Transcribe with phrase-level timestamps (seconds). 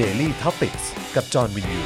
[0.00, 0.76] Daily t o p i c ก
[1.16, 1.80] กับจอห์นวินยู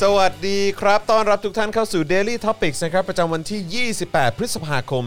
[0.00, 5.04] สวัสดีครับ ต้อนรับทุกท่านเข้าสู่ Daily Topics นะครับประจำวันที่ 28 พฤษภาคม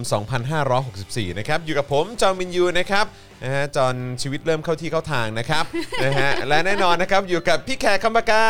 [0.67, 3.06] 2564 นะครับ อยู่กับผมจอห์นวินยูนะครับ
[3.44, 5.65] นะฮะจอห์นชีวิตเริ่มเข้าที่เข้าทางนะครับ
[6.06, 8.46] นะฮะและแน่นอนนะครับอยู่กับพี่แขกคำปากา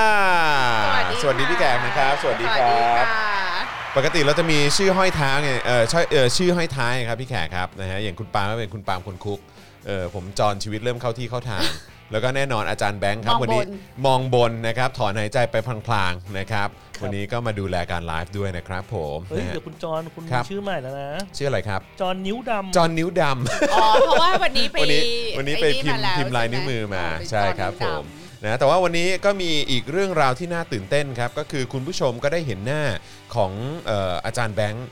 [1.22, 2.74] สวัสดีพี่แขกนะครับ สวัสดีครั
[3.04, 3.06] บ
[3.98, 9.40] ปกติเราจะมีชื่อห้อยท้ายไงเออชื่อเออชื่อห้อยท้ายครับพี่แขกครับนะฮะอย่างคุณปาล์มก็เป็นคุณปาล์มคนคุก
[9.88, 11.64] เออผมจอนชีวิตเริ่มเข้าที่เข้าทาง
[12.12, 13.70] แล้วก็แน่นอนอาจารย์แบงค์ครับมองวันนี้บน
[14.06, 15.56] มองบนนะครับถอนหายใจไป
[15.88, 16.70] พลางๆนะครับ
[17.04, 25.04] วันนี้ก็มาดูแลการไลฟ์ด้วยนะครับผมเฮ้ยนะฮะ เดี๋ยวคุณจอนคุณครับ มีชื่อใหม่แล้วนะชื่ออะไรครับ จอนนิ้วดำจอนนิ้วดำ อ๋อเพราะว่าวันนี้ไปวันนี้
[25.38, 32.84] วันนี้ไปอ้พิมพ์แวพิมพ์ลายนิ้วมือมาเป็นใช่ครับจผอมดำนะแต่ว่าวันนี้ก็มีอีกเรื่องราวที่น่าตื่นเต้นครับ ก็คือคุณผู้ชมก็ได้เห็นหน้า
[33.36, 33.52] ของ
[33.86, 34.88] เอ่ออาจารย์แบงค์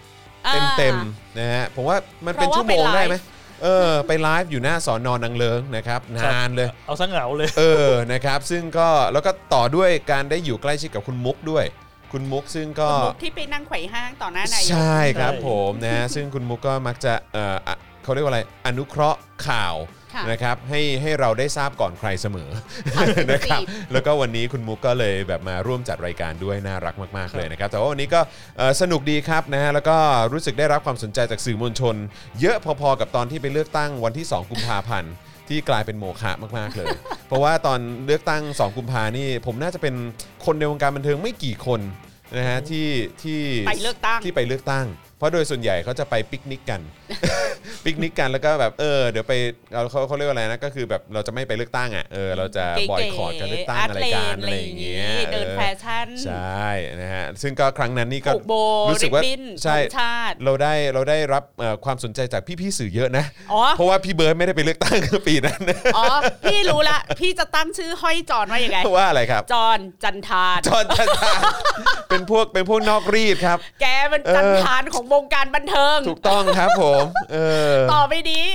[0.47, 3.15] อ่าเต็มๆนะฮะผมว่ามันเป็นเพราะว่าชั่วโมงไปไลฟ์ได้ไหม
[3.63, 6.01] เออไปไลฟ์อยู่หน้าสอนอนนางเลิงนะครับ
[6.33, 11.65] นานเลย เอาซะเหงาเลย เออนะครับซึ่งก็แล้วก็ต่อด้วยการได้อยู่ใกล้ชิดกับคุณมุกด้วย
[12.11, 22.49] คุณมุกซึ่งก็ คุณมุกที่ไปนั่งไขว่ห้างต่อหน้านายกใช่ครับใช่ผมนะฮะซึ่งคุณมุกก็มักจะเอ่ออะเขาเรียกว่าอะไรอนุเคราะห์ข่าวค่ะ นะครับให้ให้เราได้ทราบก่อนใครเสมอ
[23.31, 23.61] นะครับ
[23.93, 28.21] แล้วก็วันนี้คุณมุกก็เลยแบบมาร่วมจัดรายการด้วยน่ารักมาก ๆ เลยนะครับแต่ว่าวันนี้ก็
[28.57, 29.97] เอ่อสนุกดีครับนะฮะแล้วก็
[30.33, 31.95] รู้สึกได้รับความสนใจจากสื่อมวลชน
[32.41, 35.13] เยอะพอๆกับตอนที่ไปเลือกตั้งวันที่ 2 กุมภาพันธ์
[35.49, 36.89] ที่กลายเป็นโมฆะมากๆเลย
[37.27, 39.95] เพราะว่าตอนเลือกตั้ง 2 กุมภานี่ ผมน่าจะเป็น
[40.45, 41.81] คนในวงการบันเทิงไม่กี่คน
[42.37, 42.87] นะฮะที่
[43.23, 46.81] ที่ไปเลือกตั้งที่ไปเลือกตั้งเพ ราะโดยส่วนใหญ่เขาจะไปปิกนิกกัน
[47.85, 49.33] ปิกนิกกันแล้วก็แบบเออเดี๋ยวไป
[49.73, 56.69] เราเขาเขาเรียกว่าอะไรนะก็คือแบบเราจะไม่ไปเลือกตั้งอะเออเราจะเก๋ๆบอยคอตการเลือกตั้งอะไรกัน Art Lane อะไรอย่างเงี้ยอะไรอย่างงี้เดินแฟชั่นใช่
[57.01, 58.53] นะฮะซึ่งก็ครั้งนั้นนี่ก็ผูกโบ
[58.91, 64.95] รู้สึกว่าริบบิ้นใช่ธงชาติเราได้เราได้รับเอ่อความสนใจจากพี่ๆสื่อเยอะนะอ๋อเพราะว่าพี่เบิร์ดไม่ได้ไปเลือกตั้ง
[65.27, 65.59] ปีนั้น
[65.97, 66.05] อ๋อ
[66.43, 71.41] พี่รู้ละพี่จะตั้งชื่อห้อยจอนว่ายังไงว่าอะไรครับจอนจันทานจอนจันทาน
[72.09, 77.37] เป็นพวกเป็นพวกนอกรีดครับ แกเป็นเออจันทานของวงการบันเทิง ถูกต้องครับผมเอ
[77.75, 78.45] อต่อไปนี้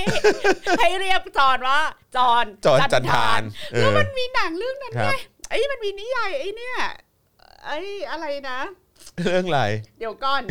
[0.79, 1.79] ให้เรียกจอนว่า
[2.15, 3.41] จอนจอนจันทาน
[3.73, 6.77] เออแล้วมันมีหนังเรื่องนั้นครัไงบไอ้ยมันมีนิยายไอ้เนี่ย
[7.65, 7.77] ไอ้
[8.11, 8.59] อะไรนะ
[9.25, 9.61] เรื่องอะไร
[9.99, 10.41] เดี๋ยวก่อน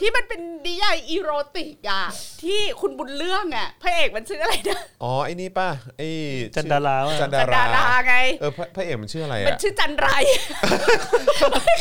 [0.00, 2.04] ที่มันเป็นนิยายอีโรติกอะ
[2.42, 6.08] ที่คุณบุญเรื่องอะพระเอกมันชื่ออะไรนะอ๋อไอ้นี่ป่ะไอ้
[6.56, 10.08] จันดาราว่ะจันจัดานดาราราไงเออพระพระเอกมันชื่ออะไรมันอะชื่อจันไร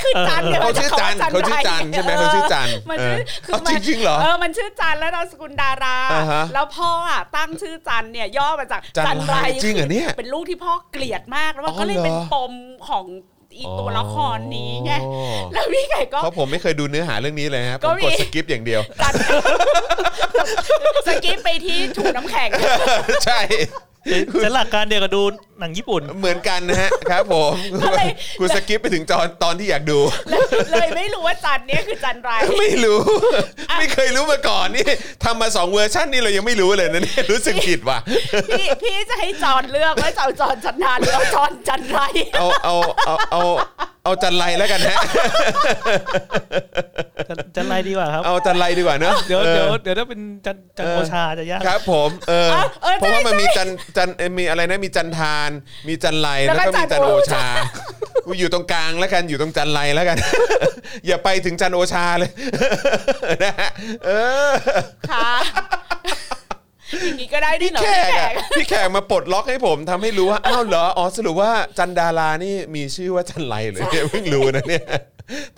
[0.03, 12.53] คือจันเนี่ยเขามจชื่กอจันคำว่าเขาชื่อจันใช่ไหมเขาชื่อจันมันเอชื่ออคือเอามันจริงๆเหรอเออมันชื่อจันแล้วนามสกุลดาราอ่าฮะแล้วพ่ออะตั้งชื่อจันเนี่ยย่อมาจากจันไรจริงเหรอเนี่ยเป็นลูกที่พ่อเกลียดมากแล้วมันอ๋อก็เลยเหรอเป็นปม
[12.89, 13.05] ของ
[13.57, 19.13] อีตัวละครนี้ไงอ๋อแล้วพี่ไก่ก็เพราะผมไม่เคยดูเนื้อหาเรื่องนี้เลยครับผมก็มีกด skip อย่างเดียวจัน
[21.07, 22.49] skip ไปที่ถูน้ำแข็ง
[23.25, 23.39] ใช่
[24.41, 25.23] แต่หลักการเดียวกับดู
[25.59, 28.01] หนังญี่ปุ่น เหมือนกันนะฮะ ครับผมอะไร
[28.39, 29.99] กู skip ไปถึงตอนตอนที่อยากดู
[30.71, 32.99] เลยไม่รู้ว่าจันเนี่ยคือจันไร ไม่รู้
[33.77, 34.85] ไม่เคยรู้มาก่อนนี่
[35.23, 37.99] ทำมาสองเวอร์ชันนี่เรายังไม่รู้เลยนะเนี่ยรู้สึกผิดว่ะ
[38.49, 41.99] พี่พี่จะให้จอนเลือกว่าจะเอาจอนจันทานหรือเอาจอนจันไร
[42.35, 42.75] เอาเอา
[43.05, 43.41] เอาเอา
[44.03, 44.97] เอาจันไรแล้วกันฮะ
[47.29, 55.49] จันจันไรดีกว่าครับ เอาจันไรดีกว่าเนอะเดี๋ยวออเดี๋ยวเดี๋ยวถ้าเป็นจันจันเออโอชาจะยากครับ ผมเอออะเออเพราะว่ามันใช่มีจันจันเอ่อมีอะไรนะมีจันทาน
[55.87, 57.45] มีจันไรแล้แล้ววก็ก็มีจันจันโอโอชาชา
[58.25, 60.17] กูอยู่ตรงกลางแล้วกันอยู่ตรงจันไรแล้วกัน
[61.07, 62.31] อย่าไปถึงจันโอชาเลย
[63.43, 63.69] นะฮะ
[64.05, 64.09] เอ
[64.49, 64.51] อ
[65.09, 65.31] ค่ะ
[67.01, 74.83] อย่างนี้ก็ได้ด้วยเหรอแขพี่กแขอะกพี่แขกมาปลดล็อกให้ผมทำให้รู้ว่าอ้าวเหรออ๋อสรุปว่าจันดารานี่มีชื่อว่าจันไรเลยเนี่ยเพิ่งรู้นะเนี่ย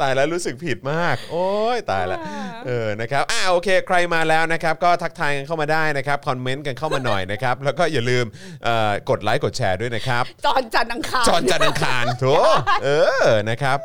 [0.02, 2.20] ตายแล้วรู้สึกผิดมาก โอ้ยตายละ
[2.68, 8.26] เออนะครับอ่าโอเค ใครมาแล้วนะครับ ก็ทักทายกันเข้ามาได้นะครับคอมเมนต์กันเข้ามาหน่อยนะครับ แล้วก็อย่าลืม
[8.64, 12.26] เอ่อกดไลค์กดแชร์ด้วยนะครับจอนจันทร์อังคารจอนจันทร์อังคารโถ
[12.84, 12.90] เอ
[13.24, 13.80] อนะครับ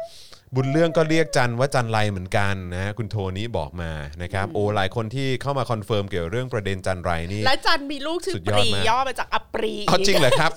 [0.56, 3.90] บุญเรื่องก็เรียกจันว่าจันไรเหมือนกันนะคุณโทนี้บอกมา
[4.22, 10.50] นะครับโอ้หลายคนที่เข้ามา confirm เกี่ยวเรื่องประเด็นจันไรนี่และจันมีลูกชื่อสุดปยอดรีมากย่อมาจากอัปรีเอาจริงเหรอครับ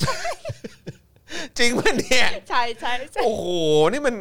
[1.60, 3.46] จริงป่ะเนี่ยใช่ใช่ใช่โอ้โห
[3.92, 4.16] นี่มัน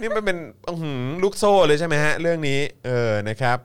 [0.00, 0.38] นี่มันเป็น
[0.68, 3.58] อื้อหือลูกโซ่เลยใช่ไหมฮะ เรื่องนี้ เออนะครับ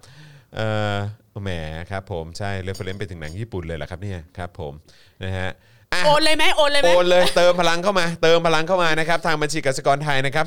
[0.55, 0.61] เอ
[0.93, 0.95] อ
[1.43, 1.51] แหม
[1.91, 4.73] ครับผมใช่ reference ไปถึงหนังญี่ปุ่นเลยเหรอครับเนี่ยครับผม
[5.23, 5.49] นะฮะ
[6.05, 10.45] โอนเลยไหมโอนเลยไหมโอนเลยเติมพลังเข้ามา เติมพลังเข้ามานะครับทางบัญชีกสิกรไทยนะครับ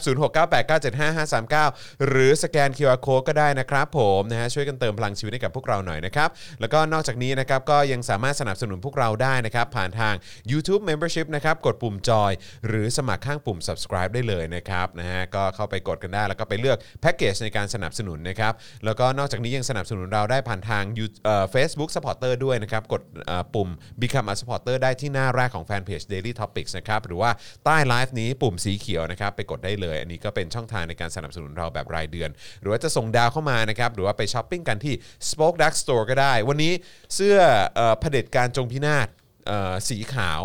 [0.81, 6.29] 0698975539หรือสแกน QR Code ก็ได้นะครับผมนะฮะช่วยกันเติมพลังชีวิตให้กับพวกเราหน่อยนะครับ
[6.61, 10.15] แล้วก็นอกจากนี้นะครับก็ยังสามารถสนับสนุนพวกเราได้นะครับผ่านทาง
[10.53, 12.33] YouTube Membership นะครับกดปุ่มจอย
[12.69, 18.53] หรือสมัครข้างปุ่ม subscribe ได้เลยนะครับนะฮะก็เข้าไปกดกันได้แล้วก็ไปเลือกแพ็กเกจในการสนับสนุนนะครับ
[18.85, 23.69] แล้วก็นอกจากนี้ยังสนับสนุนเราได้ผ่านทาง You- เอ่อ Facebook Supporter ด้วยนะครับกดเอ่อปุ่ม
[24.01, 27.31] Become a supporter ได้ที่หน้าแรแรกของแฟนเพจ Daily Topics นะครับหรือว่า
[27.65, 34.95] ใต้ไลฟ์นี้ปุ่มสีเขียวนะครับไปกดได้เลย อันนี้ก็เป็นช่องทางในการสนับสนุนเราแบบรายเดือน หรือว่าจะส่งดาวเข้ามานะครับหรือว่าไปช้อปปิ้งกันที่
[35.31, 36.73] Spoke Dark Store ก็ได้ วันนี้
[37.15, 37.37] เสื้อ
[37.75, 39.09] เอ่อเผด็จการจงพินาศ
[39.47, 40.41] เอ่อสีขาว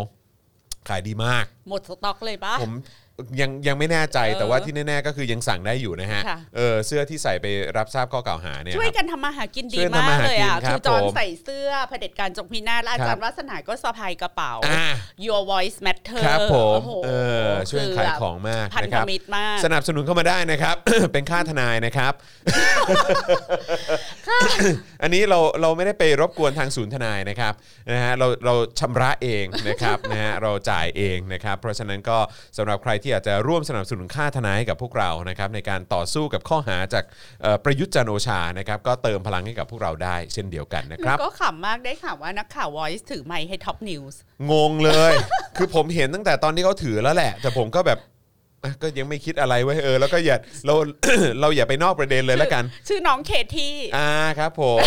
[0.89, 2.74] ขายดีมาก หมดสต็อกเลยปะผม
[3.42, 7.46] ยังยังไม่แน่ใจเออแต่ว่าที่แน่ๆก็คือยังสั่งได้อยู่นะฮะ ค่ะ เออเสื้อที่ใส่ไป
[7.78, 14.88] รับทราบข้อกล่าวหาเนี่ยช่วยครับ กันทำมาหากินดีช่วยทำมามากหาเลยอะกินครับคือจอนผมใส่เสื้อเผด็จการจงพินาศและอาจารย์วัฒนาก็สะพายกระเป๋า อ่า
[15.26, 17.10] Your Voice Matter ครับผมโอ้โหเอ
[17.46, 20.76] อช่วยขายของมากพันนะธครับ มิตรมาก สนับสนุนเข้ามาได้นะครับ
[21.14, 22.14] เป็นค่าทนายนะครับ
[25.02, 27.54] อันนี้เราเราไม่ได้ไปรบกวนทางศูนย์ทนายนะครับ
[27.94, 32.18] นะฮะเราเราชำระเองนะครับ นะฮะเราจ่ายเองนะครับ เพราะฉะนั้นก็
[32.58, 37.04] สำหรับใครที่อยากจะร่วมสนับสนุนค่าทนายให้กับพวกเรานะครับในการต่อสู้กับข้อหาจาก
[37.42, 44.16] เอ่อประยุทธ์จันทร์โอชานะครับก็เติมพลังให้กับพวกเราได้เช่นเดียวกันนะหคนูรับ ก็ขำมากได้ข่าวว่านักข่าว Voice ถือไมค์ให้ Top News
[44.52, 45.13] งงเลย
[45.57, 48.15] คือผมเห็นตั้งแต่ตอนที่เขาถือแล้วแหละ แต่ผมก็แบบอะ
[48.82, 50.74] ก็ยังไม่คิดอะไรไว้ยเออแล้วก็อย่าเรา
[51.42, 54.10] เราอย่าไปนอกประเด็นเลยแล้วกัน ชื่อน้องเคที่อ่า
[54.40, 54.84] ครับผม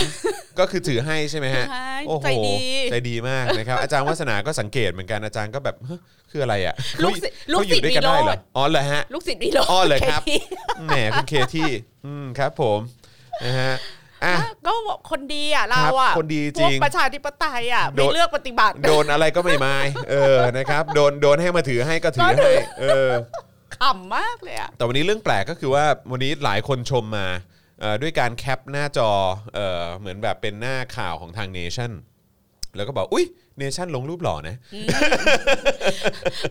[0.58, 2.56] ก็คือถือให้ใช่ไหมฮะถือให้โอ้โหใจดี
[2.90, 10.38] ใจดีมากนะครับ อาจารย์วัฒนาก็สังเกตเหมือนกันอาจารย์ก็แบบเฮ้ยคืออะไรอะลูกศิษย์เขาลูกศิษย์เขาอยู่ด้วยกันได้เหรอวิโรจน์อ๋อเหรอฮะลูกศิษย์วิโรจน์อ๋อเลยครับที่
[10.86, 11.70] แหมคุณเคที่
[12.06, 12.78] อืมครับ ผม
[13.44, 13.74] นะฮะ
[14.24, 14.34] อะ
[14.66, 14.72] ก็
[15.10, 23.10] คนดีอะเราอะคนดีจริงพวกประชาธิปไตยอะโดไม่นเลือกปฏิบัติ โดนอะไรก็ไม่มายเออนะครับ โดนโดนให้มาถือให้ก็ถือให้ เออ
[23.80, 27.26] ขำมากเลยอะแต่วันนี้เรื่องแปลกก็คือว่าวันนี้หลายคนชมมา
[27.80, 29.10] เอ่อด้วยการแคปหน้าจอ
[29.54, 31.92] เอ่อเหมือนแบบเป็นหน้าข่าวของทางเนชั่น
[32.76, 33.26] แล้วก็บอกอุ้ย
[33.58, 34.56] เนชั่นลงรูปหล่อนะ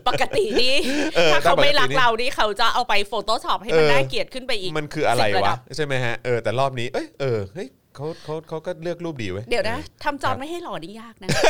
[0.07, 0.75] ปกตินี่
[1.15, 11.41] เออถ้าเขาไม่รักแต่ปกตินี่เรานี่เขาจะเอาไปโฟโต้ช็อปให้มันเออ น่าเกลียดขึ้นไปอีกมันคืออะไรสิบระวะดับใช่ไหมฮะเออแต่รอบนี้เอ้ยเออเฮ้ย เขาเขาเขาก็เลือกรูปดีเว้ยเดี๋ยวนะออทำจอนไม่ให้หล่อนี่ยากนะโอ้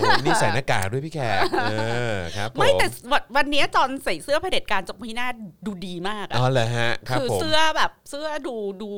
[0.00, 1.38] โหนี่ใส่หน้ากากด้วยพี่แขก
[1.70, 1.74] เอ
[2.14, 5.34] อครับผมไม่แต่วันวันนี้จอนใส่เสื้อเผด็จการจงพินาศ
[5.66, 8.90] ดูดีมากอ๋อะอเหรอฮะครับคือผมเสื้อแบบเสื้อดูดู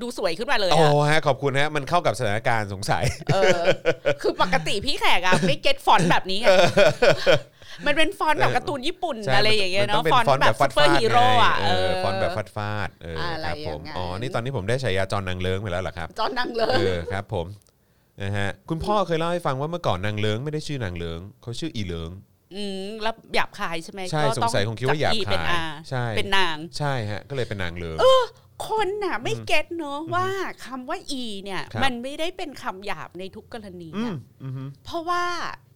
[0.00, 3.60] ดูสวยขึ้นมาเลยโอ้อะฮะขอบคุณฮะมันเข้ากับสถานการณ์สงสัย เออ
[4.22, 6.46] คือปกติพี่แขกอะไม่เก็ตฟอนต์แบบนี้ไง
[7.86, 17.46] มันเป็นฟอนต์แบบการ์ตูนญี่ปุ่นใช่อะไรอย่างเงี้ยมันต้เนาะเป็นฟอนต์ฟอนต์แบแบบบซูฟาดเปอร์ๆฮีโร่ไงอะเออฟอนต์แบบฟาดฟาดๆเออออะไรครับผมอย่างนั้นอ๋อนี่ตอนนี้ผมได้ฉายาจอนนางเลิ้งไปแล้วเหรอครับจอนนั่งเลเอยอครับ ผม
[18.22, 22.10] นะฮะคุณพ่อเคยเล่าให้ฟังว่าเมื่อก่อนนางเลิ้งไม่ได้ชื่อนางเลิ้งเขาชื่ออีเลิ้ง
[22.54, 27.96] อืมแล้วหยาบคายใช่ไหมใช่ก็สต้งสัยคงคิดว่าหยาบจั E เป็นคายอาใช่เป็นนางใช่ฮะก็เลยเป็นนางเลิ้ง
[28.68, 30.26] คนน่ะไม่เก็ตเนอะว่า
[30.66, 35.24] คำว่า e เนี่ยครับมันไม่ได้เป็นคำหยาบในทุกกรณีอืมอะอืมฮึเพราะว่า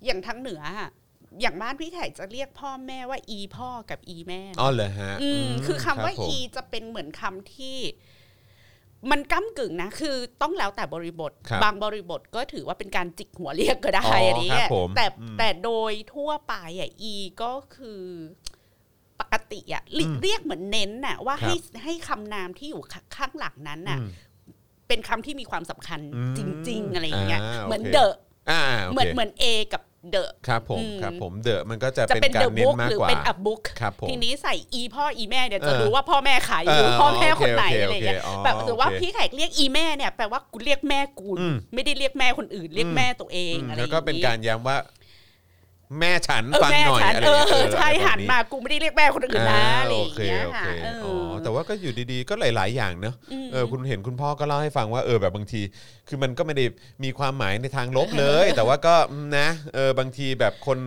[0.05, 0.63] อย่างทางเหนือ
[1.35, 7.79] อะอย่างบ้านพี่แขกจะเรียกพ่อแม่ว่า e พ่อกับ e แม่นะอ๋อเหรอฮะอืมคือคำว่ารับผม e จะเป็นเหมือนคำที่
[9.11, 18.03] มันก้ากึ่งนะ คือต้องแล้วแต่บริบทครับบางบริบทก็ถือว่าเป็นการจิกหัวเรียกก็ได้อ๋ออัอันนี้ครับผมแต่อืมแต่โดยทั่วไปอะ e ก็คือ
[19.21, 21.55] ปกติอะเรียกเรียกเหมือนเน้นน่ะว่าครับให้
[21.85, 22.83] ให้คำนามที่อยู่
[23.17, 24.11] ข้างหลังนั้นน่ะอืม
[24.89, 28.15] เป็นคำที่มีความสำคัญอืมจริง ๆ อะไรอย่างเงี้ยอ่าเหมือนโอเคเดอะ
[28.51, 44.77] อ่าโอเหมือนเคเหมือน A กับ เดอะครับผมอืมครับผมเดอะมันก็จะจะเป็นเป็นกาเดรอะเน้บุ๊นกมากหรือกว่าเป็นอับบุ๊กครับผมทีนี้ใส่อีพ่ออีแม่เนี่ยจะเออรู้ว่าพ่อแม่ขายอยู่เออพ่อแม่โอเคคนไหนโอเคอะไรเงี้ยโอเคอ๋อแบบหรือว่าโอเคพี่แขกเรียกอีแม่เนี่ยแปลว่ากูเรียกแม่กูอืมไม่ได้เรียกแม่คนอื่น เรียกแม่ตัวเองอืมอะไรอแล้วย่างก็เป็นงี้การย้ำว่า
[46.01, 53.15] แม่ฉันเออฟังแม่หน่อยฉันอะไรเออย่างอเงี้ยใช่อะไรแบบหันมากูไม่ได้เรียกแม่คนอื่นนะอ่าอะไรอโอย่างเคเงี้ยโอค่ะเคเออ๋ออ แต่ว่าก็อยู่ดีๆ ก็หลาย ๆ อย่างเนอะ
[53.45, 55.63] มเออคุณเห็นคุณพ่อก็เล่าให้ฟังว่าเออแบบบางที
[56.09, 56.65] คือมันก็ไม่ได้
[57.05, 58.95] มีความหมายในทางลบเลย แต่ว่าก็
[59.39, 60.79] นะเออบางทีแบบคน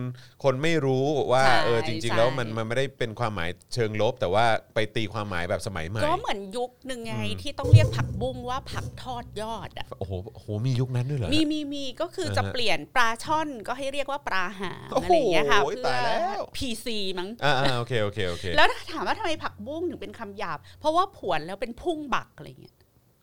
[0.44, 22.76] คนไม่รู้ว่าใช่เออจริงใช่ๆแล้วมันมันไม่ได้เป็นความหมายเชิงลบ แต่ว่าไปตีความหมายแบบสมัยใหม่ ก็เหมือนยุคหนึ่งไงที่ต้องเรียกผักบุ้งว่าผักทอดยอดอะ โอ้โหโอ้โหมียุคนั้นด้วยเหรอ มีมีมีก็คือจะอ่าฮะเปลี่ยนปลาช่อนก็ให้เรียกว่าปลาหางโอ้โหอะไรอย่างเงี้ยค่ะตายแล้ว พีซีมั้งอ่าอ่าโอเคโอเคโอเคแล้วถ้าถามว่าทำไมผักบุ้งถึงเป็นคำหยาบ เพราะว่าผวนแล้วเป็นพุ่งบักอะไรเงี้ย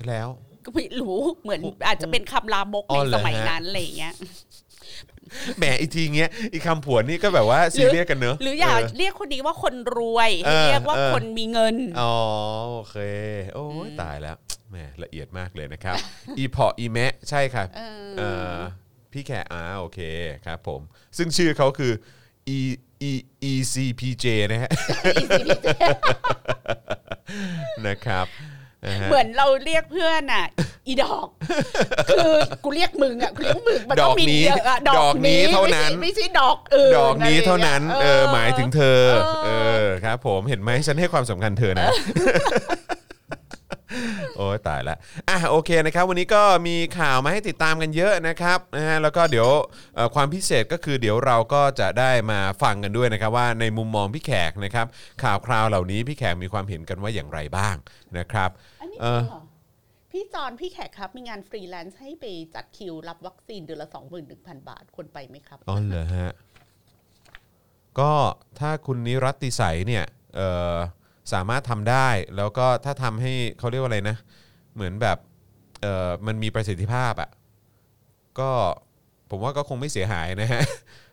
[0.08, 0.30] แล้ว
[0.66, 4.14] ก็ไม่รู้เหมือนพุ่งอาจจะเป็นคำลามกอ๋ในอเหรอสมัยฮะ นั้นอะไรอย่างเงี้ย
[5.58, 12.16] แหมอีกทีเงี้ยอีกคำผวนนี่ก็แบบว่าซีเรียสกันเนอะหรืออย่าเเรียกคนนี้ว่าคนรวยเออเรียกว่าเออคนมีเงินอ๋อ
[12.72, 12.98] โอเค
[13.54, 14.38] โอ้ยตายแล้ว
[14.70, 15.98] แหมละเอียดมากเลยนะครับ
[16.38, 18.56] อีพออีแมะใช่ครับเออเออ
[19.12, 20.00] พี่แขกอ่าโอเค
[20.46, 20.82] ครับผม
[21.18, 21.92] ซึ่งชื่อเขาคือ
[22.58, 22.60] e
[23.10, 23.12] e
[23.52, 24.72] e c p j นะฮะ
[27.88, 28.55] นะครับนะฮะ
[29.10, 30.46] เหมือนเราเรียกเพื่อนอะ
[30.88, 31.28] อีดอก
[32.10, 32.32] คือ
[32.64, 39.02] กูเรียกมึงอะกูเรียกมึงมันต้องมีเยอะอะดอกนี้เท่านั้นไม่ใช่ไม่ใช่ดอกอื่นดอกนี้เท่านั้นะไรเองี้อหมายถึงเธอ
[39.46, 39.50] เอเอ
[39.84, 41.90] ออครับ ผมเห็นไหมฉันให้ความสำคัญเธอนะ
[44.38, 44.98] โออ้ยตายแล้ว
[45.30, 49.50] อะโอเคนะครับ วันนี้ก็มีข่าวมาให้ติดตามกันเยอะนะครับนะฮะแล้วก็เดี๋ยว
[49.96, 54.88] เอ่อความพิเศษก็คือเดี๋ยวเราก็จะได้มาฟังกันด้วยนะครับ ว่าในมุมมองพี่แขกนะครับ
[55.24, 57.76] ข่าวคราวเหล่านี้พี่แขกมีความเห็นกันว่าอย่างไรบ้าง
[58.18, 58.50] นะครับ
[58.82, 59.42] อันนี้เออเหรอ
[60.12, 62.26] พี่จอนพี่แขกครับ มีงานฟรีแลนซ์ให้ไป
[62.56, 63.90] จัดคิวรับวัคซีนเดือนละ
[64.28, 66.32] 21,000 บาทควรไปไหมครับ อ๋อเหรอฮะ
[68.00, 68.14] ก็
[68.60, 70.76] ถ้าคุณนิรัตติสัยเนี่ยเอ่อ
[71.34, 74.18] สามารถทำได้ แล้วก็ถ้าทำให้เขาเรียกว่าอะไรนะ
[74.76, 75.18] เหมือนแบบ
[75.82, 77.30] เอ่อมันมีประสิทธิภาพอะ่ะ
[78.40, 78.52] ก็
[79.30, 80.64] ผมว่าก็คงไม่เสียหายนะฮะ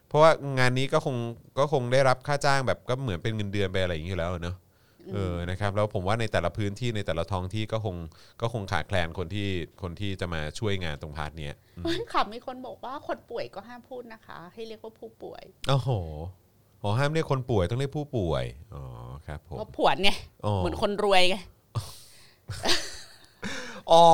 [0.09, 1.16] เพราะว่างานนี้ก็คง
[1.59, 4.57] ก็คงได้รับค่าจ้างแบบก็เหมือนเป็นเงินเดือนไปอะไรอย่างนี้อยู่แล้วเนอะ
[5.14, 7.97] เออนะครับแล้วผมว่าในแต่ละพื้นที่ในแต่ละท้องที่ก็คง
[8.40, 9.49] ก็คงขาดแคลนคนที่
[9.83, 11.54] คนที่จะมาช่วยงานตรงพาร์ทเนี้ย
[11.85, 15.90] เฮ้ยขำมีคนบอกว่าคนป่วยก็ห้ามพูดนะคะ ให้เรียกว่าผู้ป่วยโอ้โห
[16.82, 18.82] อ๋อห้ามเรียกคนป่วยต้องเรียกผู้ป่วยอ๋อ
[19.26, 20.10] ครับผมก็ผวนไง
[20.44, 21.36] อ๋อเหมือนคนรวยไง
[23.92, 24.06] อ๋อ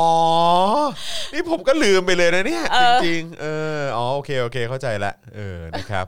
[1.33, 3.47] นี่ผมก็ลืมไปเลยนะเนี่ย เอจอ ริงๆเอ
[3.79, 6.07] ออ๋อโอเคโอเคเข้าใจละเออนะครับ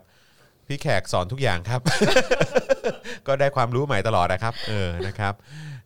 [0.67, 1.81] พี่แขกสอนทุกอย่างครับ
[3.27, 5.35] ก็ได้ความรู้ใหม่ตลอดนะครับ เออนะครับ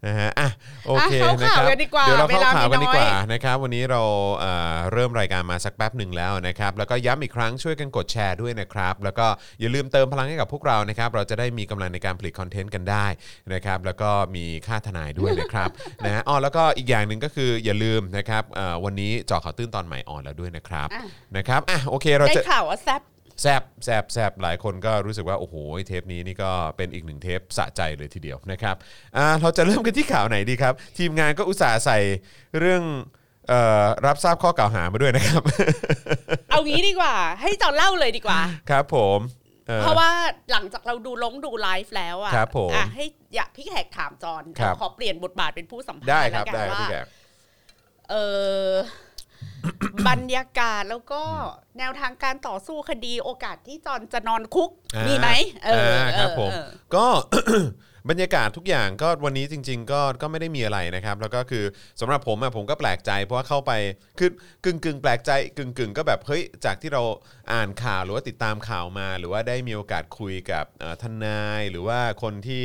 [0.07, 0.49] นะฮะอะ
[0.87, 4.03] โอเคอะเข้านะข่าวครับกันดีกว่าเดี๋ยวเราเข้าเวลาข่าวกันมีดีน้อยกว่านะครับวันนี้เรา
[4.39, 9.27] เอ่อเริ่มรายการมาสักแป๊บหนึ่งแล้วนะครับแล้วก็ย้ำอีกครั้งช่วยกันกดแชร์ด้วยนะครับแล้วก็
[9.61, 13.07] อย่าลืมเติมพลังให้กับพวกเรานะครับเราจะได้มีกำลังในการผลิตคอนเทนต์กันได้
[13.55, 15.69] นะครับแล้วก็มีค่าทนายด้วยนะครับ
[16.05, 21.03] นะฮะอ๋อแล้วก็อีกอย่างหนึ่งก็คืออย่าลืมนะครับเอ่อวันนี้เจอข่าวตื้นตอนใหม่ออนแล้วด้วยนะครับอะ
[21.37, 23.03] นะครับอะโอเคเราได้จะข่าวว่าแซบ
[23.41, 25.55] แซบแซบแซบหลายคนก็รู้สึกว่า โอ้โห
[25.87, 28.77] เทปนี้นี่ก็เป็นอีกหนึ่งเทปสะใจเลยทีเดียวนะครับ
[29.17, 31.99] อ่าเราจะเริ่มกันที่ข่าวไหนดีครับ ทีมงานก็อุตส่าห์ใส่
[32.59, 32.83] เรื่อง
[33.49, 35.43] เอ่อรับทราบข้อกล่าวหามาด้วยนะครับ
[36.51, 39.19] เอางี้ดีกว่า ให้จอนเล่าเลยดีกว่า ครับผม
[39.71, 40.11] ออเพราะว่า
[40.53, 47.07] หลังจากเราดูลงดูไลฟ์แล้วอะครับผมอะให้อยากพี่แขกถามจอนครับขอเปลี่ยนบทบาทเป็นผู้สัมภาษณ์ได้ครับแล้วกันได้ครับว่าพี่แขก
[48.11, 48.15] เอ
[48.67, 48.69] อ
[50.09, 51.23] บรรยากาศแล้วก็
[51.79, 55.29] แนวทางการต่อสู้คดีโอกาสที่จอนจะนอนคุกอ่ามีมีไหม
[55.65, 57.07] เอออ่าครับเออผมเออก็
[58.11, 61.65] บรรยากาศทุกอย่างก็วันนี้จริง ๆ ก็ก็ไม่ได้มีอะไรนะครับ แล้วก็คือ
[62.01, 63.73] สำหรับผมอะผมก็แปลกใจ เพราะว่าเข้าไป
[64.19, 64.31] คือ
[64.65, 67.03] กึ่งกึ่งๆแปลกใจกึ่งกึ่งๆก็แบบเฮ้ยจากที่เรา
[67.53, 72.65] อ่านข่าวหรือว่าติดตามข่าวมา หรือว่าได้มีโอกาสคุยกับเอ่อทนายหรือว่าคนที่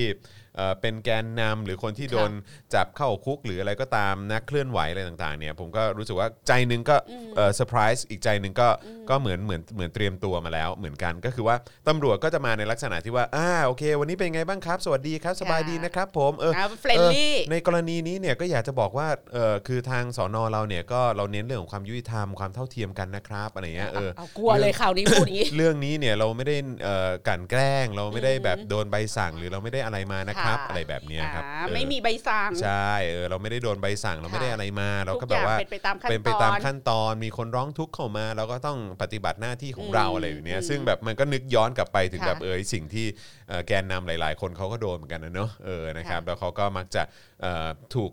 [0.56, 2.32] เอ่อเป็นแกนนำหรือคนที่โดน
[2.74, 6.96] จับเข้าคุกหรืออะไรก็ตามนักเคลื่อนไหวอะไรต่างๆเนี่ยผมก็รู้สึกว่าใจหนึงก็
[7.36, 8.68] เออเซอร์ไพรส์อีกใจหนึ่งก็
[9.10, 11.56] ก็เหมือนเหมือนเหมือนเตรียมตัวมาแล้วเหมือนกันก็คือว่า
[11.88, 43.06] ตำรวจก็จะมาในลักษณะที่ว่าอ่าโอเค วันนี้เป็นไงบ้างครับ สวัสดีครับสบายดีนะครับผมเอออ่า friendly เออในกรณีนี้เนี่ยก็อยากจะบอกว่าเออคือทางสอนอเราเนี่ยก็เราเน้นเรื่องของความยุติธรรมความเท่าเทียมกันนะครับอะไรเงี้ยเออเอากลัวเลยข่าวนี้พูดอย่างนี้เรื่องนี้เนี่ยเราไม่ได้เอ่อกลั่นแกล้งเราไม่ได้แบบโดนใบสั่งหรือเราไม่ได้อะไรมานะครับค่ะอะไรแบบเนี้ยครับอ่าเออไม่มีใบสั่งใช่เออเราไม่ได้โดนใบสั่งเราไม่ได้อะไรมา เราก็ทุกแบอบย่างว่าเป็นไปตามขั้นเป็นไปตตามอนขั้นตอนมีคนร้องทุกข์เข้ามา เราก็ต้องปฏิบัติหน้าที่ของอืมเราอะไรอย่างเนี้ยอืมซึ่งแบบมันก็นึกย้อนกลับไปถึงค่ะแบบเออสิ่งที่
[43.48, 47.04] เอ่อแกนนำหลาย ๆ คนเขาก็โดนเหมือนกันนะเนอะเออนะครับค่ะแล้วเขาก็มักจะ
[47.42, 48.12] เอ่อถูก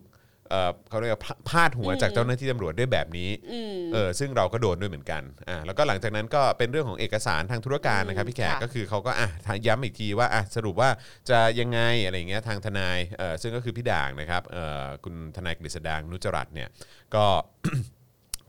[0.51, 9.29] เอ่อเขาเรียกว่าพาพาดหัวอืมจากเจ้าหน้าที่ตำรวจด้วยแบบนี้อืมเออซึ่งเราก็โดนด้วยเหมือนกันอ่าแล้วก็หลังจากนั้นก็เป็นเรื่องของเอกสารทางธุรการนะครับพี่แขกค่ะก็คือเขาก็อะ
[9.67, 10.91] ย้ำอีกทีว่าอะสรุปว่า
[11.31, 16.69] จะยังไงอะไรอย่างเงี้ยทางทนายเออซึ่งก็คือพี่ด่างนะครับเออคุณทนายกฤษดางนุจรัตน์เนี่ย
[17.15, 17.25] ก็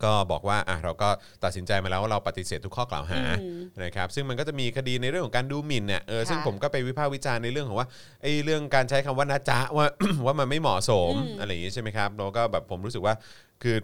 [0.03, 1.09] ก็บอกว่าอะเราก็
[1.43, 7.87] ตัดสินใจมาแล้วว่าเราปฏิเสธทุกข้อกล่าวหาอืมนะครับซึ่งมันก็จะมีคดีในเรื่องของการดูหมิ่นเนี่ยเออค่ะซึ่งผมก็ไปวิพากษ์วิจารณ์ในเรื่องของว่า
[8.21, 9.85] ไอ้เรื่องการใช้คำว่านะจ๊ะว่า
[10.25, 13.13] ว่ามันไม่เหมาะสมอืมอะไรอย่างงี้ใช่ไหมครับแล้วก็แบบผมรู้สึกว่า
[13.63, 13.77] คือ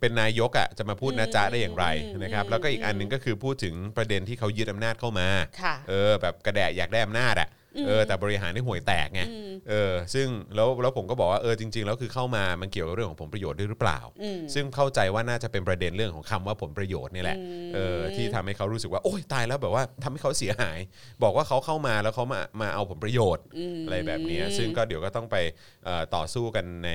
[0.00, 5.28] เป็นนายกอะจะมาพูดนะจ๊ะได้อย่างไรอืมนะครับแล้วก็อีกอันหนึงก็คือพูดถึงประเด็นที่เขายึดอำนาจเข้ามา
[5.62, 7.48] ค่ะเออแบบกระแดะอยากได้อำนาจอะ
[7.86, 20.78] เออแต่บริหารได้ห่วยแตกไงอืมเออซึ่งแล้วแล้วผมก็บอกว่าเออจริง ๆ แล้วคือเข้ามามันเกี่ยวกับเรื่องของผลประโยชน์ด้วยหรือเปล่าอืมซึ่งเข้าใจว่าน่าจะเป็นประเด็นเรื่องของคำว่าผลประโยชน์นี่แหละอืมเออที่ทำให้เขารู้สึกว่าโอ๊ยตายแล้วแบบว่าทำให้เขาเสียหาย
[21.22, 23.44] บอกว่าเขาเข้ามาแล้วเขามามาเอาผลประโยชน์
[23.74, 25.36] มอะไรแบบเนี้ยซึ่งก็เดี๋ยวก็ต้องไป
[25.84, 26.90] เอ่อต่อสู้กันใน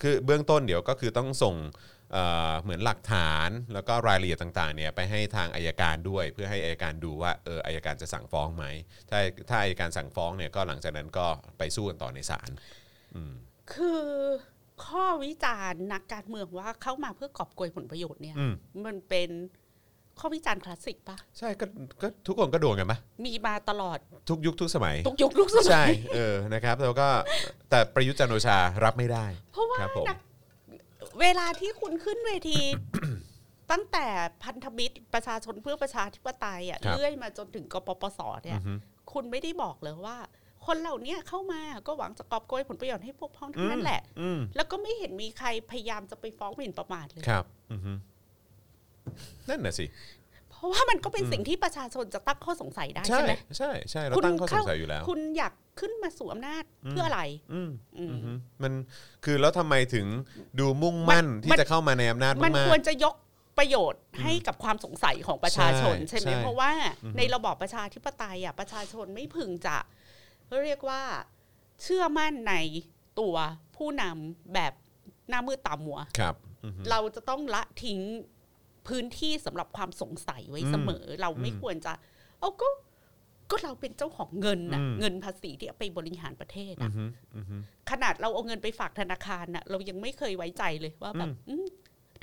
[0.00, 1.56] คือเบื้องต้นเดี๋ยวก็คือต้องส่ง
[2.12, 8.64] เอ่อเหมือนหลักฐานแล้วก็รายละเอียดต่างๆเนี่ยไปให้ทางอายการด้วย เพื่อให้อายการดูว่าเอออายการจะสั่งฟ้องไหม
[9.10, 11.26] ถ้าถ้าอายการสั่งฟ้องเนี่ยก็หลังจากนั้นก็
[11.58, 12.50] ไปสู้กันต่อในศาล
[13.72, 14.04] คือ
[14.84, 18.54] ข้อวิจารณ์นักการเมืองว่าเข้ามาเพื่อกอบโกยผลประโยชน์เนี่ยอืม
[18.86, 19.30] มันเป็น
[20.18, 21.64] ข้อวิจารณ์คลาสสิกปะใช่ก็
[22.02, 23.98] ก็ทุกคนก็โดนกันปะมีมาตลอด
[24.30, 27.08] ทุกยุคทุกสมัย ทุกยุคทุกสมัย ใช่เออนะครับแล้วก็
[27.70, 30.18] แต่ประยุทธ์จันทร์โอชารับไม่ได้ เพราะว่าครับผมนัก
[31.20, 32.60] เวลาที่คุณขึ้นเวที
[33.70, 34.06] ตั้งแต่
[34.44, 38.74] พันธมิตรประชาชนเพื่อประชาธิปไตยอะครับเลื่อยมาจนถึงกปปสเนี่ยอือฮึ
[39.12, 40.16] คุณไม่ได้บอกเลยว่า
[40.66, 47.92] คนเหล่านี้เข้ามาก็หวังจะกอบโกยผลประโยชน์ให้พวกพ้องทั้งนั้นแหละอืมแล้วก็ไม่เห็นมีใครพยายามจะไปฟ้องหมิ่นประมาทเลยครับอือฮึ
[49.48, 49.84] นั่นน่ะสิ
[50.19, 50.19] เพ
[50.62, 58.72] ราะว่ามันก็เป็นสิ่งที่ประชาชนจะตั้งข้อสงสัยได้ใช่ใช่ไหมใช่ใช่เราคุณตั้งข้อสเข้างสัยอยู่แล้ว คุณอยากขึ้นมาสู่อำนาจเพื่ออะไรอืมอืมอือฮึมัน
[59.24, 60.06] คือแล้วทำไมถึง
[60.58, 63.14] ดูมุ่งมั่นมันที่มันจะเข้ามาในอำนาจมันมากควรจะยก
[63.58, 66.70] ประโยชน์ให้กับความสงสัยของประชาชน ใช่ใช่ไหมใช่เพราะว่า
[67.04, 69.76] อือฮึในระบอบประชาธิปไตยอะประชาชนไม่พึงจะ
[70.64, 71.02] เรียกว่า
[71.82, 72.54] เชื่อมั่นใน
[73.20, 73.34] ตัว
[73.76, 74.72] ผู้นำแบบ
[75.28, 78.00] หน้ามืดตามัวๆครับอือฮึเราจะต้องละทิ้ง
[78.88, 81.92] พื้นที่สำหรับความสงสัยไว้เสมอ เราไม่อืมควรจะ
[82.40, 82.68] เอาก็
[83.50, 87.04] ก็เราเป็นเจ้าของเงินนะอืมเงินภาษีที่เอาไปบริหารประเทศอือะอฮึ
[87.36, 87.56] อือฮึ
[87.90, 91.66] ขนาดเราเอาเงินไปฝากธนาคารน่ะเรายังไม่เคยไว้ใจเลยว่าแบบอืมอืม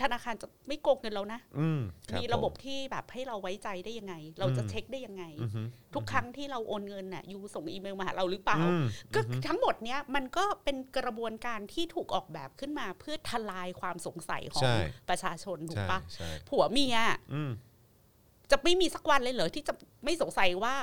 [0.01, 5.61] ธนาคารจะไม่โกงเงินเรานะอืมคมีระบบผมที่แบบให้เราไว้ใจได้ยังไง เราจะอืมเช็คได้ยังไงอือฮึ
[5.93, 8.83] ทุกครั้งที่เราโอนเงินน่ะยูส่งอีเมลมาหาเราหรือเปล่าอืม
[9.15, 14.75] ก็ทั้งหมดเนี้ยมันก็เป็นกระบวนการที่ถูกออกแบบขึ้นมาเพื่อทลายความสงสัยของใช่
[15.09, 16.97] ประชาชนถูกใช่ปะใช่ผัวเมีย
[17.33, 17.51] อืม
[18.51, 19.73] จะไม่มีสักวันเลยเหรอที่จะ
[20.03, 20.75] ไม่สงสัยว่า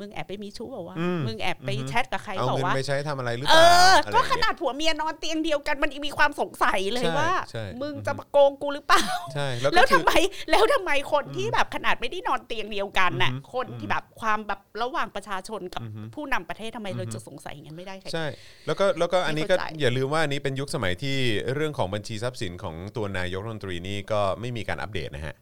[0.00, 10.12] มึงแอบไปมีชู้เปล่าวะอืม มึงแอบไปอือฮึแชทกับใครเอาเปล่าเงินวะไปใช้ทำอะไรหรือเอเปล่าออะไรก็อย่งขเงี้ย นาดผัวเมียนอนเตียงเดียวกันมันยังมีความสงสัยเลยใช่ว่า ใช่ มึงอือฮึจะมาโกงกูหรือเปล่า ใช่แล้วก็แล้วคืทำอไม
[10.50, 18.26] แล้วทำไมคนที่แบบขนาดไม่ได้นอนเตียงเดียวกันน่ะ อือฮึคนที่แบบความแบบระหว่างประชาชนกับอือฮึผู้นำประเทศทำไมเราจะสงสัยอย่างนั้นไม่ได้ใคร ใช่
[18.66, 21.16] แล้วก็แล้วก็อันนี้ก็ไม่เข้าใจ อย่าลืมว่าอันนี้เป็นยุคสมัยที่
[21.54, 25.34] เรื่องของบัญชีทรัพย์สินของตัวนายกรัฐมนตรีนี่ก็ไม่มีการอัปเดตนะฮะ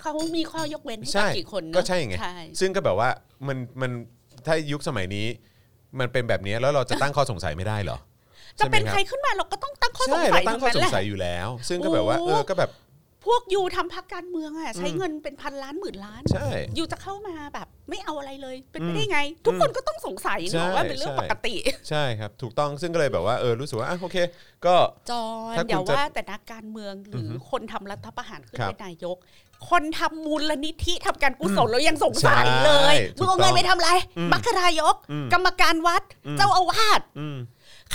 [0.00, 3.08] เขามีข้อยกเว้นให้ใช่กับกี่คนเนอะก็ใช่ไงใช่ซึ่งก็แบบว่า
[3.46, 3.90] มันมัน
[4.46, 5.26] ถ้ายุคสมัยนี้
[5.98, 7.98] มันเป็นแบบนี้แล้วเราจะตั้งข้อสงสัยไม่ได้เหรอ
[8.60, 12.70] จะเป็นใช่ไหมใครขึ้นมาเราก็ต้องตั้งข้อสงใช่สัเรายตั้ทั้งงข้อนั้นสแหงละสัยอยู่แล้ว ซึ่งก็แบบว่าโอ้เออก็แบบ
[13.26, 16.48] พวกยูทำพักการเมืองอะใช้เงินเป็นพันล้านหมื่นล้านใช่
[16.78, 21.54] ยูจะเข้ามาแบบไม่เอาอะไรเลยเป็นอืไปมได้ไง ทุกคนก็ต้องสงสัยใช่เนอะว่าเป็นเรื่องใช่ปกติ
[21.90, 24.16] ใช่ครับ ถูกต้องซึ่งก็เลยแบบว่าเออรู้สึกว่าอะโอเค
[24.66, 24.76] ก็
[25.10, 25.22] จอ
[25.56, 29.16] ถ้าคุณเดี๋ยวจะว่าแต่นักการเมืองหรือออฮึคนทำรัฐประหารขึ้นครับเป็นนายก
[29.70, 37.38] คนทำมูลนิธิทำการกุศลเรายังสงสัยใช่เลยถูมึกงเอาเงิต้อนงไปทำอะไรอืมมัคคารายกอืมกรรมการวัดอืมเจ้าอาวาสอืม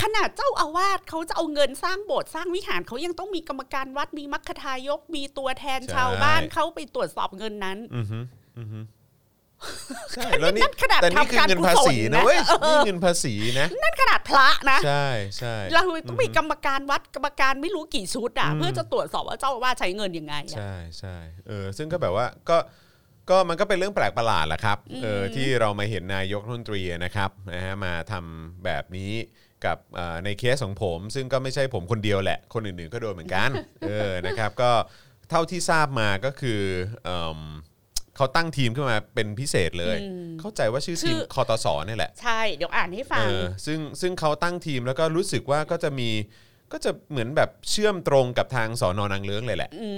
[0.00, 8.18] ขนาดเจ้าอาวาสเขาจะเอาเงินสร้างโบสถ์สร้างวิหารเขายังต้องมีกรรมการวัดมีมัคคทายกมีตัวแทนใช่ชาวบ้านเข้าไปตรวจสอบเงินนั้นอือฮึ
[8.58, 8.78] อือฮึ
[10.14, 15.06] ใช่แล้วนี่นั่นขนาดแต่นี่คือทำการเงินกุภาศลษีนะนะเว้ยเออนี่เงินภาษีนะนั่นขนาดพระนะ ใช่
[15.38, 22.58] ใช่เราต้องมีกรรมการวัดกรรมการไม่รู้กี่ชุดอะอืมเพื่อจะตรวจสอบว่าเจ้าอาวาสใช้เงินยังไงอะใช่ใช่เออซึ่งก็แบบว่าก็
[23.30, 29.12] ก็มันก็เป็นเรื่องแปลกประหลาดแหละครับเอออืมที่เรามาเห็นนายกรัฐมนตรีนะครับนะฮะมาทำแบบนี้
[29.64, 33.50] กับเอ่อในเคสของผม ซึ่งก็ไม่ใช่ผมคนเดียวแหละ คนอื่นๆก็โดนเหมือนกัน
[33.88, 34.70] เออนะครับ ก็
[35.30, 36.60] เท่าที่ทราบมาก็คือ
[38.22, 46.10] เอิ่มเขาตั้งทีมขึ้นมาเป็นพิเศษเลยอืมเข้าใจว่าชื่อชื่ทีอมคอตสนี่แหละใช่ เดี๋ยวอ่านให้ฟัเองอซึ่งซึ่งเขาตั้งทีมแล้วก็รู้สึกว่าก็จะมี
[46.72, 49.88] ก็จะเหมือนแบบเชื่อมตรงกับทางสอนอนางเลื้งเลยแหละ อื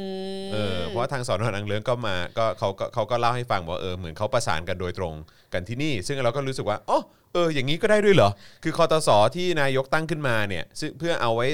[0.44, 5.14] ม เออเพราะว่าทางสอนอนางเลื้งก็มาก็เขาก็เขาก็เล่าให้ฟังว่าเออเหมือนเขาประสานกันโดยตรง
[5.52, 7.00] กันที่นี่ ซึ่งเราก็รู้สึกว่าอ๋อ
[7.32, 8.30] เอออย่างนี้ก็ได้ด้วยเหรอ
[8.62, 11.46] คือคอตสที่นายกตั้งขึ้นมาเนี่ยซึ่งเพื่อเอาไว้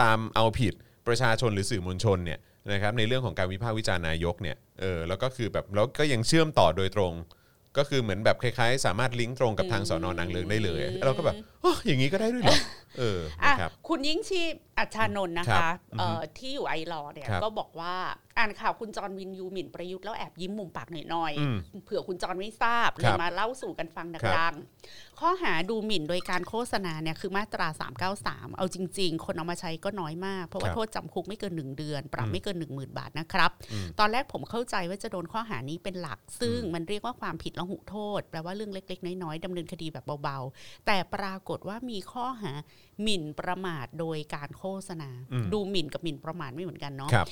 [0.00, 0.74] ตามเอาผิด
[1.08, 2.38] ประชาชนหรือสื่อมวลชนเนี่ย
[2.72, 7.12] นะครับในเรื่องของการวิพากษ์วิจารณ์นายกเนี่ยเออแล้วก็คือแบบแล้วก็ยังเชื่อมต่อโดยตรง
[7.78, 12.58] ก็คือเหมือนแบบคล้ายๆ สามารถลิงก์ตรงกับทางสอนอนางเลิงได้เลย เราก็แบบอ๋ออย่างนี้ก็ได้ด้วยเหรอ
[12.98, 17.94] เอออะนะครับคุณยิ่งชีพอัชชานนท์นะครัคะบเอ่อที่อยู่ไอรอว์เนี่ยครับก็บอกว่า
[18.38, 27.68] อ่านข่าวคุณจรวินยูหมิ่นประยุทธ์แล้วแอบยิ้มมุมปากหน่อยอืมๆเผื่อคุณจรไม่ทราบเลครัยบมาเล่าสู่กันฟังครัดับงๆข้อหาดูหมิ่นโดยการโฆษณาเนี่ยคือมาตรา
[28.12, 42.52] 393 เอาจริง ๆ คนเอามาใช้ก็น้อยมาก เพราะว่าครับโทษจำคุกไม่เกิน 1 เดือน ปรับอืมไม่เกิน 10,000 บาทนะครับอืมตอนแรกผมเข้าใจว่าจะโดนข้อหานี้เป็นหลัก ซึ่งมันเรียกว่าความผิดละหุโทษ แปลว่าเรื่องเล็ก ๆ น้อยๆดำเนินคดีแบบเบาๆ แต่ปรากฏว่ามีข้อหา
[43.02, 47.26] หมิ่นประมาทโดยการโฆษณาอืมดูหมิ่นกับหมิ่นประมาทไม่เหมือนกันเนาะครับ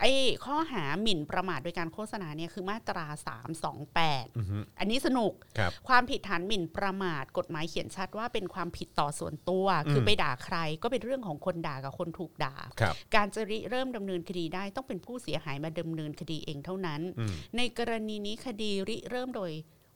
[0.00, 0.12] ไอ้
[0.44, 3.06] ข้อหาหมิ่นประมาทโดยการโฆษณาเนี่ยคือมาตรา
[3.52, 19.52] 328อือฮึอันนี้สนุกครับความผิดฐานหมิ่นประมาทกฎหมายเขียนชัดว่าเป็นความผิดต่อส่วนตัว คือมไปด่าใครก็เป็นเรื่องของคนด่ากับคนถูกด่าครับการจะริเริ่มดำเนินคดีได้ต้องเป็นผู้เสียหายมาดำเนินคดีเองเท่านั้นอืมในกรณีนี้คดีริเริ่มโดย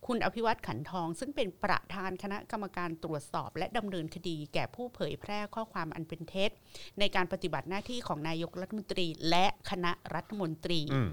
[0.06, 6.50] คุณอภิวัตขันทอง ซึ่งเป็นประธานคณะกรรมการตรวจสอบ และดำเนินคดีแก่ผู้เผยแพร่ข้อความอันเป็นเท็จ
[6.98, 11.10] ในการปฏิบัติหน้าที่ของนายกรัฐมนตรี และคณะรัฐมนตรีอืม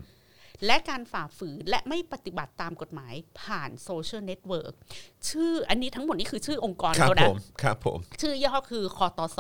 [0.66, 4.74] และการฝ่าฝืนและไม่ปฏิบัติตามกฎหมายผ่านโซเชียลเน็ตเวิร์ก
[5.30, 9.40] ชื่ออันนี้ทั้งหมดนี่คือชื่อองค์กรครับเขาผนะมครับผม ชื่อย่อคือคอตส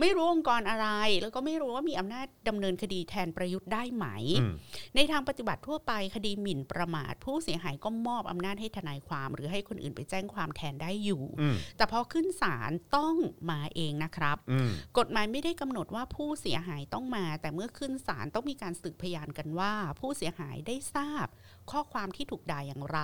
[0.00, 0.88] ไม่รู้องค์กรอะไร
[1.22, 4.06] แล้วก็ไม่รู้ว่ามีอำนาจดำเนินคดีแทนประยุทธ์ได้ไหม
[4.40, 4.52] อืม
[4.96, 13.16] ในทางปฏิบัติทั่วไปคดีหมิ่นประมาท ผู้เสียหายก็มอบอำนาจให้ทนายความ หรือให้คนอื่นไปแจ้งความแทนได้อยู่อืมแต่พอขึ้นศาลต้อง
[13.50, 21.26] มาเองนะครับอืมกฎหมายไม่ได้กำหนดว่าผู้เสียหายต้องมา แต่เมื่อขึ้นศาลต้องมีการสืบพยานกันว่า ผู้เสียหายได้ทราบ
[21.70, 23.00] ข้อความที่ถูกด่าอย่างไร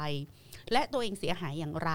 [0.73, 1.93] และตัวเองเสียหายอย่างไร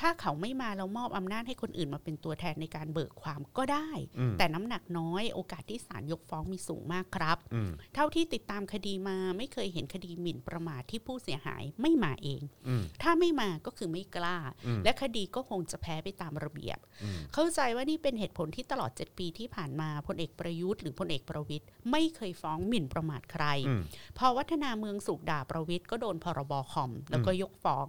[0.00, 23.82] ถ้าเขาไม่มาแล้วมอบอำนาจให้คนอื่นมาเป็นตัวแทนในการเบิกความก็ได้อืมแต่น้ำหนักน้อยโอกาสที่ศาลยกฟ้องมีสูงมากครับอืมเท่าที่ติดตามคดีมาไม่เคยเห็นคดีหมิ่นประมาทที่ผู้เสียหายไม่มาเองอืมถ้าไม่มาก็คือไม่กล้าอืมและคดีก็คงจะแพ้ไปตามระเบียบอืมเข้าใจว่านี่เป็นเหตุผลที่ตลอด 7 ปีที่ผ่านมาพลเอกประยุทธ์หรือพลเอกประวิทย์ไม่เคยฟ้องหมิ่นประมาทใครอืม
[24.18, 27.86] พอวัฒนาเมืองสุขด่าประวิทย์ก็โดนพรบคอม แล้วก็ยกฟ้อง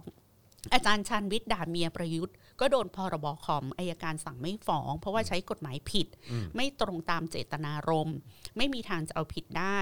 [0.72, 8.16] อาจารย์ชันวิทย์ด่าเมียประยุทธ์ ก็โดนพรบคอมอายการสั่งไม่ฟ้อง เพราะว่าใช้กฎหมายผิดอืมไม่ตรงตามเจตนารมณ์
[8.56, 9.78] ไม่มีทางจะเอาผิดได้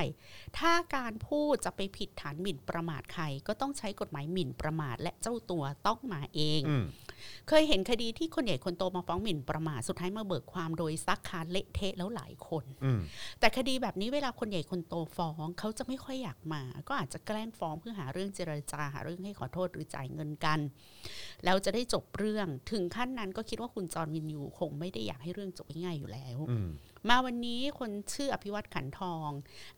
[0.59, 6.85] ถ้าการพูดจะไปผิดฐานหมิ่นประมาทใคร ก็ต้องใช้กฎหมายหมิ่นประมาทและเจ้าตัวต้องมาเองอืม
[7.49, 13.01] เคยเห็นคดีที่คนใหญ่คนโตมาฟ้องหมิ่นประมาทสุดท้ายมาเบิกความโดยซักคานเละเทะแล้วหลายคนอืม
[13.41, 20.59] แต่คดีแบบนี้เวลาคนใหญ่คนโตฟ้องเขาจะไม่ค่อยอยากมา ก็อาจจะแกล้งฟ้องเพื่อหาเรื่องเจรจาหาเรื่องให้ขอโทษหรือจ่ายเงินกัน
[21.45, 26.69] แล้วจะได้จบเรื่องถึงขั้นนั้นก็คิดว่าคุณจอร์นวินยูคงไม่ได้อยากให้เรื่องจบง่ายๆอยู่แล้วอืม
[27.09, 29.31] มาวันนี้คนชื่ออภิวัตขันทอง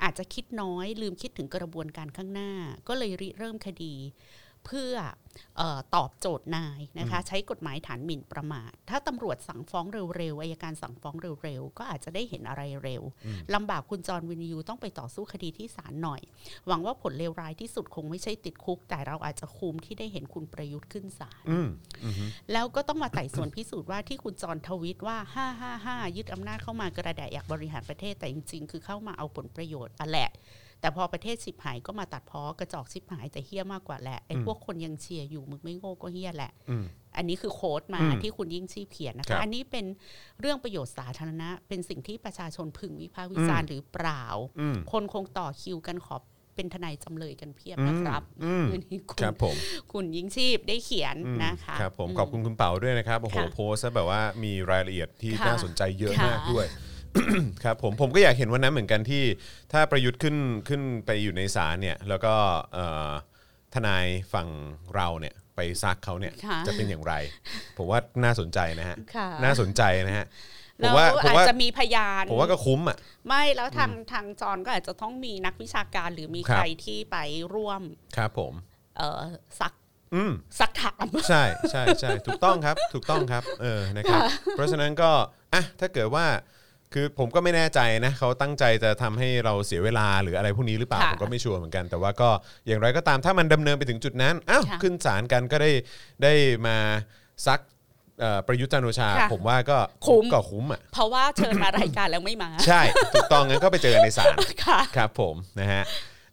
[0.02, 2.52] อาจจะคิดน้อยลืมคิดถึงกระบวนการข้างหน้า
[2.88, 3.94] ก็เลยริเริ่มคดี
[4.66, 4.94] เพื่อ
[5.58, 13.02] เออตอบโจทย์นายนะคะใช้กฎหมายฐานหมิ่นประมาท ถ้าตำรวจสั่งฟ้องเร็วๆอายการสั่งฟ้องเร็วๆ ก็อาจจะได้เห็นอะไรเร็ว
[13.54, 16.22] ลำบากคุณจรวินยูต้องไปต่อสู้คดีที่ศาลหน่อย
[16.66, 21.68] หวังว่าผลเลวร้ายที่สุดคงไม่ใช่ติดคุก แต่เราอาจจะคุ้มที่ได้เห็นคุณประยุทธ์ขึ้นศาลอืม
[22.04, 22.14] อืม
[22.52, 25.16] แล้วก็ต้องมาไต่สวนพิสูจน์ว่าที่คุณจรทวิตว่า
[26.04, 30.30] 555ยึดอำนาจเข้ามากระแดะอยากบริหารประเทศแต่จริง ๆ คือเข้ามาเอาผลประโยชน์อะแหละ
[30.80, 36.84] แต่พอประเทศสิบหายก็มาตัดพ้อกระจอกสิบหายแต่เฮี้ยมากกว่าแหละไอ้อืมพวกคนยังเชียร์อยู่มึงไม่โง่ก็เฮี้ยแหละอืม
[37.16, 39.86] อันนี้คือโค้ดมาอืมที่คุณยิ่งชีพเขียนนะครัคะบอันนี้เป็น
[40.40, 44.24] เรื่องประโยชน์สาธารณะ เป็นสิ่งที่ประชาชนพึงวิพากษ์วิจารณ์หรือเปล่า
[44.60, 46.16] อืมคนคงต่อคิวกันขอ
[46.54, 49.56] เป็นทนายจำเลยกันเพียบนะครับอืมอันนี้คุคณรับผม
[49.92, 56.66] คุณยิ่งชีพได้เขียนอืมนะคะครับผมอืขอบคุณคุณเป๋าด้วยนะครับโอ้โหค่ะโพสต์ซะแบบว่ามีรายละเอียดที่ค่ะน่าสนใจเยอะค่ะมากด้วย
[57.64, 59.22] ครับผมผมก็อยากเห็นวันนั้นเหมือนกันที่
[59.72, 60.36] ถ้าประยุทธ์ขึ้น
[60.68, 62.34] ขึ้นไปอยู่ในศาลเนี่ย แล้วก็
[62.74, 63.10] เอ่อ
[63.74, 64.48] ทนายฝั่ง
[64.94, 67.14] เราเนี่ยไปซักเขาเนี่ยค่ะ จะเป็นอย่างไร
[67.76, 70.26] ผมว่าน่าสนใจนะฮะค่ะน่าสนใจนะฮะ
[70.80, 72.96] ผแล้มวว่าผมอาจว่าจะมีพยาน ผมว่าก็คุ้มอะ
[73.28, 77.16] ไม่แล้วทางทางจอนก็อาจจะต้องมีนักวิชาการหรือมีครับ ใครที่ไป
[77.54, 77.82] ร่วม
[78.16, 78.52] ครับผม
[78.96, 79.20] เอ่อ
[79.60, 79.72] ซัก
[80.14, 84.20] อืม ซักถาม ใช่ใช่ใช่ถูกต้องครับ ถูกต้องครับ เออนะครับ
[84.52, 85.10] เพราะฉะนั้นก็
[85.54, 86.26] อะถ้าเกิดว่า
[86.94, 92.30] คือผมก็ไม่แน่ใจนะเขาตั้งใจจะทำให้เราเสียเวลาหรืออะไรพวกนี้หรือเปล่า ค่ะผมก็ไม่ชัวร์เหมือนกัน แต่ว่าก็
[92.66, 95.70] อย่างไรก็ตามถ้ามันดำเนินไปถึงจุดนั้นอ้าวค่ะขึ้นศาลกันก็ได้
[96.22, 96.32] ได้
[96.66, 96.76] มา
[97.46, 97.60] ซัก
[98.20, 102.80] เอ่อประยุทธ์จันทร์โอชา ค่ะผมว่าก็คุ้ม ก็คุ้มอะ เพราะว่าเชิญมารายการแล้วไม่มา ใช่
[103.14, 104.34] ถูกต้องงั้นก็ไปเจอกันในศาล
[104.66, 105.82] ค่ะ ครับผมนะฮะ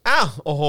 [0.09, 0.63] อ้าว โอ้โห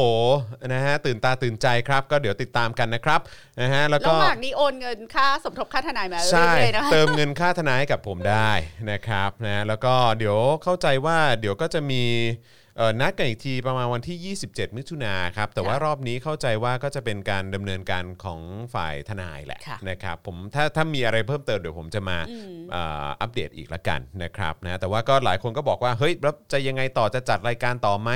[0.72, 3.20] นะฮะ ตื่นตาตื่นใจครับ ก็เดี๋ยวติดตามกันนะครับ
[3.61, 8.51] นะฮะ แล้วก็ระหว่างนี้โอนเงินค่าสมทบค่าทนายมาใช่เรื่อยๆนะคะเติมเงินค่าทนายให้กับผมได้
[8.90, 12.57] นะครับ นะ แล้วก็เดี๋ยวเข้าใจว่าเดี๋ยวก็จะมีเอ่อ
[13.00, 18.40] นัดกันอีกทีประมาณวันที่ 27 มิถุนาครับ แต่ว่ารอบนี้เข้าใจว่าก็จะเป็นการดำเนินการของ
[18.74, 28.10] ฝ่ายทนายแหละค่ะนะครับผมถ้าถ้ามีอะไรเพิ่มเติมเดี๋ยวผมจะมาอืมเอ่ออัปเดตอีกละกันนะครับนะแต่ว่าก็หลายคนก็บอกว่าเฮ้ยแล้วจะยังไงต่อจะจัดรายการต่อไหม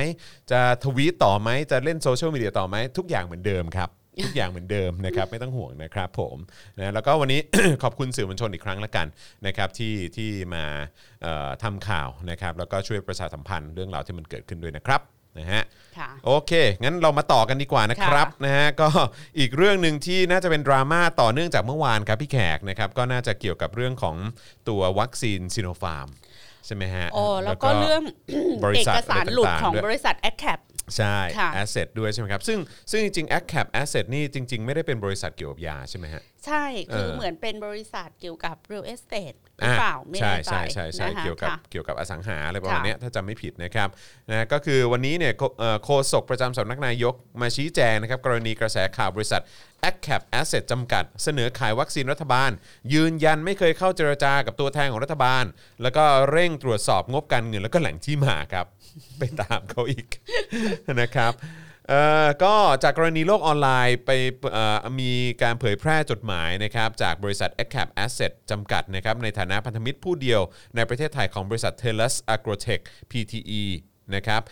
[0.50, 3.90] จะทวีตต่อไหมจะเล่นโซเชียลมีเดียต่อไหมทุกอย่างเหมือนเดิมครับ
[4.24, 6.36] ทุกอย่างเหมือนเดิมนะครับไม่ต้องห่วงนะครับผม
[6.78, 7.40] นะแล้วก็วันนี้
[7.82, 9.06] ขอบคุณสื่อมวลชนอีกครั้งละกัน
[9.46, 10.64] นะครับที่ที่มา
[11.22, 15.00] เอ่อทำข่าวนะครับแล้วก็ช่วยประชาสัมพันธ์เรื่องราวที่มันเกิดขึ้นด้วยนะครับ
[15.38, 15.62] นะฮะ
[15.98, 18.88] ค่ะโอเค งั้นเรามาต่อกันดีกว่านะครับค่ะนะฮะก็
[19.38, 24.16] อีกเรื่องหนึ่งที่น่าจะเป็นดราม่าต่อเนื่องจากเมื่อวานครับพี่แขกนะครับก็น่าจะเกี่ยวกับเรื่องของ
[24.68, 26.08] ตัววัคซีนซิโนฟาร์ม
[26.66, 28.02] ใช่ไหมฮะโอ้แล้วก็เรื่อง
[28.64, 30.58] บริเอษัทกสารหลุดะไต่าๆของด้วยบริษัท a d c a p
[30.96, 32.58] ใช่ ค่ะ Asset ด้วยใช่ไหมครับ ซึ่ง
[32.90, 36.64] ซึ่งจริงๆ a c a p Asset นี่จริง ๆ ไม่ได้เป็นบริษัทเกี่ยวกับยาใช่ไหมฮะ ใช่
[36.94, 43.88] คือเออเหมือนเป็นบริษัทเกี่ยวกับ real estate หรือเปล่าไม่ใช่แน่ใจใช่ใช่ใช่นะคะเกี่ยวกับค่ะเกี่ยวกับอสังหาอะไรประมาณค่ะเนี้ยถ้าจำไม่ผิดนะครับ
[44.30, 49.42] นะก็คือวันนี้เนี่ยโคเอ่อโฆษกประจำสำนักนายกมาชี้แจงนะครับกรณีกระแสข่าวบริษัท
[49.88, 52.50] a c c a p Asset จำกัด เสนอขายวัคซีนรัฐบาล
[52.92, 55.44] ยืนยันไม่เคยเข้าเจรจากับตัวแทนของรัฐบาล
[55.82, 58.66] แล้วก็เร่งตรวจสอบงบการเงินแล้วก็แหล่งที่มาครับ
[59.18, 60.06] ไปตามเขาอีก
[61.00, 61.32] นะครับ
[61.88, 64.10] เอ่อก็จากกรณีโลกออนไลน์ไป
[64.52, 70.40] เอ่อมีการเผยแพร่จดหมายนะครับจากบริษัท a c a p Asset จำกัดนะครับในฐานะพันธมิตรผู้เดียว
[70.76, 73.62] ในประเทศไทยของบริษัท t e l u s Agrotech Pte
[74.14, 74.42] นะครับ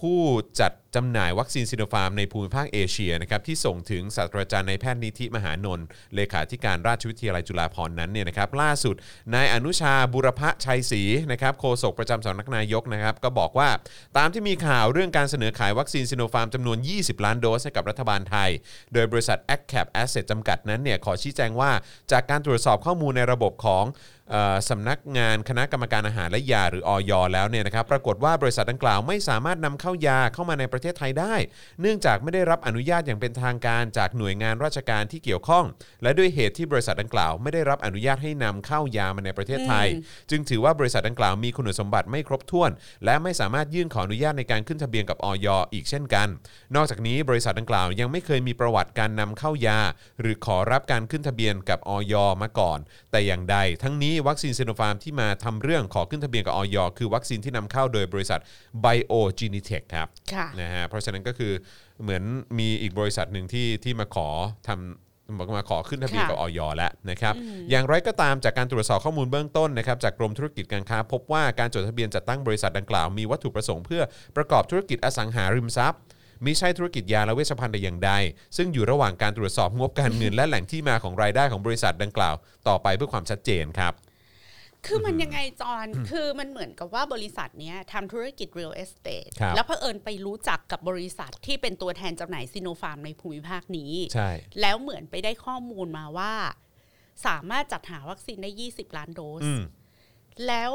[0.00, 0.18] ผู้
[0.60, 8.94] จัดจำหน่ายวัคซีนซิโนฟาร์มในภูมิภาคเอเชียนะครับที่ส่งถึงศาสตราจารย์นายแพทย์นิธิมหานนท์เลขาธิการราชวิทยาลัยจุฬาภรณ์นั้นเนี่ยนะครับล่าสุด
[9.34, 13.68] นายอนุชาบุรพชัยศรีนะครับโฆษกประจำสำนักนายกนะครับก็บอกว่า
[14.16, 18.50] ตามที่มีข่าวเรื่องการเสนอขายวัคซีนซิโนฟาร์มจำนวน 20 ล้านโดสให้กับรัฐบาลไทย
[18.92, 21.70] โดยบริษัท a c c a p Asset จำกัดนั้นเนี่ยขอชี้แจงว่า
[22.12, 23.86] จากการตรวจสอบข้อมูลในระบบของ
[24.70, 31.34] สำนักงานคณะกรรมการอาหารและยาหรืออยแล้วเนี่ยนะครับปรากฏว่าบริษัทดังกล่าวไม่สามารถนำเข้ายาเข้ามาในประเทศไทยได้
[31.80, 35.64] เนื่องจากไม่ได้รับอนุญาตอย่างเป็นทางการจากหน่วยงานราชการที่เกี่ยวข้อง
[36.02, 39.86] และด้วยเหตุที่บริษัทดังกล่าว ไม่ได้รับอนุญาตให้นำเข้ายามาในประเทศไทย
[40.30, 42.70] จึงถือว่าบริษัทดังกล่าวมีคุณสมบัติไม่ครบถ้วน
[43.04, 46.28] และไม่สามารถยื่นขออนุญาตในการขึ้นทะเบียนกับอยอีกเช่นกัน
[46.74, 49.80] นอกจากนี้บริษัทดังกล่าวยังไม่เคยมีประวัติการนำเข้ายา
[50.20, 52.78] หรือขอรับการขึ้นทะเบียนกับอยมาก่อน
[53.10, 58.40] แต่อย่างใด ทั้งนี้วัคซีนซิโนฟาร์มที่มาทำเรื่องขอขึ้นทะเบียนกับอยคือวัคซีนที่นำเข้าโดยบริษัท
[59.46, 61.52] BioGenetech ครับค่ะนะฮะเพราะฉะนั้นก็คือ
[62.02, 62.22] เหมือน
[62.58, 64.28] มีอีกบริษัทหนึ่งที่ที่มาขอ
[64.68, 67.34] ทำบอกมาขอขึ้นทะเบียนค่ะกับอยแล้วนะครับ
[67.70, 74.02] อย่างไรก็ตามจากการตรวจสอบข้อมูลเบื้องต้นนะครับจากกรมธุรกิจการค้า พบว่าการจดทะเบียนจัดตั้งบริษัทดังกล่าวมีวัตถุประสงค์เพื่อ
[74.36, 76.00] ประกอบธุรกิจอสังหาริมทรัพย์
[76.44, 78.12] มิใช่ธุรกิจยาและเวชภัณฑ์แต่อย่างใด
[78.56, 82.34] ซึ่งอยู่ระหว่างการตรวจสอบงบการเงินและแหล่งที่มาของรายได้ของบริษัทดังกล่าว
[82.68, 83.92] ต่อไปเพื่อความชัดเจนครับ
[84.86, 96.32] คือมันยังไงจอนคือมันเหมือนกับว่าบริษัทเนี้ยทำธุรกิจ real estate ครับแล้วเผอิญไปรู้จักกับบริษัทที่เป็นตัวแทนจำหน่ายซีโนฟาร์มในภูมิภาคนี้ ใช่ แล้วเหมือนไปได้ข้อมูลมาว่า
[97.26, 99.62] สามารถจัดหาวัคซีนได้ 20 ล้านโดสอืม
[100.46, 100.72] แล้ว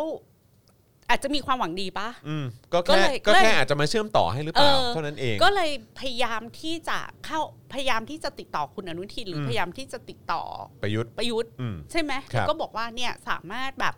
[1.12, 7.40] อาจจะมีความหวังดีปะ อืมก็ก็แค่เลยก็ก็เลยแค่อาจจะมาเชื่อมต่อให้หรือเปล่าเออเท่านั้นเอง ก็เลยพยายามที่จะเข้า
[7.74, 10.44] พยายามที่จะติดต่อคุณอนุทินหรืออม พยายามที่จะติดต่อ
[10.84, 13.96] ประยุทธ์ประยุทธ์ อืม ใช่ไหมครับ แล้วก็บอกว่าเนี่ยสามารถแบบ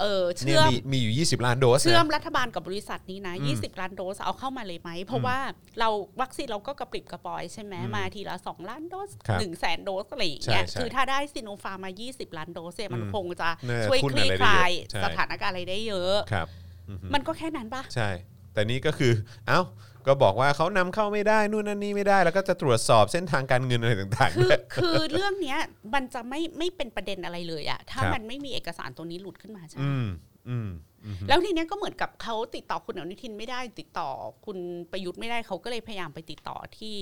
[0.00, 5.38] เออเนี่ยเชื่อมมีมีอยู่ 20 ล้านโดสนะ เชื่อมรัฐบาลกับบริษัทนี้นะ อืม20 ล้านโดสเอาเข้ามาเลยไหม เพราะว่า
[5.78, 5.88] เรา
[6.20, 16.46] วัคซีนเราก็กระปริบกระปอยใช่ไหมอืมมาทีละ 2 ล้านโดสครับ1แสนโดสอะไรอย่างเงี้ยใช่ใช่คือถ้าได้ซิโนฟาร์มมา20 ล้านโดสเนี่ยมันอืมคงจะน่าจะช่วยทุ่นคลี่อะไรคได้เยอะลายใช่ สถานการณ์อะไรได้เยอะ ครับ
[16.88, 18.08] อือฮึมันก็แค่นั้นปะ ใช่
[18.52, 19.12] แต่นี่ก็คือ
[19.48, 19.60] เอ้า
[20.06, 25.58] ก็บอกว่าเขานำเข้าไม่ได้นู่นนั่นนี่ไม่ได้ แล้วก็จะตรวจสอบเส้นทางการเงินอะไรต่างๆคือด้วยคือเรื่องเนี้ย
[25.94, 30.06] มันจะไม่ไม่เป็นประเด็นอะไรเลยอะถ้าครับมันไม่มีเอกสารตัวนี้หลุดขึ้นมาใช่ไหมอืม
[30.48, 30.68] อืม
[31.04, 34.08] อืมแล้วทีเนี้ยก็เหมือนกับเขาติดต่อคุณอนุทินไม่ได้ ติดต่อ
[34.46, 34.58] คุณ
[34.90, 36.96] ประยุทธ์ไม่ได้เขาก็เลยพยายามไปติดต่อที่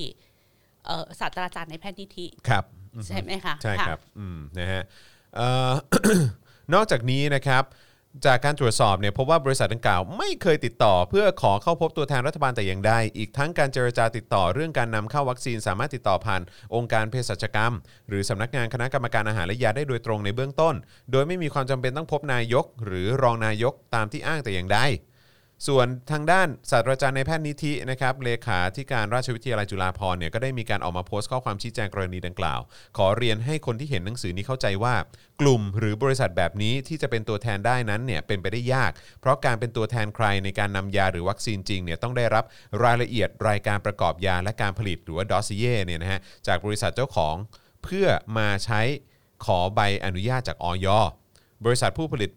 [0.87, 2.65] เอ่อศาสตราจารย์ในแพทย์นิธิครับ
[3.07, 4.83] ใช่ไหมคะใช่ะครับอืมนะฮะ
[5.37, 5.73] เอ่อ
[6.75, 7.65] นอกจากนี้นะครับ
[8.27, 16.43] จากการตรวจสอบเนี่ยพบว่าบริษัทดังกล่าวไม่เคยติดต่อ เพื่อขอเข้าพบตัวแทนรัฐบาลแต่อย่างใด อีกทั้งการเจรจาติดต่อเรื่องการนำเข้าวัคซีน สามารถติดต่อผ่าน
[16.75, 17.75] องค์การเภสัชกรรม
[18.09, 20.75] หรือสำนักงานคณะกรรมการอาหารและยาได้โดยตรงในเบื้องต้น
[21.13, 24.79] โดยไม่มีความจำเป็นต้องพบนายก หรือรองนายกตามที่อ้างแต่อย่างใด
[25.67, 32.61] ส่วนทางด้านศาสตราจารย์ในแพทย์นิธินะครับเลขาที่การราชวิทยาลัยจุฬาภรณ์เนี่ยก็ได้มีการออกมาโพสต์ข้อความชี้แจงกรณีดังกล่าว
[32.97, 34.95] ขอเรียนให้คนที่เห็นหนังสือนี้เข้าใจว่า
[35.41, 38.91] กลุ่มหรือบริษัทแบบนี้ที่จะเป็นตัวแทนได้นั้นเนี่ยเป็นไปได้ยาก
[39.21, 42.45] เพราะการเป็นตัวแทนใครในการนำยาหรือวัคซีนจริงเนี่ยต้องได้รับ
[42.85, 47.35] รายละเอียดรายการประกอบยาและการผลิตหรือว่าดอสเย่เนี่ยนะฮะจากบริษัทเจ้าของ
[47.85, 48.07] เพื่อ
[48.39, 48.81] มาใช้
[49.45, 50.89] ขอใบอนุญาตจากอย
[51.65, 52.31] บริษัทผู้ผลิต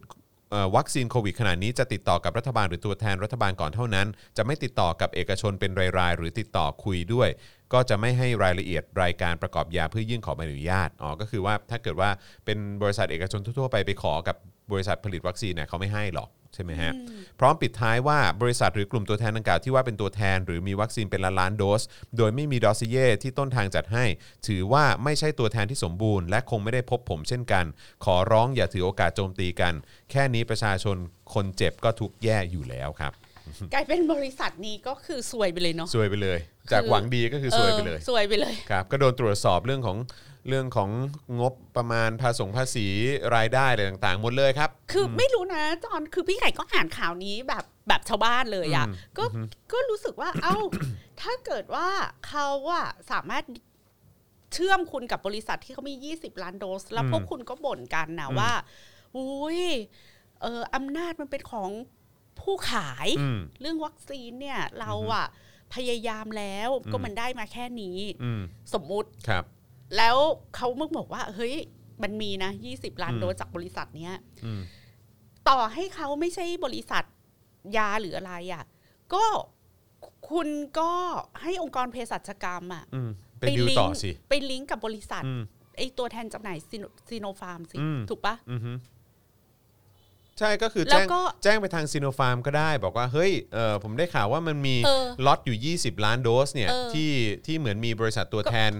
[0.76, 7.30] วัคซีนโควิดขนาดนี้จะติดต่อกับรัฐบาลหรือตัวแทนรัฐบาลก่อนเท่านั้น จะไม่ติดต่อกับเอกชนเป็นรายๆ หรือติดต่อคุยด้วย
[7.74, 12.10] ก็จะไม่ให้รายละเอียดรายการประกอบยาเพื่อยื่นขอใบอนุญาตอ๋อก็คือว่าถ้าเกิดว่า
[12.46, 14.36] เป็นบริษัทเอกชนทั่วๆไปไปขอกับ
[14.72, 16.92] บริษัทผลิตวัคซีนเนี่ยเขาไม่ให้หรอก ใช่ไหมฮะ
[17.40, 21.82] พร้อมปิดท้ายว่าบริษัทหรือกลุ่มตัวแทนดังกล่าวที่ว่าเป็นตัวแทน หรือมีวัคซีนเป็นล้านล้านๆโดส
[22.18, 24.06] โดยไม่มีดอสซิเย่ที่ต้นทางจัดให้
[24.48, 27.66] ถือว่าไม่ใช่ตัวแทนที่สมบูรณ์และคงไม่ได้พบผมเช่นกัน
[28.06, 29.74] ขอร้องอย่าถือโอกาสโจมตีกัน
[30.12, 30.98] แค่นี้ประชาชน
[31.34, 33.14] คนเจ็บก็ทุกข์แย่อยู่แล้วครับ
[33.74, 36.40] กลายเป็นบริษัทนี้ก็คือซวยไปเลยเนาะซวยไปเลย
[36.72, 39.98] จากหวังดีก็คือซวยไปเลยออซวยไปเลยครับก็โดนตรวจสอบเรื่องของ
[40.48, 40.90] เรื่องของ
[41.40, 42.88] งบประมาณภาษงภาษี
[43.36, 49.26] รายได้อะไรต่างๆหมดเลยครับ คือไม่รู้นะจอนคือพี่ไก่ก็อ่านข่าวนี้แบบแบบชาวบ้านเลยอะอืมก็
[49.72, 50.58] ก็รู้สึกว่า เอ้า
[51.22, 51.88] ถ้าเกิดว่า
[52.28, 53.44] เขาอะสามารถ
[54.54, 58.52] เชื่อมคุณกับบริษัทที่เขามี 20 ล้านโดส แล้วอืมพวกคุณก็บ่นกันนะอืม ว่า
[59.18, 59.62] อุ้ย
[60.42, 61.70] เอออำนาจมันเป็นของ
[62.42, 65.26] ผู้ขาย อืม เรื่องวัคซีนเนี่ย เราอะ
[65.74, 68.42] พยายามแล้วก็อืม มันได้มาแค่นี้ อืม
[68.74, 69.44] สมมุติ ครับ
[69.98, 70.16] แล้ว
[70.56, 71.56] เขามึงบอกว่า เฮ้ย
[72.04, 74.62] มันมีนะ20ล้านอืมโดสจากบริษัทเนี้ยอืม
[75.50, 77.04] ต่อให้เขาไม่ใช่บริษัท
[77.78, 78.64] ยาหรืออะไรอะ่ะ
[79.14, 79.24] ก็
[80.30, 80.48] คุณ
[80.80, 80.92] ก็
[81.42, 85.42] ให้องค์กรเภสัชกรรมอะอืมไปดิวต่อสิไปลิงก์กับบริษัทอืม
[85.78, 86.58] ไอตัวแทนจำหน่าย
[87.10, 88.72] ซิโนฟาร์มสิอืมถูกปะอือฮึ
[90.40, 97.12] ใช่ก็คือแล้แจ้วงก็แจ้งไปทางซีโนฟาร์มก็ได้ บอกว่าเฮ้ยเออผมได้ข่าวว่ามันมีเออล็อตอยู่ 20 ล้านโดสเนี่ยเออที่
[97.46, 98.72] ที่เหมือนมีบริษัทตัวแทน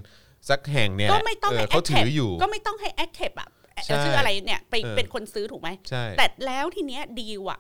[0.50, 3.50] สักแห่งเนี่ยก็ไม่ต้องเออให้เขาถืออยู่ก็ไม่ต้องให้แอคเคปอะ
[3.86, 7.60] ใช่ชื่ออะไรเนี่ยไปเออเป็นคนซื้อถูกไหมใช่แต่แล้วทีเนี้ยดีลอะ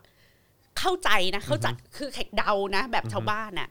[0.79, 1.67] เข้าใจนะ เข้าใจ
[1.97, 3.69] คือแขกเดานะ แบบชาวบ้านน่ะ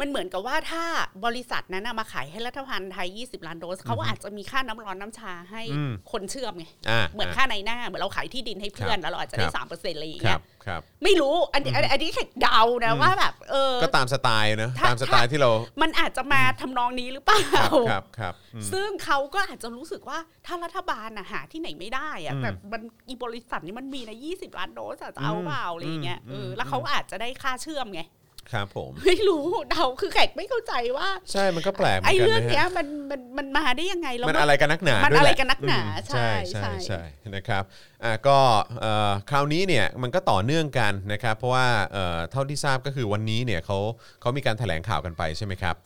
[0.00, 0.84] มันเหมือนกับว่าถ้า
[1.26, 15.50] บริษัทนั้นน่ะมาขายให้รัฐบาลไทย 20 ล้านโดสเขาอาจจะมีค่าน้ำร้อนน้ำชาให้อืมคนเชื่อมไงอ่าเหมือนค่าในหน้าเหมือนเราขายที่ดินให้เพื่อนครับแล้วเราอาจจะได้ครับสามเปอร์เซ็นต์อะไรอย่างครัเงี้บยครับไม่รู้อันนี้อันอันนี้แขกเดานะว่าแบบเออก็ตามสไตล์นะถ้าตามสไตล์ที่เรา
[15.82, 28.02] มันอาจจะมาทำนองนี้หรือเปล่าครับครับครับอืมซึ่งเขาก็อาจจะรู้สึกว่าถ้ารัฐบาลน่ะหาที่ไหนไม่ได้อะอืมแต่มันอีบริษัทนี้มันมีนะ20 ล้านโดสอะจะเอาเปล่าอะไรอย่างเงี้ยอืมเอออมแล้วเขาอาจจะได้ค่าเชื่อมไง
[28.52, 37.02] ครับผมไม่รู้เดาคือแขกไม่เข้าใจว่า ใช่มันก็แปลกเหมือนไอ้กันเรื่องนะเนี้ฮะยมันมันมันมาได้ยังไงแล้วมันอะไรกันนักหนามันด้วยอะไรแหลกันนักหนาอืมใช่ใช่ใช่ใช่
[37.34, 37.62] นะครับ
[38.04, 38.38] อะก็
[38.80, 43.78] เอ่อคราวนี้เนี่ยมันก็ต่อเนื่องกันนะครับ เพราะว่าเอ่อเท่าที่ทราบก็คือวันนี้เนี่ยเขา
[44.20, 45.76] เขามีการแถลงข่าวกันไปใช่ไหมครับ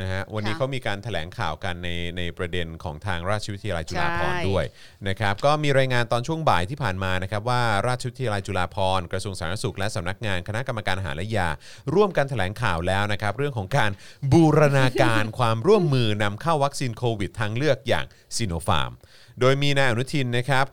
[0.00, 4.64] นะฮะวันนี้เขามีการแถลงข่าวกันในในประเด็นของทางราชวิทยาลัยจุฬาภรณ์ด้วย
[5.08, 11.48] นะครับก็มีรายงานตอนช่วงบ่ายที่ผ่านมานะครับว่าราชวิทยาลัยจุฬาภรณ์กระทรวงสาธารณสุข และสำนักงานคณะกรรมการอาหารและยา
[11.94, 13.90] ร่วมกันแถลงข่าวแล้วนะครับเรื่องของการ
[14.32, 18.92] บูรณาการความร่วมมือนำเข้าวัคซีนโควิดทางเลือกอย่างซีโนฟาร์ม
[19.40, 20.66] โดยมีนายอนุทินนะครับ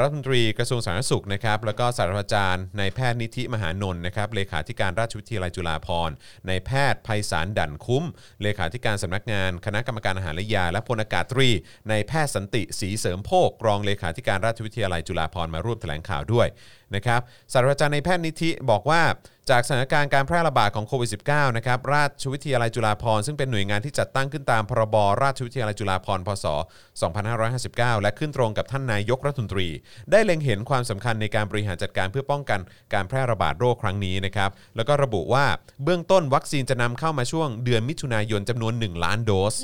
[0.00, 6.14] รัฐมนตรีกระทรวงสาธารณสุขนะครับแล้วก็ศาสตราจารย์นายแพทย์นิธิมหานนท์นะครับเลขาธิการราชวิทยาลัยจุฬาภรณ์
[6.48, 8.04] นายแพทย์ไพศาลดั่นคุ้ม
[8.42, 11.48] เลขาธิการสำนักงาน คณะกรรมการอาหารและยา และพลอากาศตรี
[11.90, 16.48] นายแพทย์สันติศรีเสริมโภครองเลขาธิการราชวิทยาลัยจุฬาภรณ์มาร่วมแถลงข่าวด้วย
[16.94, 17.20] นะครับ
[17.52, 19.02] ศาสตราจารย์นายแพทย์นิธิบอกว่า
[19.50, 26.46] จากสถานการณ์การแพร่ระบาดของโควิด -19 นะครับราชวิทยาลัยจุฬาภรณ์ซึ่งเป็นหน่วยงานที่จัดตั้งขึ้นตามพรบราชวิทยาลัยจุฬาภรณ์พศ
[27.24, 29.68] 2559 และขึ้นตรงกับท่านนายกรัฐมนตรี
[30.10, 32.60] ได้เล็งเห็นความสำคัญในการบริหารจัดการเพื่อป้องกัน
[32.94, 35.44] การแพร่ระบาดโรคครั้งนี้นะครับแล้วก็ระบุว่า
[35.84, 39.54] เบื้องต้นวัคซีนจะนำเข้ามาช่วงเดือนมิถุนายนจำนวน 1 ล้านโดส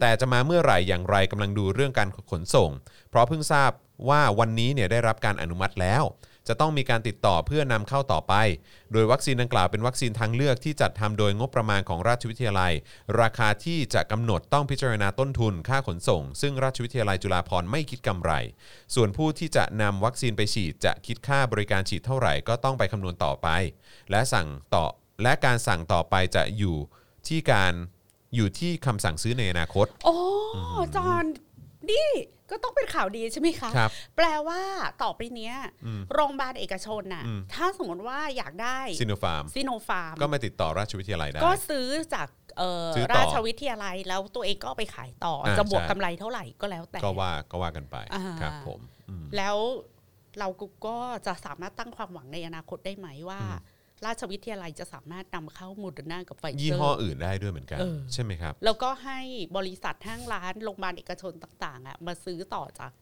[0.00, 2.70] แต่จะมาเมื่อไหร่อย่างไรกำลังดูเรื่องการขนส่ง
[3.10, 3.70] เพราะเพิ่งทราบ
[4.08, 6.04] ว่าวันนี้เนี่ยได้รับการอนุมัติแล้ว
[6.48, 8.34] จะต้องมีการติดต่อเพื่อนำเข้าต่อไป
[8.92, 12.72] โดยวัคซีนดังกล่าวเป็นวัคซีนทางเลือกที่จัดทำโดยงบประมาณของราชวิทยาลัย
[13.20, 18.32] ราคาที่จะกำหนดต้องพิจารณาต้นทุน ค่าขนส่ง ซึ่งราชวิทยาลัยจุฬาภรณ์ไม่คิดกำไร
[18.94, 23.48] ส่วนผู้ที่จะนำวัคซีนไปฉีดจะคิดค่าบริการฉีดเท่าไหร่ก็ต้องไปคำนวณต่อไป
[24.10, 24.84] และสั่งต่อ
[25.22, 26.76] และการสั่งต่อไปจะอยู่
[27.28, 27.72] ที่การ
[28.34, 30.16] อยู่ที่คำสั่งซื้อในอนาคต โอ้
[30.96, 31.24] จอน
[31.90, 32.08] นี่
[32.50, 34.60] ก็ต้องเป็นข่าวดีใช่ไหมคะ ครับ แปลว่า
[35.02, 35.54] ต่อไปเนี้ย
[36.14, 42.28] โรงพยาบาลเอกชนน่ะ อืม ถ้าสมมติว่าอยากได้ซิโนฟาร์ม ซิโนฟาร์ม ก็มาติดต่อราชวิทยาลัยได้ ก็ซื้อจาก
[42.58, 49.56] เอ่อซื้อต่อราชวิทยาลัยแล้วตัวเองก็เอาไปขายต่ออาจจะบวกใช่ กำไรเท่าไหร่ก็แล้วแต่ ก็ว่าก็ว่ากันไปอ่า ครับผมอืม แล้ว
[50.38, 50.48] เรา
[50.86, 53.40] ก็จะสามารถตั้งความหวังในอนาคตได้ไหมว่า
[54.04, 59.20] ราชวิทยาลัยจะสามารถนำเข้าโมเดอร์นากับไฟเซอร์ยี่ห้ออื่นได้ด้วยเหมือนกันเออใช่ไหมครับ แล้วก็ให้
[59.56, 62.92] บริษัทห้างร้านโรงพยาบาลเอกชนต่างๆอะมาซื้อต่อจาก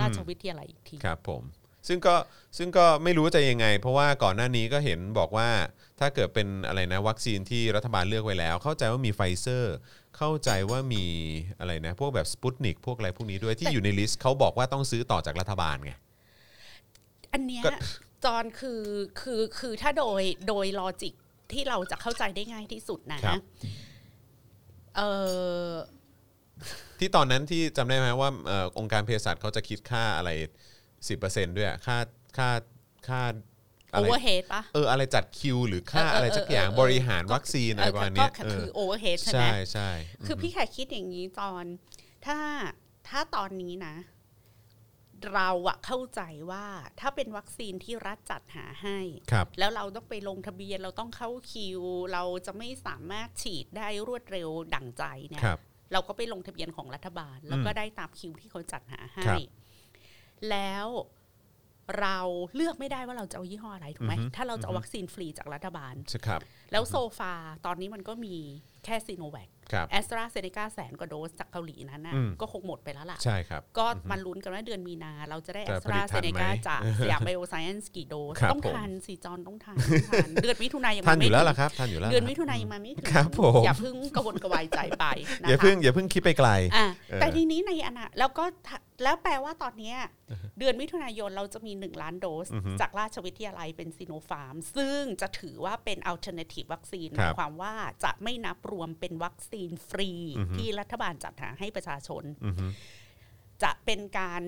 [0.00, 1.42] ราชวิทยาลัยอีกทีครับผม
[1.88, 2.16] ซึ่งก็
[2.58, 5.48] ซึ่งก็ไม่รู้จะยังไง เพราะว่าก่อนหน้านี้ก็เห็นบอกว่า
[6.00, 9.74] ถ้าเกิดเป็นอะไรนะวัคซีนที่รัฐบาลเลือกไว้แล้ว เข้าใจว่ามีไฟเซอร์
[10.16, 11.04] เข้าใจว่ามี
[11.58, 15.92] อะไรนะ พวกแบบสปุตนิกพวกอะไรพวกนี้ด้วยที่แต่อยู่ใน list เขาบอกว่าต้องซื้อต่อจากรัฐบาลไง
[17.32, 17.70] อันเนี้ยก็
[18.24, 18.82] จอนคือ
[19.20, 21.14] คือคือถ้าโดยโดย logic
[21.52, 23.40] ที่เราจะเข้าใจได้ง่ายที่สุดนะครับ
[24.96, 25.00] เอ
[25.68, 25.72] อ
[26.98, 30.30] ที่ตอนนั้นที่จำได้ไหมว่าเอ่อองค์การเภสัชเขาจะคิดค่าอะไร
[30.94, 31.98] 10%ด้วยอะค่า
[32.36, 32.50] ค่า
[33.08, 33.22] ค่า
[33.92, 39.90] อะไร overhead ปะ เอออะไรจัดคิว หรือค่าเออเอออะไรสักอย่างเออเออ บริหารวัคซีนอะไรประมาณเนี้ยก็เออคือ overhead ใช่ไหม ใช่ใช่
[40.26, 41.64] คือพี่แขกคิดอย่างนี้จอน
[42.26, 42.38] ถ้า
[43.08, 43.94] ถ้าตอนนี้นะ
[45.34, 46.64] เราอะเข้าใจว่า
[47.00, 48.98] ถ้าเป็นวัคซีนที่รัฐจัดหาให้
[49.32, 51.80] ครับแล้วเราต้องไปลงทะเบียนเราต้องเข้าคิว
[52.12, 55.58] เราจะไม่สามารถฉีดได้รวดเร็วดั่งใจเนี่ยครับ
[55.92, 59.40] เราก็ไปลงทะเบียนของรัฐบาล แล้วก็ได้ตามคิวที่เขาจัดหาให้ครับ
[60.50, 60.86] แล้ว
[62.00, 62.18] เรา
[62.54, 66.40] เลือกไม่ได้ว่าเราจะเอายี่ห้ออะไรถูกไหมอือฮึถ้าเราจะเอาวัคซีนฟรีจากรัฐบาลใช่ครับ
[66.72, 67.32] แล้ว so far
[67.66, 68.34] ตอนนี้มันก็มี
[68.84, 69.55] แค่ซีโนแวคครับ
[69.90, 85.04] แอสตราเซเนกาแสนกว่าโดสจากเกาหลีนั้นนะอืมก็คงหมดไปแล้วล่ะ ใช่ครับ ก็มันลุ้นกันว่าเดือนมีนา เราจะได้แอสตราเซเนกาจะสผลิตทันไหมจากสยามไบโอไซเอนซ์กี่โดสครับต้องผมทันสิจอนต้องทันต้องทันเดือนมิถุนายนยังมาไม่ถึงทันอยู่แล้วล่ะครับทันอยู่แล้วเดือนล่ะมิถุนายนยังมาไม่ถึงครับผมอย่าเพิ่งกระวนกระวายใจไป
[85.42, 89.96] นะอย่าคะเพิ่งอย่าเพิ่งคิดไปไกลอะเออแต่ทีนี้ในอนาแล้วก็ถ้าแล้วแปลว่าตอนเนี้ย
[90.58, 97.74] เดือนมิถุนายนเราจะมี 1 ล้านโดสอือฮึจากราชวิทยาลัยเป็นซีโนฟาร์ม ซึ่งจะถือว่าเป็น alternative vaccine ครับมายความว่า
[98.04, 99.55] จะไม่นับรวมเป็นวัคซีน
[99.88, 102.66] ฟรีอือฮึที่รัฐบาลจัดหาให้ประชาชนอือฮึ
[103.62, 104.42] จะเป็นการ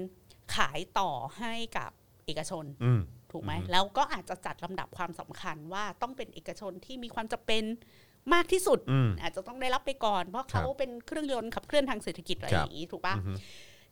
[0.56, 1.90] ขายต่อให้กับ
[2.26, 3.00] เอกชนอืม
[3.32, 7.64] ถูกไหมอือฮึแล้วก็อาจจะจัดลำดับความสำคัญว่าต้องเป็นเอกชนที่มีความจำเป็น
[8.34, 13.32] มากที่สุดอืมอาจจะต้องได้รับไปก่อน เพราะเขาครับเป็นเครื่องยนต์ขับเคลื่อนทางเศรษฐกิจอะไรครับอย่างนี้ถูกปะอือฮึ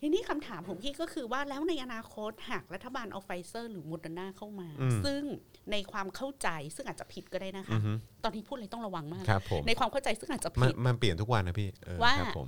[0.01, 5.23] ทีนี้คำถามของพี่ก็คือว่าแล้วในอนาคตหากรัฐบาลเอาไฟเซอร์ หรือโมเดอร์นาเข้ามาอืมซึ่ง
[5.71, 7.93] ในความเข้าใจซึ่งอาจจะผิดก็ได้นะคะอือฮึ
[8.25, 12.47] ตอนนี้พูดอะไรต้องระวังมากครับผมในความเข้าใจซึ่งอาจจะมันผิด มันเปลี่ยนทุกวันนะพี่เออว่าครับผม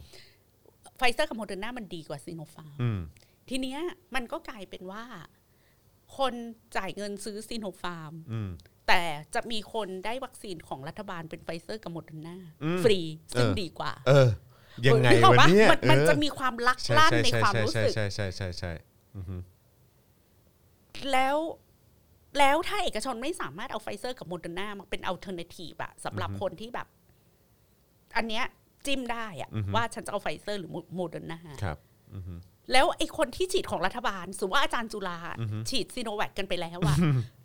[0.98, 3.00] ไฟเซอร์กับโมเดอร์นามันดีกว่าซีโนฟาร์มอืม
[3.48, 3.80] ทีเนี้ย
[4.14, 5.04] มันก็กลายเป็นว่า
[6.18, 6.34] คน
[6.76, 8.50] จ่ายเงินซื้อซีโนฟาร์มอืม
[8.88, 9.02] แต่
[9.34, 12.98] จะมีคนได้วัคซีนของรัฐบาลเป็นไฟเซอร์กับโมเดอร์นาอืมฟรี
[13.38, 14.28] ซึ่งเออดีกว่า เออ
[14.86, 18.72] ยังไงนึกออกวะปะเนี่ยมันมันเออจะมีความลักลั่นในความรู้สึกใช่ใช่ใช่ใช่ใช่ใช่ใช่ใช่ใช่
[19.16, 19.36] อือฮึ
[21.12, 21.36] แล้ว
[22.38, 26.86] แล้วถ้าเอกชนไม่สามารถเอาไฟเซอร์กับโมเดอร์นามาเป็น alternative อะสำหรับคนที่แบบ
[28.16, 28.44] อันเนี้ย
[28.86, 31.78] จิ้มได้อะว่าฉันจะเอาไฟเซอร์หรือโมเดอร์นาครับ
[32.14, 32.34] อือฮึ
[32.72, 36.96] แล้วไอ้คนที่ฉีดของรัฐบาลสมมติว่าอาจารย์จุฬาอือฮึฉีดซีโนแวคกันไปแล้วอะ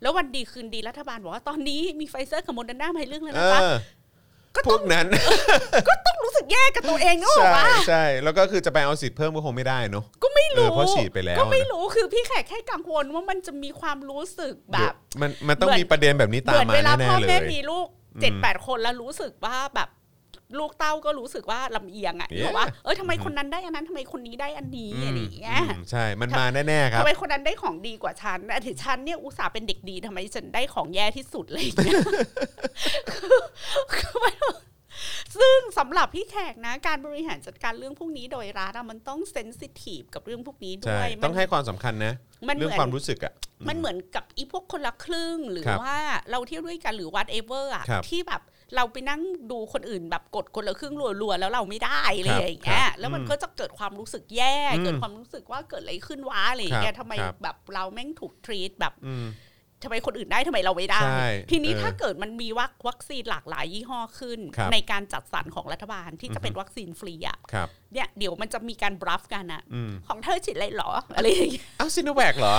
[0.02, 3.64] แล้ววันดีคืนดีรัฐบาลบอกว่าตอนนี้มีไฟเซอร์กับโมเดอร์นามาให้เลือกแล้วนะจ๊ะเออ
[4.66, 5.06] พวกนั้นก็ต้อง
[6.06, 19.88] ต้องรู้สึกแย่กับตัวเองนึกออกใช่ปะใช่ แล้วก็คือจะไปเอาสิทธิ์เพิ่มก็คงไม่ได้เนอะก็ไม่เออรู้ เพราะฉีดไปแล้วก็ไม่รู้นะคือพี่แขกแค่กังวลว่ามันจะมีความรู้สึกแบเดี๋ยวบ มันมันต้องเหมือน มีประเด็นแบบนี้ตามมือนเวลาพ่อแม่ มีลูกอืมเจ็ดแปดคนแล้วรู้สึกว่าแบบ
[20.58, 31.94] ลูกเต้าก็รู้สึกว่าลำเอียงอะ Yeah บอกว่าเออทำไมคนนั้นได้อันนั้นทำไมคนนี้ได้อันนี้อะไรอย่างเงี้ยอืมใช่มันมาแน่ๆครัทำบไมคนนั้นได้ของดีกว่าฉันแต่ถึงฉันเนี่ยอุตส่าห์เป็นเด็กดีทำไมฉันได้ของแย่ที่สุดอะไรอย่างเงี้ย
[33.10, 33.38] คือ
[33.94, 34.34] คือมัน
[35.38, 42.14] ซึ่งสำหรับพี่แขกนะ การบริหารจัดการเรื่องพวกนี้โดยรัฐอะมันต้องเซนซิทีฟกับเรื่องพวกนี้ด้ใช่วยต้องให้ความสำคัญนะ
[42.48, 43.32] มันเหเรื่องมือนความรู้สึกอะ
[43.68, 45.98] มันเหมือนกับอีพวกคนละครึ่งหรือครับว่า
[46.30, 48.42] เราเที่ยวด้วยกันหรือ whatever อะครับที่แบบ
[48.76, 49.20] เราไปนั่ง
[49.50, 59.26] ดูคนอื่นแบบกดคนละครึ่งรัวๆแล้วเราไม่ได้อะไรครับอย่างเงี้ยคยรับแล้วมันอืมก็จะเกิดความรู้สึกแย่อืมเกิดความรู้สึกว่าเกิดอะไรขึ้นวะอะไรอย่างเงี้ยครับทำไมครับแบบเราแม่งถูก treat แบบอืม
[59.84, 72.56] ทำไมคนอื่นได้ทำไมเราไม่ได้ใช่ทีนี้เออถ้าเกิดมันมีวัควัคซีนหลากหลายยี่ห้อขึ้นครับในการจัดสรรของรัฐบาลที่จะเป็นวัคซีนฟรีอะครับเนี่ยเดี๋ยวมันจะมีการ bluff กันอะอืมของเธอฉีดอะไรเหรออะไรอย่างเงี้ยอ้าวซิโนแวคเหรอ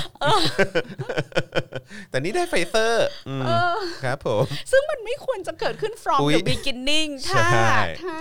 [2.09, 8.19] แต่นี่ได้ไฟเซอร์อืมเออครับผม ซึ่งมันไม่ควรจะเกิดขึ้น from อุ๊ย the beginning ใช่ถ้าถ้า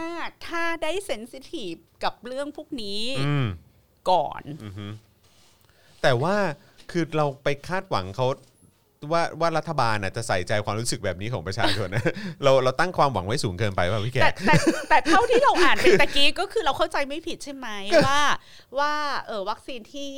[0.48, 3.46] ถ้าได้ sensitive กับเรื่องพวกนี้อืม
[4.10, 4.42] ก่อน
[6.02, 6.36] แต่ว่า
[6.90, 8.26] คือเราไปคาดหวังเขา
[9.12, 12.04] ว่าว่ารัฐบาลน่ะจะใส่ใจความรู้สึกแบบนี้ของประชาชนนะ
[12.42, 14.54] เราเราตั้งความหวังไว้สูงเกินไปป่ะพี่แขแต่กแต่
[14.88, 17.68] แต่เท่าที่เราอ่านเป็นตะกี้ก็คือเราเข้าใจไม่ผิดใช่ไหม
[18.06, 18.20] ว่า
[18.78, 18.92] ว่า
[19.26, 20.10] เออวัคซีนที่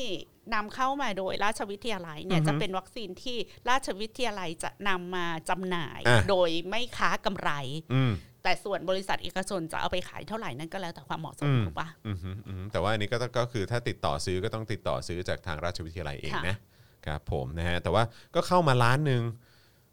[0.54, 3.36] นำเข้ามาโดยราชวิทยาลัยเนี่ยอือฮึจะเป็นวัคซีนที่
[3.70, 7.50] ราชวิทยาลัยจะนำมาจำหน่ายอะโดยไม่ค้ากำไร
[7.94, 8.12] อืม
[8.42, 16.56] แต่ส่วนบริษัทเอกชนจะเอาไปขายเท่าไหร่นั่นก็แล้วแต่ความเหมาะสมอืมถูกปะอืมฮึอืมแต่ว่าอันนี้ก็ต้องก็คือถ้าติดต่อซื้อก็ต้องติดต่อซื้อจากทางราชวิทยาลัยเองค่ะนะ
[17.06, 18.04] ครับผมนะฮะแต่ว่า
[18.34, 19.22] ก็เข้ามาล้านหนึ่ง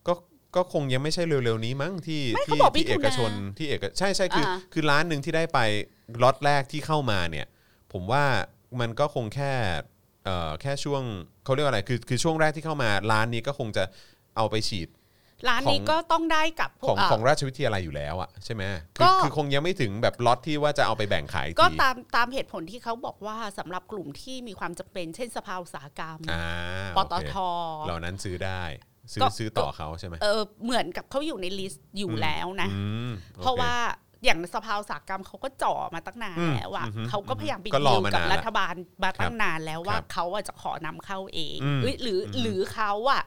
[0.08, 0.14] ก็
[0.56, 5.60] ก็คงยังไม่ใช่เร็วๆนี้มั้งที่ไม่ที่เขาบอกที่มิถุนา เอกชนที่เอกใช่ใช่คืออ่าคือล้านหนึ่งที่ได้ไป
[6.24, 7.46] ล็อตแรกที่เข้ามาเนี่ย
[7.94, 8.24] ผมว่า
[8.80, 9.54] มันก็คงแค่
[10.26, 11.04] เอ่อแค่ช่วง
[11.44, 13.84] เขาเรียกว่าอะไรคือคือช่วงแรกที่เข้ามาล้านนี้ก็คงจะ
[14.36, 14.88] เอาไปฉีด
[15.48, 18.64] ร้านนี้ของก็ต้องได้กับพขวอกงเอ่อของราชวิทยาลัยอยู่แล้วอะใช่ไหม
[19.02, 26.44] ก็คือคือคงยังไม่ถึงแบบล็อตที่ว่าจะเอาไปแบ่งขายอีกทีก็ตามตามเหตุผลที่เขาบอกว่าสำหรับกลุ่มที่มีความจำเป็นเช่นสภาอุตสาหกรรมอ่า
[26.98, 27.36] ปโอตเคท
[27.86, 28.64] เหล่านั้นซื้อได้
[29.14, 33.74] ซื้อก็ซื้อต่อเขาใช่ไหมเออเหมือนกับเขาอยู่ใน list อยู่แล้วนะอืมโอเคเพราะว่า
[34.26, 38.74] อย่างสภาอุตสาหกรรมเขาก็จ่อมาตั้งนานอืมแล้วอะอือฮึเขาก็พยายามไปก็รอมานานแล้วรัฐบาล
[39.04, 43.24] มาตั้งนานแล้วครับว่าเขาอะจะขอนำเข้าเองอืมเอ้ยหรืออมหรือเขาอะ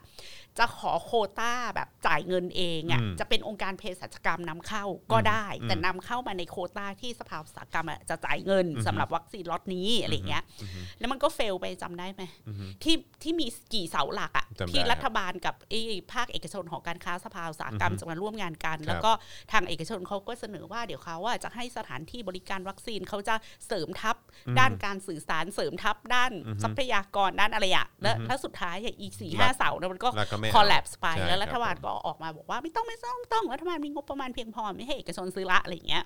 [0.59, 15.81] จะขอโควต้าแบบจ่ายเงินเองอะอืมจะเป็นองค์การเภสัชกรรมนำเข้าก็ได้อืมแต่นำเข้ามาในโควต้าที่สภาอุตสาหกรรมอะจะจ่ายเงินอือฮึสำหรับวัคซีนล็อตนี้อะไรอย่างเงี้ยอือฮึแล้วมันก็ fail ไปจำได้ไหมอือฮึที่ที่มีกี่เสาหลักอะจำได้ที่รัฐบาลกับไอ้
[16.13, 19.13] ภาคเอกชนของการค้าสภาอุตสาหกรรมอือฮึจะมาร่วมงานกันครับแล้วก็
[19.53, 23.35] ทางเอกชนเขาก็เสนอว่าเดี๋ยวเขาอะจะให้สถานที่บริการวัคซีนเขาจะ
[23.67, 24.26] เสริมทัพอืม
[24.59, 36.05] ด้านการสื่อสารเสริมทัพด้านอือฮึทรัพยากรด้านอะไรอะแล้วอือฮึแล้วสุดท้ายอะอีสี่รัห้าฐเสาเนี่ยมันก็แล้วก็ไม่เอาคอลแลบไปใช่แล้วรัฐบาลครับก็ออกมาบอกว่าไม่ต้องไม่ต้องไม่ต้องรัฐบาลมีงบประมาณเพียงพอไม่ให้เอกชนซื้อละอะไรอย่างเงี้ย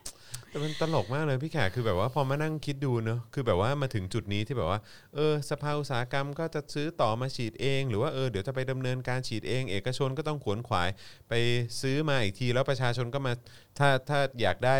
[0.51, 4.81] แต่มันตลกมากเลยพี่แขกคือแบบว่าพอมานั่งคิดดูเนอะคือแบบว่ามาถึงจุดนี้ที่แบบว่า
[5.15, 10.89] เออสภาอุตสาหกรรมก็จะซื้อต่อมาฉีดเอง หรือว่าเออเดี๋ยวจะไปดำเนินการฉีดเอง เอกชนก็ต้องขวนขวาย
[11.29, 11.35] ไป
[11.81, 13.33] ซื้อมาอีกทีแล้วประชาชนก็มา
[13.79, 14.77] ถ้าถ้าอยากได้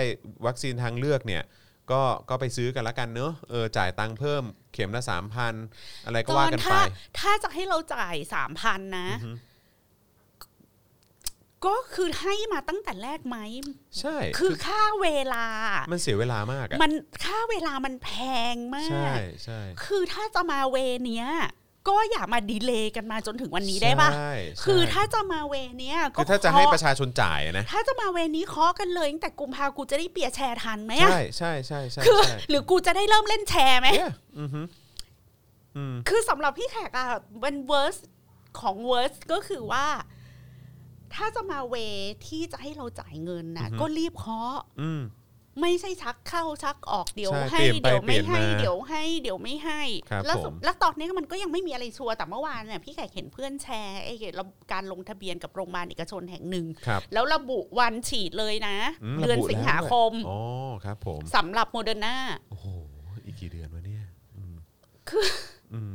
[0.47, 1.43] วัคซีนทางเลือกเนี่ย
[1.91, 5.55] ก็ก็ไปซื้อกันละกันเนอะเออจ่ายตังค์เพิ่มเคข็มละสามพัน
[6.05, 6.81] อะไรก็ตว่าอนกันไป ถ้า
[7.19, 9.11] ถ้าจะให้เราจ่ายสามพันนะ
[11.67, 13.39] ก็คือให้มาตั้งแต่แรกไหม
[14.01, 15.47] ใช่ คือค่าเวลา
[15.93, 16.93] มันเสียเวลามากอะมัน
[17.25, 18.11] ค่าเวลามันแพ
[18.53, 20.77] งมากใช่ใช่คือถ้าจะมา way
[21.07, 21.29] เนี้ย
[21.89, 34.61] ก็อย่ามา delay กันมาจนถึงวันนี้ได้ปะใช่ใช่คือถ้าจะมา way เนี้ยก็คือถ้าจะให้เคาประชาชนจ่ายอะนะ ถ้าจะมา way นี้เคาะกันเลยตั้งแต่กุมภากูจะได้เปียร์แชร์ทันไหมอะใช่ใช่ใช่ใช่คือ ใช่หรือกูจะได้เริ่มเล่นแชร์ไหม เนี่ยอือฮึ
[35.77, 37.07] อืม คือสำหรับพี่แขกอะ
[37.41, 37.97] เป็น worst
[38.61, 39.87] ของ worst ก็คือว่า
[41.15, 41.75] ถ้าจะมา way
[42.27, 45.03] ที่จะให้เราจ่ายเงินนะก็รีบเคาะ อืม
[45.61, 54.15] ไม่ใช่ชักเข้าชักออกเดี๋ยวใช่ให้เปลี่ยนไปเดี๋ยวไม่ให้เปลี่ยนมาเดี๋ยวให้เดี๋ยวไม่ให้ครับแล้วผมแล้วตอนนี้มันก็ยังไม่มีอะไร sure แต่เมื่อวานเนี่ยพี่แขกเห็นเพื่อนแชร์ไอ้
[54.73, 58.77] การลงทะเบียนกับโรงพยาบาลเอกชนแห่งหนึ่งครับแล้วระบุวันฉีดเลยนะ
[59.17, 60.41] ระบุเดือนสิงหาคมแล้วด้วยอ๋อ
[60.85, 62.17] ครับผมสำหรับโมเดอร์นา
[62.51, 62.67] โอ้โห
[63.25, 64.05] อีกกี่เดือนวะเนี่ย
[64.37, 64.55] อืม
[65.09, 65.27] คือ
[65.75, 65.95] อืม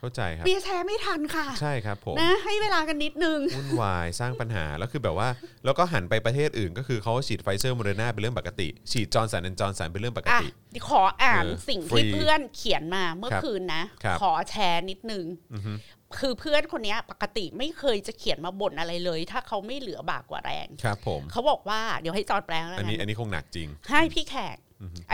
[0.00, 5.28] เข้าใจครับเปียร์แชร์ไม่ทันค่ะ ใช่ครับผมนะให้เวลากันนิดนึงวุ่นวายสร้างปัญหาแล้วคือแบบว่า
[5.64, 10.48] แล้วก็หันไปประเทศอื่น ก็คือเขาฉีดไฟเซอร์โมเดอร์นาเป็นเรื่องปกติ ฉีดจอร์นสันและจอร์นสันเป็นเรื่องปกอะติ
[10.88, 15.24] ขออ่านเออสิ่งฟรีที่เพื่อนเขียนมาเมื่อคืนครับนะครับขอแชร์นิดนึง
[15.54, 15.72] อือฮึ
[16.18, 24.56] คือเพื่อนคนเนี้ยปกติไม่เคยจะเขียนมาบ่นอะไรเลย ถ้าเขาไม่เหลือบ่ากว่าแรง ครับ ผมเขาบอกว่าเดี๋ยวให้จอร์ดแปลงแล้วอันนี้กัอันนนี้คงหนักจริง ให้พี่แขก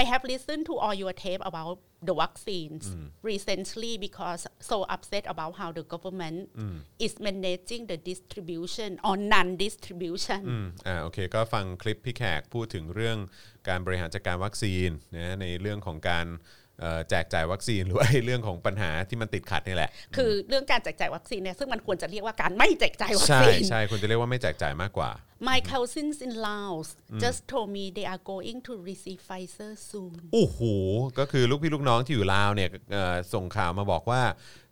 [0.02, 1.76] I have listened to all your tape about
[2.08, 2.84] the vaccines
[3.32, 6.39] recently because so upset about how the government
[7.06, 13.18] is managing the distribution or non-distribution อืมอ่าโอเค ก็ฟังคลิปพี่แขกพูดถึงเรื่อง
[13.68, 16.28] การบริหารจัดการวัคซีนนะในเรื่องของการ
[16.64, 16.64] เอ่อ
[17.11, 25.11] แจกจ่ายวัคซีนหรือว่าไอ้เรื่องของปัญหาที่มันติดขัดนี่แหละ คือเรื่องการแจกจ่ายวัคซีนเนี่ยซึ่งมันควรจะเรียกว่าการไม่แจกจ่ายวัคใช่ซีน ใช่คุณจะเรียกว่าไม่แจกจ่ายมากกว่า
[25.49, 26.89] My cousins in Laos
[27.24, 30.61] just told me they are going to receive Pfizer soon โอ้โห
[31.18, 34.22] ก็คือลูกพี่ลูกน้องที่อยู่ลาวเนี่ยเอ่อส่งข่าวมาบอกว่า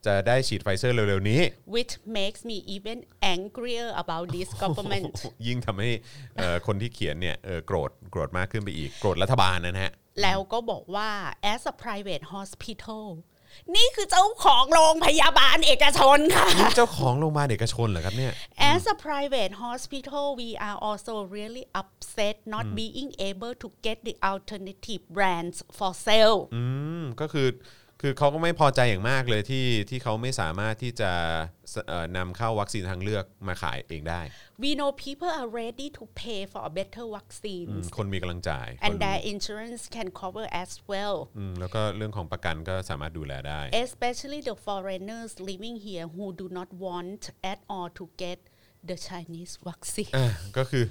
[0.06, 1.40] จะได้ฉีดไฟเซอร์เร็วๆนี้
[1.76, 2.98] which makes me even
[3.34, 5.14] angrier about this government
[5.46, 5.90] ยิ่งทำให้
[6.36, 9.92] เอ่อคนที่เขียนเนี่ยเอ่อโกรธโกรธมากขึ้นไปอีก โกรธรัฐบาลนะฮะ
[10.22, 11.10] แล้วก็บอกว่า
[11.52, 13.04] as a private hospital
[13.76, 18.32] นี่คือเจ้าของโรงพยาบาลเอกชนค่ะ นี่เจ้าของโรงพยาบาลเอกชนเหรอครับเนี่ย
[18.72, 24.14] As a private hospital we are also really upset not being able to get the
[24.32, 26.62] alternative brands for sale อื
[27.00, 27.48] มก็คือ
[28.00, 31.12] คือเขาก็ไม่พอใจอย่างมากเลยที่ที่เขาไม่สามารถที่จะ
[31.72, 34.20] สเอ่อนำเข้าวัคซีนทางเลือกมาขายเองได้
[34.64, 39.20] we know people are ready to pay for a better อืม vaccines คนมีกำลังจ่ายคน and their
[39.32, 47.22] insurance can cover as well อืมแล้วก็เรื่องของประกันก็สามารถดูแลได้ especially the foreigners living here who do not want
[47.52, 48.38] at all to get
[48.90, 50.26] the Chinese vaccine อะ
[50.56, 50.84] ก็คือ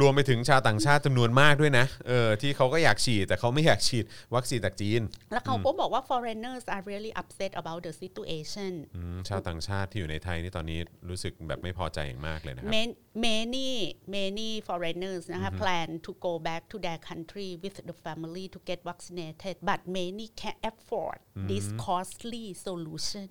[0.00, 10.78] รวมไปถึงชาวต่างชาติจำนวนมากด้วยนะเออที่เขาก็อยากฉีดแต่เขาไม่อยากฉีดวัคซีนจากจีน แล้วเขาก็บอกว่า foreigners are really upset about the situation อืมชาวต่างชาติที่อยู่ในไทยนี่ตอนนี้
[11.08, 12.96] รู้สึกแบบไม่พอใจอย่างมากเลยนะครับ Man-
[13.28, 13.68] many
[14.18, 18.78] many foreigners นะคะ plan to go back to their country with the family to get
[18.90, 21.18] vaccinated but many can't afford
[21.50, 23.28] this costly solution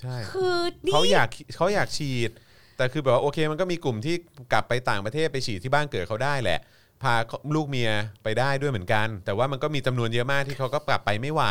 [0.00, 2.30] ใช่คือนี่เขาอยากเขาอยากฉีด
[2.76, 4.14] แต่คือแบบว่าโอเคมันก็มีกลุ่มที่
[4.52, 6.60] กลับไปต่างประเทศไปฉีดที่บ้านเกิดเขาได้แหละ
[7.02, 7.14] พา
[7.54, 7.90] ลูกเมีย
[8.24, 11.42] ไปได้ด้วยเหมือนกัน แต่ว่ามันก็มีจำนวนเยอะมากที่เขาก็กลับไปไม่ไหว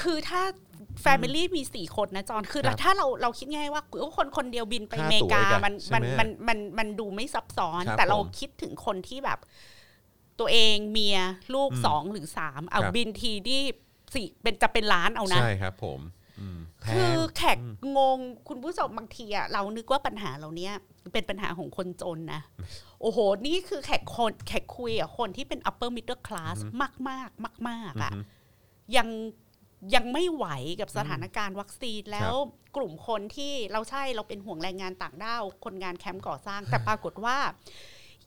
[0.00, 0.42] คือถ้า
[1.04, 3.82] Family มีสี่คนนะจอนคือครับถ้าเราเราคิดง่ายว่า
[4.16, 9.38] คนคนเดียวบินไปค่าอเมริกาตั๋วอีกอะมันใช่มันไหมมันมันมันดูไม่ซับซ้อนครับแต่เราผมคิดถึงคนที่แบบ
[10.40, 11.18] ตัวเองเมีย
[11.54, 13.62] ลูกสองหรือสามเอาครับบินทีนี่
[14.14, 16.15] สี่เป็นจะเป็นล้านเอานะ ใช่ครับผมอืมแพ
[16.86, 17.58] คืองแขก
[17.96, 18.18] งง
[18.48, 20.72] คุณผู้ชมบางทีอะเรานึกว่าปัญหาเราเนี้ย
[21.12, 22.40] เป็นปัญหาของคนจนนะ
[23.00, 28.12] โอ้โห นี่คือแขกคนแขกคุยอะคนที่เป็น upper middle class มากมากมากมากๆอะ
[28.96, 29.08] ยัง
[29.94, 30.46] ยังไม่ไหว
[30.80, 32.32] กับสถานการณ์วัคซีนแล้ว
[32.76, 37.36] กลุ่มคนที่เราใช่เราเป็นห่วงแรงงานต่างด้าวคนงานแคมป์ก่อสร้าง แต่ปรากฏว่า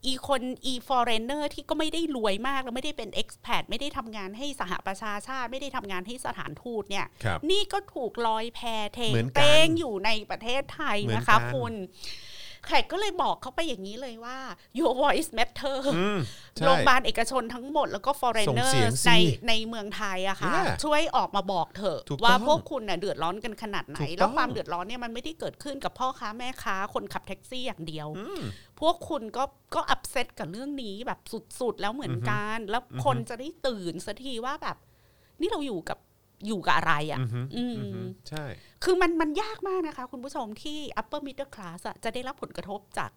[0.06, 8.60] อีคนอี foreigner ที่ก็ไม่ได้รวยมากแล้วไม่ได้เป็น expat ไม่ได้ทำงานให้สหประชาชาติ ไม่ได้ทำงานให้สถานทูตเนี่ยครับนี่ก็ถูกลอยแพ
[8.94, 11.74] เท้งเต้งเหมือนกันอยู่ในประเทศไทยเหมือนกันนะคะคุณ
[12.66, 14.38] แขกก็เลยบอกเขาไปอย่างนี้เลยว่า
[14.78, 16.20] your voice matter อืม
[16.56, 19.14] ใช่โรงพยาบาลเอกชนทั้งหมดแล้วก็ส่งเสียง foreigners สิใน
[19.48, 28.08] ในเมืองไทยอะค่ะ Yeah ช่วยออกมาบอกเถอะถูกว่าต้องพวกคุณน่ะเดือดร้อนกันขนาดไหนถูกต้องแล้วความเดือดร้อนเนี่ยมันไม่ได้เกิดขึ้นกับพ่อค้าแม่ค้าคนขับแท็กซี่อย่างเดียว
[28.80, 29.44] พวกคุณก็
[29.76, 31.20] ก็อับเซตกับเรื่องนี้แบบ
[31.60, 34.78] สุดๆ แล้วเหมือนกัน แล้วคนจะได้ตื่นสักทีว่าแบบ
[35.42, 35.98] นี่เราอยู่กับ
[36.48, 38.46] อยู่กับอะไรอะ่ะอือฮึอืมอือฮึใช่
[38.84, 43.12] คือมันมันยากมากนะคะ คุณผู้ชมที่ upper middle class อะจะได้รับผลกระทบจาก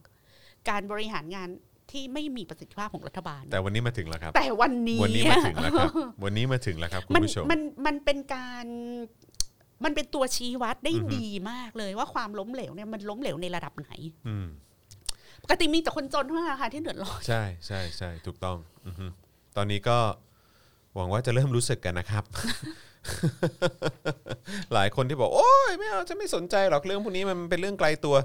[0.68, 1.48] การบริหารงาน
[1.90, 5.90] ที่ไม่มีประสิทธิภาพของรัฐบาล แต่วันนี้มาถึงแล้วครับ แต่วันนี้วันนี้มาถึงแล้วครับ
[6.24, 8.66] วันนี้มาถึงแล้วครับคุณมันผู้ชมมันมันเป็นการ
[9.84, 13.90] มันเป็นตัวชี้วัดได้อือฮึดีมากเลยว่าความล้มเหลวเนี่ยมันล้มเหลวในระดับไหน
[14.28, 14.46] อืม
[15.42, 19.06] ปกติมีแต่คนจนเท่านั้นนะคะที่เดือดร้อนใช่ใช่ใช่ถูกต้องอือฮึ
[19.56, 19.98] ตอนนี้ก็
[20.94, 22.24] หวังว่าจะเริ่มรู้สึกกันนะครับ
[24.74, 28.16] หลายคนที่บอก โอ้ยไม่เอาจะไม่สนใจหรอกเรื่องพวกนี้มันเป็นเรื่องไกลตัว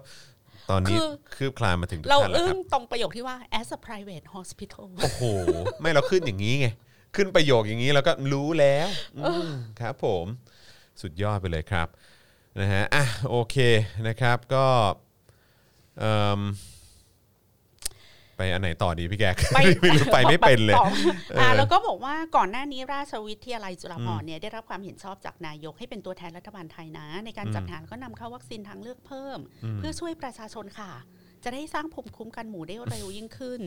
[0.69, 5.21] ตอนนี้คือ คืบคลานมาถึงทุกเราท่านแล้วอึ้คงรับตรงประโยคที่ว่า as a private hospital โอ้โห
[5.81, 6.67] ไม่เราขึ้นอย่างนี้ไง
[7.15, 9.49] ขึ้นประโยคอย่างนี้เราก็รู้แล้วอืม
[9.81, 10.25] ครับผม
[11.01, 11.87] สุดยอดไปเลยครับ
[12.59, 13.55] นะฮะอะโอเค
[14.07, 14.65] นะครับก็
[15.99, 16.41] เอิ่ม
[18.37, 19.25] ไปอันไหนต่อดีพี่แก
[19.55, 20.87] ไปไม่รู้ไปไม่เป็นเลยต่อ
[21.29, 29.39] เอออ่าแล้วก็บอกว่าก่อนหน้านี้ราชวิทยาลัยจุฬาภรณ์เนี่ยได้รับความเห็นชอบจากนายกให้เป็นตัวแทนรัฐบาลไทยนะ ในการจัดหาแล้วก็นำเข้าวัคซีนทางเลือกเพิ่ม
[29.77, 30.91] เพื่อช่วยประชาชนค่ะ
[31.43, 33.59] จะได้สร้างภูมิคุ้มกันหมู่ได้เร็วยิ่งขึ้น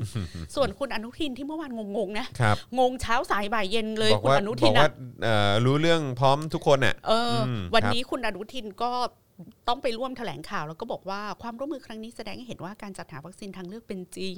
[0.54, 4.92] ส่วนคุณอนุทินที่เมื่อวานงงๆนะครับงงเช้าสายบ่ายเย็นเลยบอกคุณว่าอนุบทิอกนว่าอะ
[5.22, 8.90] เอ่อรู้เรื่องพร้อมทุกคนอะเอออมวันครับนี้คุณอนุทินก็
[9.68, 14.36] ต้องไปร่วมแถลงข่าวแล้วก็บอกว่าความร่วมมือครั้งนี้แสดงให้เห็นว่าการจัดหาวัคซีนทางเลือกเป็นจริง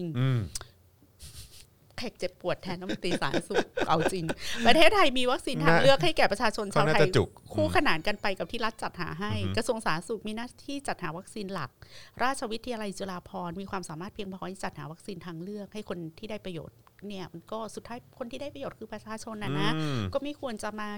[2.03, 4.25] อืมแขกเจ็บปวดแทนน้ำมนตรีสาธารณสุขเอาจริง
[4.67, 11.71] ประเทศไทยมีวัคซีนทางน่าเลือกให้แก่ประชาชนชาวเขาน่าไทยจะจุกคู่อืมขนานกันไปกับที่รัฐจัดหาให้อือฮึกระทรวงสาธารณสุขมีหน้าที่จัดหาวัคซีนหลัก
[12.23, 16.77] ราชวิทยาลัยจุฬาภรณ์มีความสามารถเพียงพอที่จัดหาวัคซีนทางเลือกให้คนที่ได้ประโยชน์
[17.09, 20.89] เนี่ยมันก็สุดท้ายคนที่ได้ประโยชน์คือประชาชนนะนะอืมก็ไม่ควรจะมา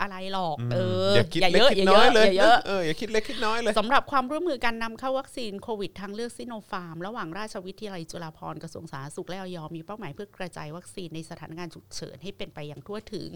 [0.00, 0.76] อะไรหรอกมเอ
[1.10, 13.30] ออย่าคิดอย่าเล็เยกอะคิอดย่าน้เยอยอะเลยอย่าเยอะเอออย่าคิดเล็กคิดน้อยเลยสำหรับความร่วมมือการนำเข้าวัคซีนโควิดทางเลือกซิโนฟาร์ม ระหว่างราชวิทยาลัยจุฬาภรณ์กระทรวงสาธารณสุขและอย.มีเป้าหมายเพื่อกระจายวัคซีนในสถานการณ์ฉุกเฉินให้เป็นไปอย่างทั่วถึง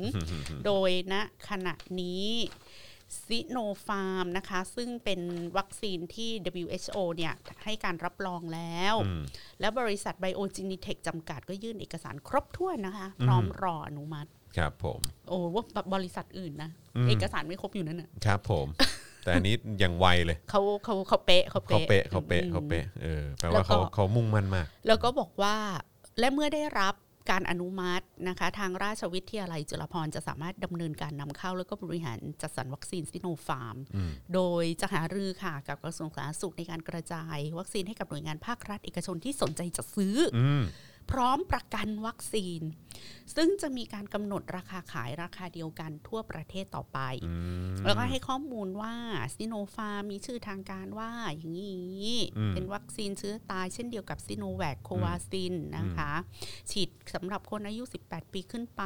[0.67, 1.15] โดยณ
[1.49, 2.29] ขณะนี้
[3.27, 5.21] ซิโนฟาร์มนะคะ ซึ่งเป็น
[5.57, 6.31] วัคซีนที่
[6.63, 7.35] WHO เนี่ย
[7.65, 9.23] ให้การรับรองแล้วอืม
[9.61, 18.66] และบริษัทไบโอจินิเทคจำกัดก็ยื่นเอกสารครบถ้วนนะคะ พร้อมรออนุมัติ ครับผม โอ้ว่าบริษัทอื่นนะอืมเอกสารไม่ครบอยู่นั่นน่ะครับผม
[19.24, 25.57] แต่อันนี้ยังไวเลยเขาเขาเขาเป๊ะเขาเขาเป๊ะเป๊ะเขาเป๊ะอืมเขาเป๊ะเออแปลแล้ว่าวก็เขาเขามุ่งมั่นมาก แล้วก็บอกว่า
[26.18, 26.94] และเมื่อได้รับ
[27.30, 40.62] การอนุมัตินะคะทางราชวิทยาลัยจุฬาภรณ์จะสามารถดำเนินการนำเข้า แล้วก็บริหารจัดสรรวัคซีนซิโนฟาร์มอืมโดยจะหารือค่ะกับกระทรวงสาธารณสุขในการกระจาย วัคซีนให้กับหน่วยงานภาครัฐเอกชนที่สนใจจะซื้อออืม
[41.13, 42.63] พร้อมประกันวัคซีน
[43.37, 47.35] ซึ่งจะมีการกำหนดราคาขายราคาเดียวกันทั่วประเทศต่อไปอื
[47.73, 48.95] มแล้วก็ให้ข้อมูลว่า
[49.37, 56.13] ซิโนฟาร์มมีชื่อทางการว่าอย่างนี้อืมเป็นวัคซีนเชื้อตายเช่นเดียวกับซิโนแวคโควาซินนะคะ
[56.71, 58.83] ฉีดสำหรับคนอายุ 18 ปีขึ้นไป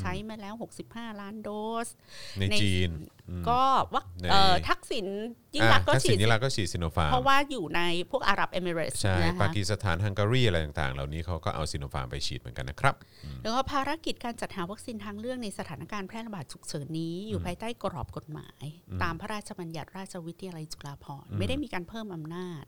[0.00, 0.54] ใช้มาแล้ว
[0.86, 1.50] 65 ล้านโด
[1.86, 1.88] ส
[2.38, 3.17] ในในจีนอืม
[3.48, 3.60] ก็
[3.94, 5.06] วัคในเอ่อทักษิณ
[5.54, 12.94] ยิ่งรักษณ์ก็อะทัฉีษิดณยิ่งรักษณ์ก็ฉีดซิโนฟาร์มเพราะว่าอยู่ในพวกอาหรับเอมิเรตส์ใช่นะปาคะกีสถานฮังการีอะไรต่างๆ เหล่านี้เขาก็เอาซิโนฟาร์มไปฉีดเหมือนกันนะครับ
[13.42, 18.64] แล้วก็ภารกิจการจัดหาวัคซีนทางเลือกในสถานการณ์แพร่ระบาดฉุกเฉินนี้อยู่ภายใต้กรอบกฎหมาย
[19.02, 22.64] ตามพระราชบัญญัติราชวิทยาลัยจุฬาภรณ์ไม่ได้มีการเพิ่มอำนาจ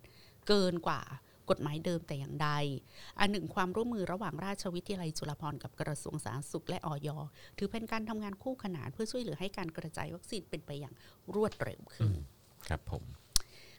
[0.49, 1.03] เกินกว่า
[1.51, 2.51] กฎหมายเดิมแต่อย่างใด
[3.21, 7.09] อันหนึ่งความร่วมมือระหว่างราชวิทยาลัยจุฬาภรณ์กับกระทรวงสาธารณสุขและออย
[7.59, 10.95] ถือเป็นการทำงานคู่ขนานเพื่อช่วยเหลือให้การกระจายวัคซีนเป็นไปอย่าง
[11.35, 12.13] รวดเร็วขึ้น
[12.69, 13.05] ครับผม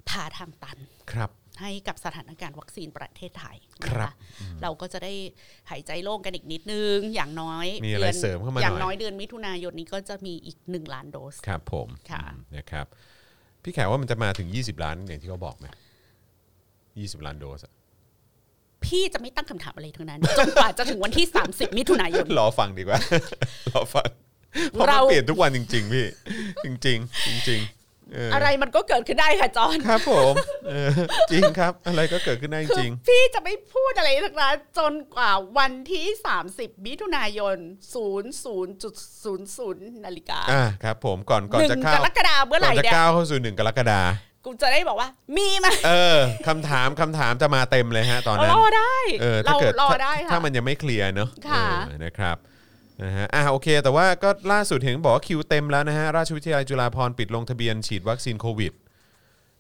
[0.10, 0.78] พาทางตัน
[1.14, 1.30] ครับ
[1.62, 4.14] ให้กับสถานการณ์วัคซีนประเทศไทยครับนะคะ
[4.62, 5.14] เราก็จะได้
[5.70, 12.86] หายใจโล่งกันอีกนิดนึง อย่างน้อยมีอะไรดืนเสริมเข้ามาอย่างหน่อยน้อยเดือนมิถุนายนนี้ก็จะมีอีกหนึ่งล้านโดสครับผมค่ะอืมนะครับ
[13.64, 15.66] พี่แขกว่ามันจะมาถึง 20 ล้านอย่างที่เขาบอกไหม
[17.00, 17.74] 20 ล้านโดสอะ
[18.86, 23.00] พี่จะไม่ตั้งคำถามอะไรทั้งนั้นจนกว่าจะถึงวันที่ 30 มิถุนายน รอฟังดีกว่า
[23.72, 24.10] รอฟัง
[24.72, 26.06] เพราะมันเราเปลี่ยนทุกวันจริง ๆ พี่
[26.66, 30.34] จริง ๆ จริงๆเออออะไรมันก็เกิดขึ้นได้ค่ะจอห์นครับผม
[30.68, 30.90] เออ
[31.32, 36.06] จริงครับ อะไรก็เกิดขึ้นได้จคือริง พี่จะไม่พูดอะไรทั้งนั้นจนกว่าวันที่
[36.46, 37.58] 30 มิถุนายน
[38.42, 44.02] 00.00นาฬิกาอ่าครับผมก่อนก่อนหนึ่จะงเข้ากรกฎาคมเมื่อไหก่อร่นจะเนี่ย ก้าวเข้าสู่หนึ่งกรกฎา
[44.46, 52.38] กูจะได้บอกว่ามีไหมเออคำถามคำถามจะมาเต็มเลยฮะ ตอนนั้นรอได้เออถ้าเราเกิดรอถ้าได้ถ้าค่ะมันยังไม่เคลียร์เนอะค่ะ เออนะครับ
[53.04, 58.74] นะฮะอะโอเค แต่ว่าก็ล่าสุดเห็นบอกว่าคิวเต็มแล้วนะฮะราชวิทยาลัยจุฬาภรณ์ปิดลงทะเบียนฉีดวัคซีนโควิด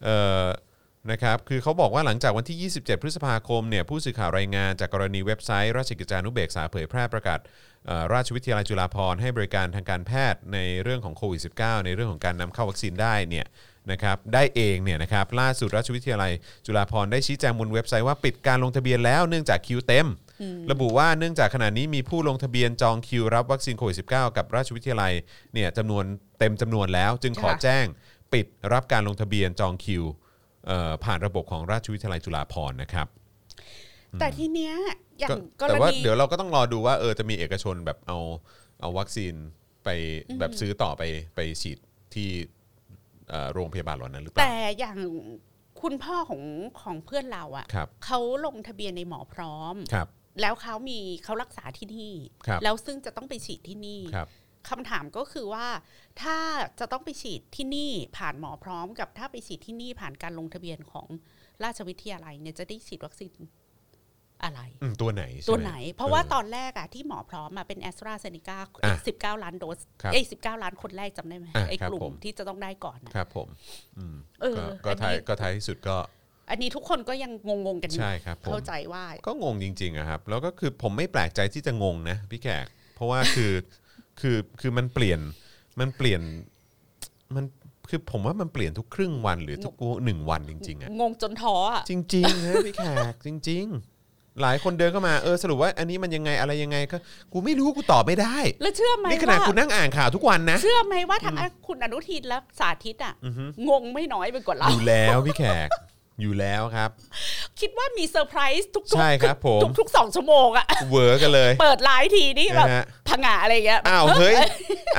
[0.03, 0.47] เอ่อ
[1.11, 7.39] นะครับคือเขาบอกว่าหลังจากวันที่ 27 พฤษภาคมเนี่ยผู้สื่อข่าวรายงานจากกรณีเว็บไซต์ราชกิจจานุเบกษาเผยแพร่ประกาศ
[7.85, 13.45] เอ่อราชวิทยาลัยจุฬาภรณ์ให้บริการทางการแพทย์ในเรื่องของโควิด -19 ในเรื่องของการนำเข้าวัคซีนได้เนี่ย
[13.91, 16.31] นะครับได้เองเนี่ยนะครับล่าสุดราชวิทยาลัย
[16.65, 20.07] จุฬาภรณ์ได้ชี้แจงบนเว็บไซต์ว่าปิดการลงทะเบียนแล้วเนื่องจากคิวเต็ม
[20.71, 25.13] ระบุว่าเนื่องจากขณะนี้มีผู้ลงทะเบียนจองคิวรับวัคซีนโควิด -19 กับราชวิทยาลัย
[25.53, 26.03] เนี่ยจำนวน
[26.39, 27.85] เต็มจำนวนแล้ว จึงขอค่ะแจ้ง
[28.33, 30.03] ปิดรับการลงทะเบียนจองคิว
[30.67, 33.07] เอ่อผ่านระบบของราชวิทยาลัยจุฬาภรณ์นะครับ
[34.19, 34.73] แต่ทีเนี้ย
[35.19, 35.29] อย่าง
[35.59, 38.17] ก็กรแต่ว่าณีเดี๋ยวเราก็ต้องรอดูว่าเออจะมีเอกชนแบบเอา
[38.81, 39.33] เอาวัคซีน
[39.83, 39.89] ไป
[40.39, 41.01] แบบซื้อต่อไป
[41.35, 41.77] ไปฉีด
[42.13, 42.60] ที่เอ่อ
[43.53, 44.97] โรงพยาบาลเหล่านั้นหรือเปล่าแต่อย่าง
[45.81, 46.43] คุณพ่อของ
[46.81, 50.07] ของเพื่อนเราอะครับเขาลงทะเบียนในหมอพร้อมครับ
[50.41, 52.13] แล้วเขามีเขารักษาที่นี่
[52.47, 54.27] ครับแล้วซึ่งจะต้องไปฉีดที่นี่ครับ
[54.69, 55.67] คำถามก็คือว่า
[56.21, 56.37] ถ้า
[56.79, 61.07] จะต้องไปฉีดที่นี่ผ่านหมอพร้อมกับถ้าไปฉีดที่นี่ผ่านการลงทะเบียนของ
[61.63, 63.37] ราชวิทยาลัยเนี่ยจะได้ฉีดวัคซีน
[64.43, 73.47] อะไรอืมตัวไหนใช่ตัวมไหน เพราะว่าออตอนแรกอะที่หมอพร้อมอะเป็นแอสตราเซเนกาอะสิบเก้าล้านโดสครับเอ้สิบเก้าล้านคนแรกจำได้ไหมอะไอ้ครับกลุ่ผมมที่จะต้องได้ก่อนอะครับผม
[73.97, 75.97] อืมเออก็ก็อันท้ายนี้ก็ท้ายที่สุดก็
[76.49, 77.31] อันนี้ทุกคนก็ยัง
[77.67, 82.65] งงๆกันอยู่ใช่ครับผมเข้าใจว่าก็งงจริงๆอะครับ แล้วก็คือผมไม่แปลกใจที่จะงงนะพี่แขก
[82.95, 83.53] เพราะว่าคือ
[84.19, 85.19] คือคือมันเปลี่ยน
[85.79, 86.21] มันเปลี่ยน
[87.35, 87.45] มัน
[87.89, 89.73] คือผมว่ามันเปลี่ยนทุกครึ่งวันหรือทุก
[90.05, 93.90] หนึ่งวันจริงๆอะงงจนท้ออะจริงๆนะพี่แขกจริง ๆ
[94.41, 96.97] หลายคนเดินเข้ามาเออสรุปว่าอันนี้มันยังไงอะไรยังไงก็
[97.33, 101.35] กูไม่รู้กูตอบไม่ได้ แล้วเชื่อไหมนี่ขนาดว่ากูนั่งอ่านข่าวทุกวันนะ เชื่อไหมว่าทาง
[101.67, 103.13] คุณอนุทินและสาธิตอะ
[103.69, 105.69] งงไม่น้อยไปกว่าเรา อยู่แล้วพี่แขก
[106.21, 106.89] อยู่แล้วครับ
[107.59, 114.35] คิดว่ามีเซอร์ไพรส์ทุกๆใช่ครับผม ทุกทุกๆสองชั่วโมงอะ เวอร์กันเลย เปิดไลฟ์ทีนี่แบบนะฮะ ผงาอะไรเงี้ยอ้าวเฮ้ย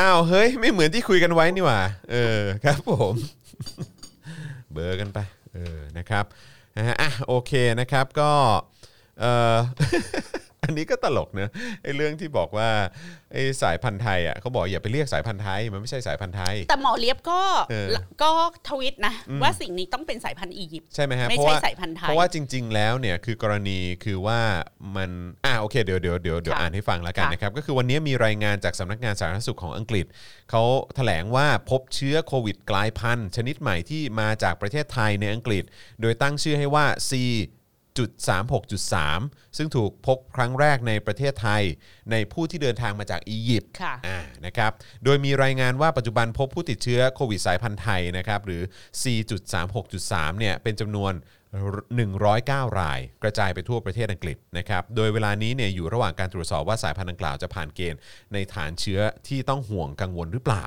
[0.00, 1.80] อ้าวเฮ้ย ไม่เหมือนที่คุยกันไว้นี่หว่า
[2.12, 3.14] เออครับผม
[4.72, 5.18] เวอร์กันไป
[5.54, 6.24] เออนะครับ
[6.76, 8.30] นะฮะอะโอเคนะครับก็
[8.71, 9.56] เออ
[10.64, 11.50] อันนี้ก็ตลกเนอะ
[11.82, 12.68] ไอ้เรื่องที่บอกว่า
[13.32, 17.40] ไอ้สายพันธุ์ไทยอะเขาบอกอย่าไปเรียกสายพันธุ์ไทยมันไม่ใช่สายพันธุ์ไทย แต่หมอเลียบก็
[17.70, 17.88] เออ
[18.22, 18.30] ก็
[18.68, 24.40] ทวิตนะ ว่าสิ่งนี้ต้องเป็นสายพันธุ์อียิปต์ใช่ไหมฮะไม่เพราะใช่ว่าสายพันธุ์ไทยเพราะว่าจริง ๆ แล้วเนี่ยคือกรณีคือว่า
[24.96, 25.10] มัน
[25.46, 30.06] อ่าโอเคเดี๋ยวเดี๋ยวเดี๋ยวเดี๋ยวค่ะอ่านให้ฟังแล้วกันค่ะนะครับก็คือวันนี้มีรายงานจากสำนักงานสาธารณสุขของอังกฤษ
[30.50, 30.62] เขา
[30.96, 35.64] แถลงว่าพบเชื้อโควิดกลายพันธุ์ชนิดใหม่ที่มาจากประเทศไทยในอังกฤษ
[36.00, 37.61] โดยตั้งชื่อให้ว่า C จุด
[37.98, 41.62] 36.3 ซึ่งถูกพบครั้งแรกในประเทศไทย
[42.10, 44.72] ในผู้ที่เดินทางมาจากอียิปต์ค่ะอ่านะครับ
[45.04, 48.62] โดยมีรายงานว่าปัจจุบันพบผู้ติดเชื้อโควิดสายพันธุ์ไทยนะครับหรือ
[49.70, 51.12] 4.36.3 เนี่ยเป็นจำนวน
[51.94, 58.00] 109 ราย กระจายไปทั่วประเทศอังกฤษนะครับโดยเวลานี้เนี่ยอยู่ระหว่างการตรวจสอบว่าสายพันธุ์ดังกล่าวจะผ่านเกณฑ์
[58.32, 60.64] ในฐานเชื้อที่ต้องห่วงกังวลหรือเปล่า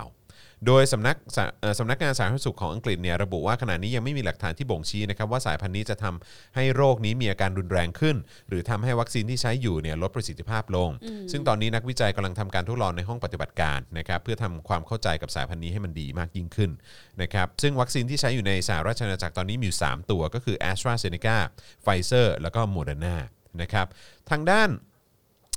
[0.68, 8.16] โดยสำนักสาเอ่อสำนักงานสาธารณสุขของอังกฤษเนี่ยระบุว่าขณะนี้ยังไม่มีหลักฐานที่บ่งชี้นะครับว่าสายพันธุ์นี้จะทำให้โรคนี้มีอาการรุนแรงขึ้น
[8.50, 10.90] หรือทำให้วัคซีนที่ใช้อยู่เนี่ยลดประสิทธิภาพลง
[11.32, 16.72] ซึ่งตอนนี้นักวิจัยกำลังทำการทดลองในห้องปฏิบัติการนะครับเพื่อทำความเข้าใจกับสายพันธุ์นี้ให้มันดีมากยิ่งขึ้น
[17.22, 21.38] นะครับซึ่งวัคซีนที่ใช้อยู่ในสหราชอาณาจักรตอนนี้มีอยู่3ตัวก็คือ a s t r a z เซ e c a
[21.84, 23.16] Pfizer แล้วก็ Moderna
[23.62, 23.88] นะครับ
[24.30, 24.70] ทางด้าน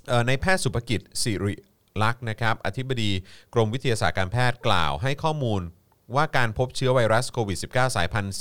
[0.09, 1.55] เอ่อในแพทย์สุภกิจสิริ
[2.03, 3.12] ลักษณ์นะครับอธิบดี
[3.55, 5.62] กรมวิทยาศาสตร์การแพทย์กล่าวให้ข้อมูล
[6.16, 8.34] ว่าการพบเชื้อไวรัสโควิด -19 สายพันธุ์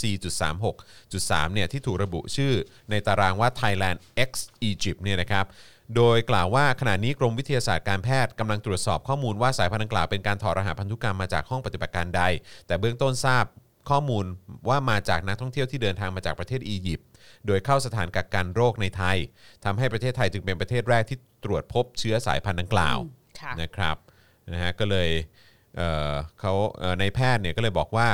[0.74, 2.54] 4.36.3 เนี่ยที่ถูกระบุชื่อ
[2.90, 3.98] ในตารางว่า Thailand
[4.30, 4.32] X
[4.70, 5.46] Egypt เนี่ยนะครับ
[5.96, 12.24] โดยกล่าวว่าขณะนี้กรมวิทยาศาสตร์การแพทย์กำลังตรวจสอบข้อมูลว่าสายพันธุ์ดังกล่าวเป็นการถอดรหัสพันธุกรรมมาจากห้องปฏิบัติการใด
[12.68, 13.46] แต่เบื้องต้นทราบ
[13.90, 14.26] ข้อมูล
[14.70, 17.08] ว่ามาจากนักท่องเที่ยวที่เดินทางมาจากประเทศอียิปต์
[17.48, 19.18] โดยเข้าสถานกักกันโรคในไทย
[19.66, 22.98] ทำให้ประเทศไทยจึงเป็นประเทศแรกที่ตรวจพบเชื้อสายพันธุ์ดังกล่าว
[23.62, 23.98] นะครับ
[24.52, 25.10] นะฮะก็เลย
[25.78, 28.08] เอ่อเขาเอ่อในแพทย์เนี่ยก็เลยบอกว่า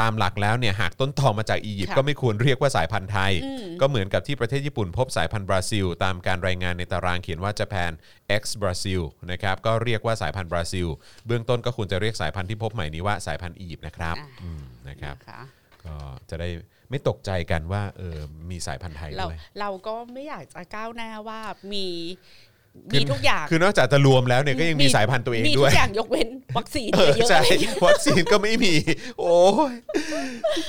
[0.00, 3.32] ตามหลักแล้วเนี่ยหากต้นตอมาจากอียิปต์ค่ะก็ไม่ควรเรียกว่าสายพันธุ์ไทย
[3.80, 7.92] ก็เหมือนกับที่ประเทศญี่ปุ่นพบสายพันธุ์บราซิล ตามการรายงานในตารางเขียนว่า Japan
[8.40, 9.02] X Brazil
[9.32, 10.88] นะครับก็เรียกว่าสายพันธุ์บราซิล
[11.26, 15.42] เบื้องต้นก็ควรจะเรียกสายพันธุ์ที่พบใหม่นี้ว่าสายพันธุ์อียิปต์นะครับอ่าอืมนะครับนะคะ
[15.84, 15.96] ก็
[16.30, 16.48] จะได้
[16.90, 18.18] ไม่ตกใจกันว่าเออ
[18.50, 21.40] มีสายพันธุ์ไทยเราด้วยเราก็ไม่อยากจะก้าวหน้าว่า
[21.72, 22.45] มีคื
[22.92, 28.74] มีอทุกอย่างคือนอกจากจะรวมแล้วเนี่ยก็ยังมีสายพันธุ์ตัวเองมีด้ทุวย กอย่างยกเว้นวัคซีนเออเยอะๆใช่อะไรอย่างเงี้ยวัคซีนก็ไม่มี
[29.20, 29.38] โอ้
[29.70, 29.72] ย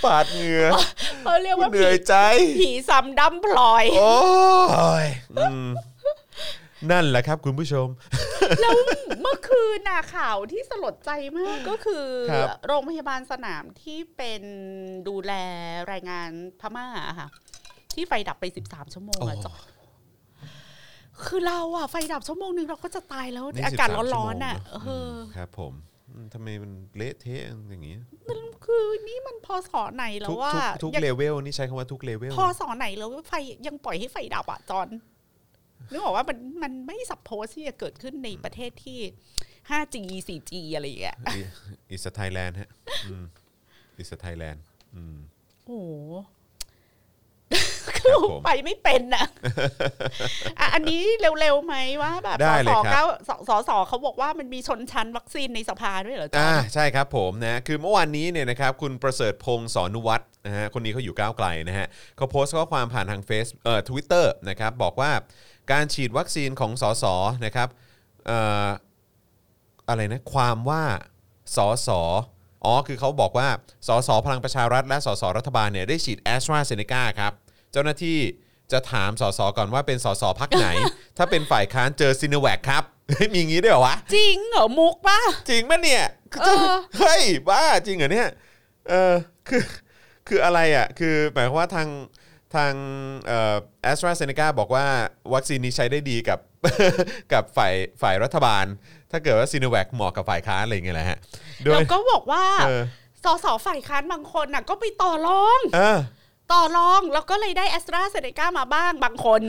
[0.05, 0.65] ปาดเหงื่อ
[1.23, 2.15] เขาเรียกว่าเหผีนื่อยใจ
[2.59, 5.67] ผีซ้ำดำพลอย โอ้ยอืม
[6.91, 7.87] นั่นแหละครับคุณผู้ชม
[8.61, 8.75] แล้ว
[9.21, 14.41] เมื่อคืนน่ะข่าวที่สลดใจมากก็คือ ครับ โรงพยาบาลสนามที่เป็น
[15.07, 15.33] ดูแล
[15.87, 16.29] แรงงาน
[16.61, 17.27] พม่าอะค่ะ
[17.93, 19.59] ที่ไฟดับไป 13 ชั่วโมงอะจอด
[21.25, 25.73] คือเราอะไฟดับชั่วโมงหนึ่งเราก็จะตายแล้วนี่อากาศ13ร้อนๆอะชั่วโมงเออมครับผม
[26.09, 27.95] อืมทำไมมันเละเทะอย่างนี้
[28.65, 33.33] คือนี่มันพอสอไหนแล้ทุวกว่าทุกทุกยังเลเวลนี่ใช้คำว่าทุกเลเวลพอสอไหนแล้วไฟ
[33.67, 34.87] ยังปล่อยให้ไฟดับอะจอน
[35.91, 38.99] นึกออกว่ามันมันไม่สับโพสที่จะเกิดขึ้นในประเทศที่
[39.69, 39.95] 5G
[40.27, 41.17] 4G อะไรอย่างเงี้ย
[41.91, 42.69] อิสไทยแลนด์ฮะ
[43.97, 44.63] อิสไทยแลนด์
[45.65, 45.91] โอ้โห
[47.97, 49.27] ครับผมไปไม่เป็นอะ
[50.59, 51.01] อะอันนี้
[51.39, 61.87] เร็วๆไหมว่าแบบได้สเลยสครับเก้าสสสเขาบอกว่ามันมีชนชั้นวัคซีนในสภาด้วยเหรอจ๊ะอ่าใช่ครับผมนะคือเมื่อวานนี้เนี่ยนะครับคุณประเสริฐพงศ์สอนุวัฒน์นะฮะคนนี้เขาอยู่ก้าวไกลนะฮะ
[62.17, 65.11] เขาโพสต์ข้อความผ่านทางเฟซเอ่อทวิตเตอร์นะครับบอกว่า
[65.71, 67.05] การฉีดวัคซีนของสส
[67.45, 67.69] นะครับ
[68.27, 68.67] เอ่อ
[69.89, 70.83] อะไรนะความว่า
[71.55, 71.89] สส
[72.67, 73.49] อ๋อ คือเขาบอกว่า
[73.87, 77.31] สสพลังประชารัฐ และสสรัฐบาลเนี่ยได้ฉีดแอสตราเซเนกาครับ
[77.71, 78.17] เจ้าหน้าที่
[78.71, 80.67] จะถามสสก่อนว่าเป็นสสพรรคไหน
[81.17, 82.83] ถ้าเป็นฝ่ายค้านเจอซิโนแวคครับ
[83.33, 86.03] มีงี้ด้วยเหรอวะ จริงเหรอ มุกป่ะ จริงปะเนี่ย
[86.33, 88.29] คือเออ เฮ้ย บ้าจริงเหรอเนี่ย
[88.89, 89.13] เออ
[89.47, 89.63] คือ
[90.27, 91.87] คืออะไรอะ คือหมายความว่าทาง
[92.55, 92.73] ทาง
[93.25, 94.85] เอ่อแอสตราเซเนกาบอกว่า
[95.33, 96.39] วัคซีนนี้ใช้ได้ดีกับ
[97.33, 98.65] กับฝ่ายฝ่ายรัฐบาล
[99.11, 101.17] ถ้าเกิดว่าซีโนแวคเหมาะกับฝ่ายค้านอะไรอย่างเงี้ยแหละฮะ
[101.63, 102.83] โดเรายก็บอกว่าเออ
[103.23, 105.99] สสฝ่ายค้านบางคนน่ะก็ไปต่อรอง เออ
[106.51, 109.41] ต่อรองแล้วก็เลยได้แอสตราเซเนกามาบ้างบางคน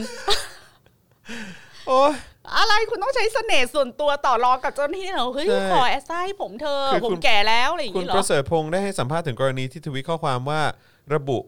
[1.88, 2.12] โอ้ย
[2.58, 10.60] อะไรคุณต้องใช้เสน่ห์ส่วนตัวต่อรองกับเจ้าหน้าที่เหรอเฮ้ยใช่ขอแอสตราให้ผมเธอะคือผคุมณ แก่แล้วอะไรอย่างคุณนี้เหรปอ ระเสริฐพงศ์ได้ให้สัมภาษณ์ถึงกรณีที่ทวิตข้อความว่า
[11.14, 11.38] ระบุ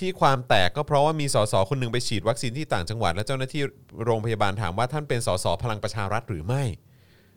[0.00, 3.62] ที่ความแตกก็เพราะว่ามีสสคนหนึ่งไปฉีดวัคซีนที่ต่างจังหวัด และเจ้าหน้าที่
[4.04, 6.62] โรงพยาบาลถามว่าท่านเป็นสสพลังประชารัฐหรือไม่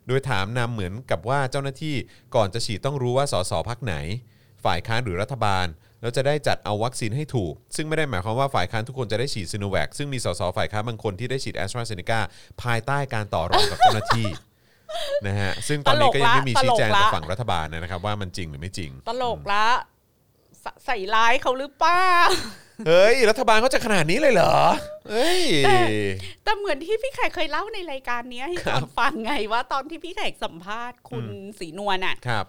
[0.07, 1.95] โดยถามนำเหมือนกับว่าเจ้าหน้าที่
[2.35, 3.95] ก่อนจะฉีดต้องรู้ว่าสสพักไหน
[4.65, 5.65] ฝ่ายค้านหรือรัฐบาล
[6.01, 12.19] แล้วจะได้จัดเอาวัคซีนให้ถูก ซึ่งไม่ได้หมายความว่าฝ่ายค้านทุกคนจะได้ฉีดซิโนแวคซึ่งมีสสฝ่ายค้านบางคนที่ได้ฉีดแอสตราเซเนกา
[12.63, 14.27] ภายใต้การต่อรองกับเจ้าหน้าที่
[15.27, 19.65] นะฮะซึ่งตอนนี้ก็ยังไม่มีชี้แจงจากฝั่งรัฐบาลนะครับว่ามันจริงหรือไม่จริง ตลกละ
[20.63, 22.05] สใส่ร้ายเขาหรือเปล่า
[22.87, 24.55] เฮ้ย รัฐบาลเขาจะขนาดนี้เลยเหรอ
[25.09, 25.79] เฮ้ย แต่
[26.43, 31.25] แต่เหมือนที่พี่แขกเคยเล่าในรายการเนี้ยให้ตอนฟังไงว่าตอนที่พี่แขกสัมภาษณ์คุณ
[31.59, 32.45] ศรีนวลอะ ครับ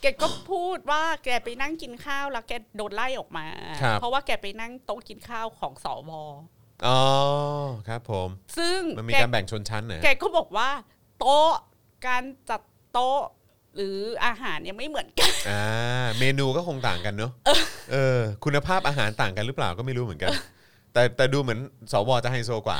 [0.00, 3.46] แกก็พูดว่าแกไปนั่งกินข้าวแล้วแกโดนไล่ออกมา
[3.82, 6.10] ครับ เพราะว่าแกไปนั่งโต๊ะกินข้าวของสว
[6.86, 7.00] อ๋อ
[7.88, 8.28] ครับผม
[8.58, 10.70] ซึ่งมันมีแกการแบ่งชนชั้นนะแกก็บอกว่า
[11.18, 11.50] โต๊ะ
[12.06, 12.62] การจัด
[12.92, 13.20] โต๊ะ
[13.76, 13.96] หรือ
[14.26, 15.62] อาหารเนี่ยไม่เหมือนกัน อ่า
[16.18, 17.32] เมนูก็คงต่างกันเนอะ
[17.92, 20.30] เออ คุณภาพอาหารต่างกันหรือเปล่าก็ไม่รู้เหมือนกัน
[20.92, 21.60] แต่แต่ดูเหมือน
[21.92, 22.78] สวจะไฮโซกว่า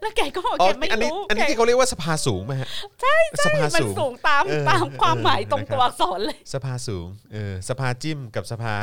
[0.00, 2.68] แล้วแกก็บอกอ๋อแกไม่อันนี้รู้ อันนี้แกที่เขาเรียกว่าสภาสูงไหมฮะ
[3.02, 8.74] ใช่สภามันสูงสูงตามเออตามความหมายเออตรงนะครับตัวอักษรเลย สภาสูง เออ สภาจิ้มกับสภา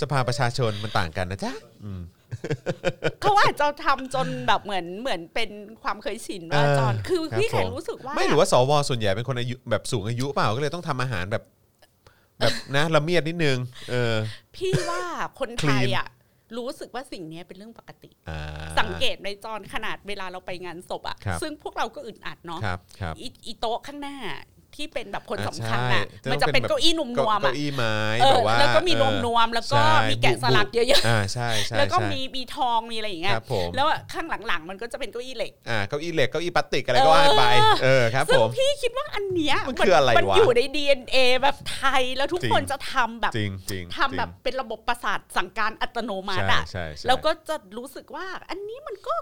[0.00, 1.52] สภาประชาชนมันต่างกันนะจ๊ะ
[1.84, 2.00] อืม
[3.22, 5.50] เขาอาจจะทำจนแบบเหมือนเหมือนเป็น
[5.82, 11.42] ความเคยชินว่าเออจอนคือครับพี่แขกผมรู้สึกว่าไม่หรือว่าสวส่วนใหญ่เป็นคนอายุแบบสูงอายุเปล่าก็เลยต้องทำอาหารแบบ
[12.38, 13.58] แบบนะละเมียดนิดนึง
[13.90, 14.14] เออ
[14.56, 15.02] พี่ว่า
[15.40, 16.08] คนไทย Clean อะ
[16.56, 18.40] รู้สึกว่าสิ่งเนี้ยเป็นเรื่องปกติอ่า
[18.78, 24.16] สังเกตในจอนขนาดเวลาเราไปงานศพอะครับซึ่งพวกเราก็อึดอัดเนาะครับครับอีอีโต๊ะข้างหน้า
[24.76, 37.44] ที่เป็นแบบคนอ่าสำคัญใช่อะจะต้องมันจะเป็นเป็นแบบเก้าอี้นุ่มนวมเก้าอะอี้ไม้เอแบอบว่าแล้วก็มีเอนอมนวมแล้วก็ใช่มีแกะสลักเยอะอ่าใช่ใช่ๆแล้วก็ใช่มีมีทองมีอะไรอย่างเงี้ยครับผมแล้วข้างหลังๆ มันก็จะเป็นเก้าอี้เหล็กอ่าเก้าอี้เหล็กเก้าอี้พลาสติกอะไรก็ว่าไป
[37.84, 49.14] เออครับซึ่ผงมพี่คิดว่าอันเนี้ยมันคืออะไรมันวะอยู่ใน DNA แบบไทยแล้วทุกจริงคนจะทำแบบจริงจริงทำแบบเป็นระบบประสาทสั่งการอัตโนมัติใช่อะใช่ใช่แล้วก็จะรู้สึกว่าอันนี้มันก็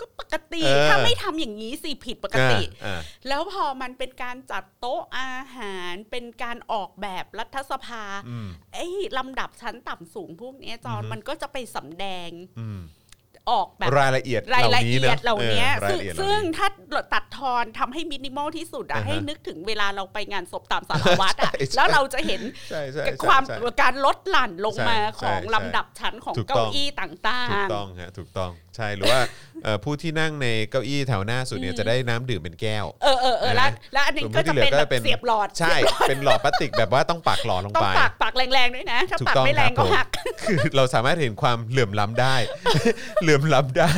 [0.00, 8.86] ก็ปกติ เออถ้าไม่ทำอย่างนี้สิผิดปกติ อ่าอ่า แล้วพอมันเป็นการจัดโต๊ะอาหารเป็นการออกแบบรัฐสภา อืม ไอ้
[9.18, 12.30] ลำดับชั้นต่ำสูงพวกเนี้ยจอนอือฮึ มันก็จะไปสำแดง
[12.60, 12.80] อืม
[13.50, 16.66] ออกแบบรายละเอียดรายละนี้เอียดนะเหล่านี้ออรายซึ่งละเอียดเหล่าซึ่งนี้ถ้า
[17.12, 22.40] ตัดทอนทำให้มินิมอลที่สุดอะอ่าฮะให้นึกถึงเวลาเราไปงานศพตามสารวัตรอะใช่ใช่แล้วเราจะเห็น
[22.70, 29.20] ใช่ใช่ใช่ความใช่การลดหลั่นลงมาใช่ของใช่ลำดับชั้นของถูกต้องเก้าอี้ต่าถูกงต้องฮะถูกต้องใช่หรือว่า
[29.64, 35.74] เอ่อผู้ที่นั่งในเก้าอี้แถวหน้าสุดเนี่ยจะได้น้ำดื่มเป็นแก้วๆเออเออเออแล้วแล้วอันนี้ก็จะเป็นแบบเสียบหลอด ใช่
[36.08, 40.06] เป็นหลอดพลาสติกแบบว่าต้องปักหลอดลงต้องไปปากปากแรงๆด้วยนะ ถ้าถูกปากต้องไม่แรงครัก็บผมหัก
[40.42, 42.36] คือเราสามารถเห็นความเหลื่อมล้ำได้
[43.22, 43.92] เหลื่อมล้ำได้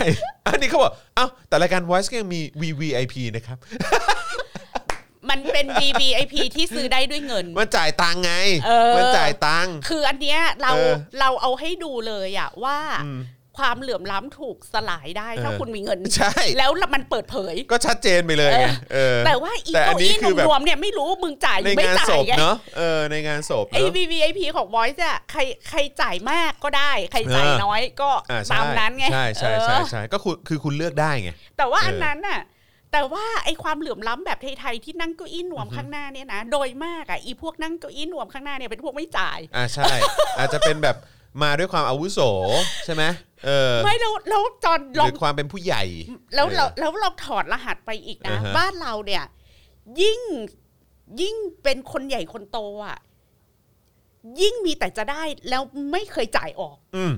[0.46, 3.58] อันนี้เขาบอกเอ้าแต่รายการ Voice ก็ยังมี VVIP นะครับ
[5.30, 8.34] มันเป็น VVIP ที่ซื้อได้ด้วยเงิน มันจ่ายตังค์ไง
[8.66, 13.20] เออ มันจ่ายตังค์ คืออันเนี้ยเราเออ เราเอาให้ดูเลยอะว่า อืม
[13.60, 32.40] ความเหลื่อมล้ำถูกสลายได้ถ้าเออคุณมีเงินใช่แล้วมันเปิดเผย ก็ชัดเจนไปเลยไงเออแต่ว่าอีแต่อัเก้านนี้อี้คือแบบรวมๆเนี่ยไม่รู้มึงจ่ายหในรือไม่งานจ่าศยพไงเนาะเออในงานศพไอ้เนาะ VVIP ของ Voice อะใครใครจ่ายมากก็ได้ ใครจ่ายเออน้อยก็อ่าใช่ตามนั้นไงใช่ใช่เอใช่อใช่ก็คือคือคุณเลือกได้ไงแต่ว่าเอออัอันนั้นน่ะ
[32.92, 39.86] แต่ว่าไอ้ความเหลื่อมล้ำแบบไทยๆที่นั่งเก้าอี้หนวมข้างหน้าเนี่ยนะโดยมากอะอีพวกนั่งเก้าอี้หนวมข้างหน้าเนี่ยเป็นพวกไม่จ่ายอ่าใช่
[40.38, 40.96] อาจจะเป็นแบบ
[41.42, 42.20] มาด้วยความอาวุโส
[42.84, 43.04] ใช่ไหม
[43.44, 45.82] เออไม่แล้วแล้วจอนหลอรืงอความเป็นผู้ใหญ่
[46.34, 49.24] แล้วเราออแล้วเราถอดรหัสไปอีกนะ อ่าฮะ บ้านเราเนี่ย
[50.00, 50.20] ยิ่ง
[51.20, 52.98] ยิ่งเป็นคนใหญ่คนโตอะ
[54.40, 55.62] ยิ่งมีแต่จะได้แล้ว
[55.92, 57.14] ไม่เคยจ่ายออกอืม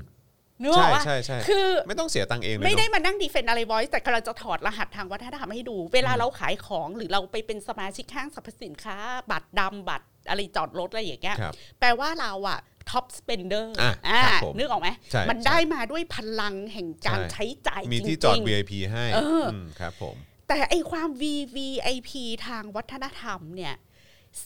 [0.62, 8.96] นึกอใช่อกว่าใช่ใช่คือ ไม่ต้องเสียตังค์เองเลยไม่ได้เนอะ มานั่งดีเฟนอะไร voice แต่กำลังจะถอดรหัสทางวัฒนธรรมให้ดู เวลาเราขายของหรือเราไปเป็นสมาชิกห้างสรรพสินค้า
[9.30, 12.58] บัตรดำบัตรอะไรจอดรถอะไรอย่างเงี้ย ครับ แปลว่าเราอะ
[12.90, 13.92] top spender อะ
[14.24, 22.10] ครับผมนึกออกไหมใช่มันใช่ได้มาด้วยพลังแห่งการใช่ใช้จ่ายมีจที่ริจอดง VIP ให้เอออืมครับผมๆแต่ไอความ VVIP
[22.46, 23.74] ทางวัฒนธรรมเนี่ย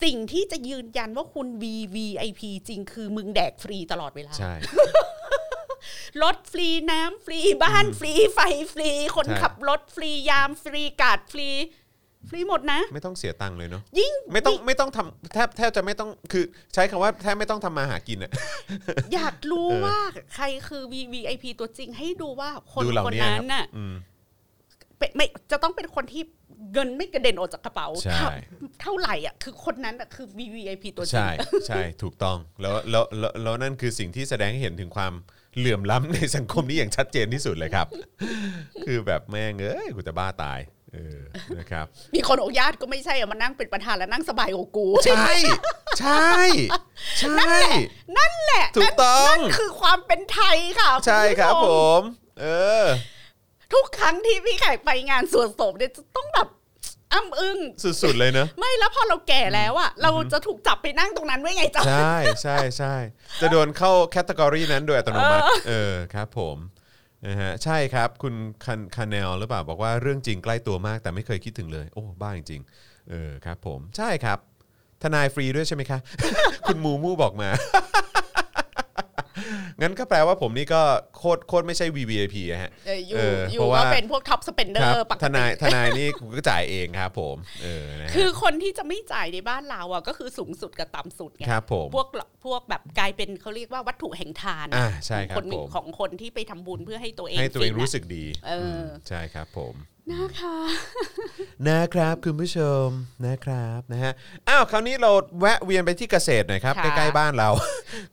[0.03, 4.53] สิ่งที่จะยืนยันว่าคุณ VVIP จริงคือมึงแดกฟรีตลอดเวลา ใช่
[6.22, 8.41] รถฟรีน้ำฟรีบ้านฟรีไฟ
[8.72, 11.49] ฟรี คนใช่ขับรถฟรียามฟรีการ์ดฟรี
[12.31, 18.31] ฟรีหมดนะ ไม่ต้องเสียตังค์เลยเนาะยิ่งไม่ต้องไม่ต้องทำแทบแทบจะไม่ต้องคือใช้คำว่าแทบไม่ต้องทำมาหากินอะ
[19.14, 19.99] อยากรู้เออว่า
[20.35, 23.95] ใครคือ VVIP ตัวจริงให้ดูว่าคนดูเหล่าคนนี้นั้นครับน่ะอืม
[24.99, 26.22] เป็นไม่จะต้องเป็นคนที่
[26.72, 28.29] เงินไม่กระเด็นออกจากกระเป๋าใช่เท่า
[28.83, 31.31] เท่าไหร่อะคือคนนั้นอะคือ VVIP ตัวจริง ใช่
[31.68, 35.12] ใช่ถูกต้องแล้วแล้วแล้วแล้วนั่นคือสิ่งที่แสดงให้เห็นถึงความ
[35.57, 37.87] เหลื่อมล้ำในสังคมนี้อย่างชัดเจนที่สุดเลยครับ
[38.87, 40.61] คือแบบแม่งเอ้ยกูจะบ้าตาย
[40.97, 41.20] เออ
[41.59, 45.30] นะครับ มีคนบอกญาติก็ไม่ใช่อะมานั่งเป็นประธานแล้วนั่งสบายกว่ากูใช่
[46.01, 46.30] ใช่
[47.20, 47.57] ใช่
[48.18, 52.03] นั่นแหละถูกต้อง นั่นคือความเป็นไทยค่ะใช่ครับณผผู้ชม
[52.40, 52.47] เอ
[52.84, 52.86] อ
[53.72, 56.49] ทุกครั้งที่พี่ไข่ไปงานสวนศพเนี่ยจะต้องแบบ
[57.12, 57.59] อ้ำอึ้ง
[58.03, 62.94] สุดๆเลยเนอะไม่แล้วพอเราแก่แล้วอะเราจะถูกจับไปนั่งตรงนั้นไว้ไงจ๊ะใช่ใช่ใช่
[63.40, 66.57] จะโดนเข้าแคตตากรีนั้นโดยอัตโนมัติ เออครับผม
[67.29, 74.39] นะฮะใช่ครับคุณคันคานลหรือเปล่าบอกว่าเรื่องจริงใกล้ตัวมาก แต่ไม่เคยคิดถึงเลย โอ้บ้าจริงๆเออครับผมใช่ครับ
[75.03, 75.99] ทนายฟรีด้วยใช่ไหมคะ
[76.66, 77.49] คุณมูมูบอกมา
[79.80, 80.82] งั้นก็แปลว่าผมนี่ก็
[81.16, 92.07] โคตรโคตรไม่ใช่ VVIP อะฮะเอออยู่เอออยู่เพราะว่าก็เป็นพวกท็อปสเปนเดอครับร์ปกทตินายทนายนี่กูก็จ่ายเองครับผมเออนะฮะคือคนที่จะไม่จ่ายในบ้านเราอะก็คือสูงสุดกับต่ำสุดไงครับผมพวก
[92.44, 99.74] พวกแบบกลายเป็นเขาเรียกว่าวัตถุแห่งทานอ่าใช่ครับของนผมของคนที่ไปทำบุญเพื่อให้ตัวเองให้ตัวเองฟินอะรู้สึกดีเอออืมใช่ครับผม
[100.13, 100.57] นะคะ
[101.69, 102.87] นะครับคุณผู้ชม
[103.27, 104.13] นะครับนะฮะ
[104.49, 107.49] อ้าวคราวนี้เราแวะเวียนไปที่เกษตรหน่อยครับค่ะใกล้ๆบ้านเรา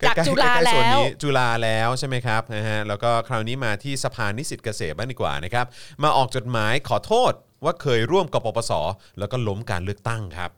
[0.03, 5.65] จากใล้ๆจุฬาใกๆโซนแล้วนี้จุฬาแล้วใช่ไหมครับนะฮะแล้วก็คราวนี้มาที่สภานิสิตเกษตรบ้างดีกว่านะครับ
[6.03, 7.33] มาออกจดหมายขอโทษ
[7.63, 8.71] ว่าเคยร่วมกับปปส
[9.19, 10.51] แล้วก็ล้มการเลือกตั้งครับ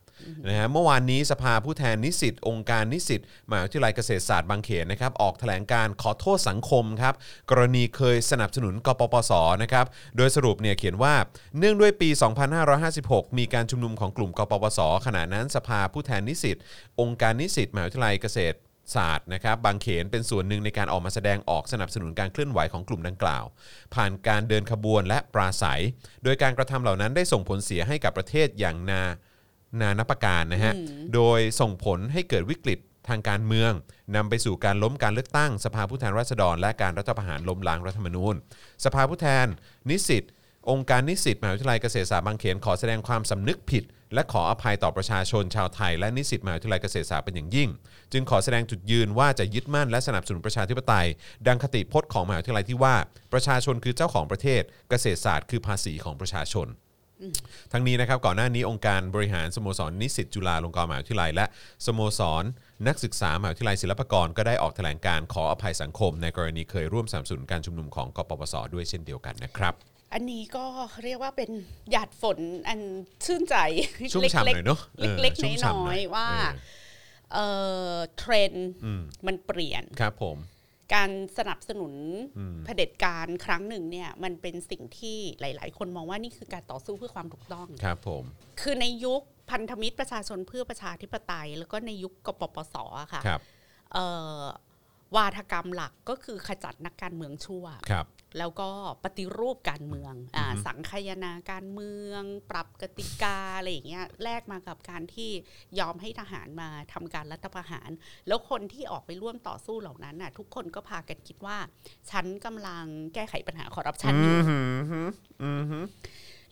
[0.48, 7.14] นะฮะเมื่อวานนี้สภาผู้แทนนิสิตองค์การนิสิตมหาวิทยาลัยเกษตรศาสตร์บางเขนนะครับออกแถลงการขอโทษสังคมครับ
[7.50, 9.32] กรณีเคยสนับสนุนกปปส
[9.64, 9.86] นะครับ
[10.18, 11.16] โดยสรุปเนี่ยเขียนว่า
[11.58, 12.10] เนื่องด้วยปี
[12.74, 16.58] 2556 มีการชุมนุมของกลุ่มกปปสขณะนั้นสภาผู้แทนนิสิต
[17.00, 18.58] องค์การนิสิตมหาวิทยาลัยเกษตร
[18.96, 23.44] ศาสตร์นะครับบางเขนเป็นส่วนหนึ่งในการออกมาแสดงออกสนับสนุนการเคลื่อนไหวของกลุ่มดังกล่าว
[23.94, 25.82] ผ่านการเดินขบวนและปราศัย
[26.24, 29.04] โดยการกระทำเหล่านั้นได้ส่งผลเสียให้กับประเทศอย่างนา
[29.82, 30.74] นานับประการนะฮะ
[31.14, 33.72] โดยส่งผลให้เกิดวิกฤตทางการเมือง
[34.16, 38.36] นำไปสู่การล้มการเลือกตั้ง สภาผู้แทนราษฎร และการรัฐประหารล้มล้างรัฐธรรมนูญ
[38.86, 39.48] สภาผู้แทน
[39.90, 40.24] นิสิต
[40.70, 47.70] องค์การนิสิตมหาวิทยาลัยเกษตรศาสตร์บางเขนขอแสดงความสำนึกผิด และขออภัยต่อประชาชนชาวไทย และนิสิตมหาวิทยาลัยเกษตรศาสตร์เป็นอย่างยิ่ง
[48.14, 51.08] จึงขอแสดงจุดยืนว่าจะยึดมั่นและสนับสนุนประชาธิปไตย
[51.48, 52.96] ดังคติพจน์ของมหาวิทยาลัยที่ว่า
[53.34, 56.68] ประชาชนคือเจ้าของประเทศ เกษตรศาสตร์คือภาษีของประชาชน
[57.72, 61.46] ทั้งนี้นะครับก่อนหน้านี้องค์การบริหารสโมสรนิสิตจุฬาลงกรณ์มหาวิทยาลัยและ
[61.86, 62.44] สโมสร
[62.88, 69.74] นักศึกษามหาวิทยาลัยศิลปากรก็ได้ออกแถลงการขออภัยสังคม ในกรณีเคยร่วมสนับสนุนการชุมนุมของกปปสด้วยเช่นเดียวกันนะครับ
[70.14, 70.66] อันนี้ก็
[71.04, 71.52] เรียกว่าเป็น
[71.92, 72.38] หยาดฝน
[72.68, 72.80] อัน
[73.26, 73.56] ชื่นใจ
[74.14, 76.62] ชุ่มฉ่ำหน่อยเนอะเออเล็กชุ่มๆฉ่ำน้หน่ออยยๆว่าเออ
[77.34, 77.48] เอ่
[77.92, 80.38] อเทรนด์อืมมันเปลี่ยนครับผม
[80.94, 81.94] การสนับสนุน
[82.38, 88.24] อืมเผด็จการครั้งหนึ่งเนี่ยมันเป็นสิ่งที่หลาย ๆ คนมองว่านี่คือการต่อสู้เพื่อความถูกต้องครับผม
[88.62, 89.22] คือในยุค
[89.52, 93.42] พันธมิตรประชาชนเพื่อประชาธิปไตย แล้วก็ในยุคกปปสอะค่ะครับ
[93.94, 94.06] เอ่
[94.40, 94.42] อ
[95.16, 98.06] วาทกรรมหลักก็คือขจัดนักการเมืองชั่วครับ
[98.38, 98.70] แล้วก็
[99.04, 102.22] ปฏิรูปการเมืองอ่าสังคายนาการเมือง
[102.52, 105.32] ปรับกติกาอะไรอย่างเงี้ยแลกมากับการที่
[105.80, 107.90] ยอมให้ทหารมาทำการรัฐประหาร
[108.28, 111.58] แล้วคนที่ออกไปร่วมต่อสู้เหล่านั้นน่ะ ทุกคนก็พากันคิดว่า
[112.12, 115.02] ฉันกำลังแก้ไขปัญหาคอร์รัปชันอยู่อืมฮึ
[115.44, 115.80] อืมฮึ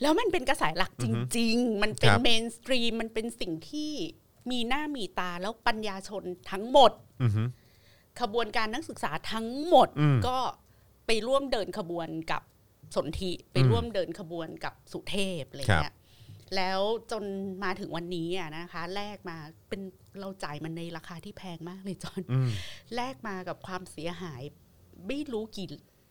[0.02, 1.06] แล้วมันเป็นกระแสหลักจ
[1.38, 3.92] ริง ๆ มันเป็นครับเมนสตรีมมันเป็นสิ่งที่
[4.52, 7.44] มีหน้ามีตาแล้วปัญญาชนทั้งหมดอืมฮึ
[8.22, 10.38] ขบวนการนักศึกษาทั้งหมดอืมก็
[11.08, 12.42] ไปร่วมเดินขบวนกับ
[12.96, 15.96] สนธิไปอืมร่วมเดินขบวนกับสุเทพอะไรครับเงี้ย
[16.56, 16.80] แล้ว
[17.12, 17.24] จน
[17.64, 19.38] มาถึงวันนี้อะนะคะ แลกมา
[19.70, 19.82] เป็น
[20.20, 22.50] เราจ่ายมันในราคาที่แพงมากเลยจอนอืม
[22.96, 24.42] แลกมากับความเสียหาย
[25.08, 25.68] ไม่รู้กี่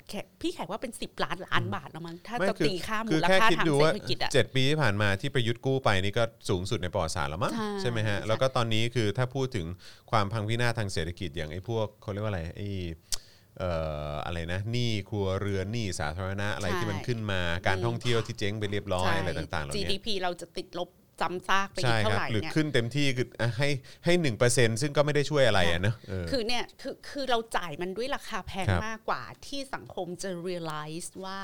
[0.08, 9.66] แขกพี่แขกว่าเป็นสิบล้านล้านบาทแล้วมั้งถ้าไม่จะคือตีค่ามูคือลแค่ค่าคิดทางดูเศรว่าษฐกิจอะเจ็ดปีที่ผ่านมาที่ประยุทธ์กู้ไปนี่ก็สูงสุดในประวัติศาสตร์แล้วมั้งใช่ใช่ไหมฮะใช่แล้วก็ตอนนี้คือถ้าพูดถึง
[10.10, 13.70] ความพังพินาศทางเศรษฐกิจอย่างไอ้พวกเขาเรียกว่าอะไรไอ้เอ่
[14.12, 20.88] ออะไรนะหนี้ครัวเรือนหนี้สาธารณะอะไรใช่ที่มันขึ้นมาการอืมท่องเที่ยวที่เจ๊งไปเรียบร้อยใช่อะไรต่างๆเหล่านี้ GDP เราจะติดลบ
[21.20, 23.68] จำซากไปอีใช่กเท่าครับไหร่หรือเนี่ยขึ้นเต็มที่คืออะให้
[24.04, 31.40] ให้หนึ่งเปอร์เซ็นต์ซึ่งก็ไม่ได้ช่วยอะไรอะเนอะเออคือเนี่ยคือคือเราจ่ายมันด้วยราคาแพงครับมากกว่าที่สังคมจะ realize ว่า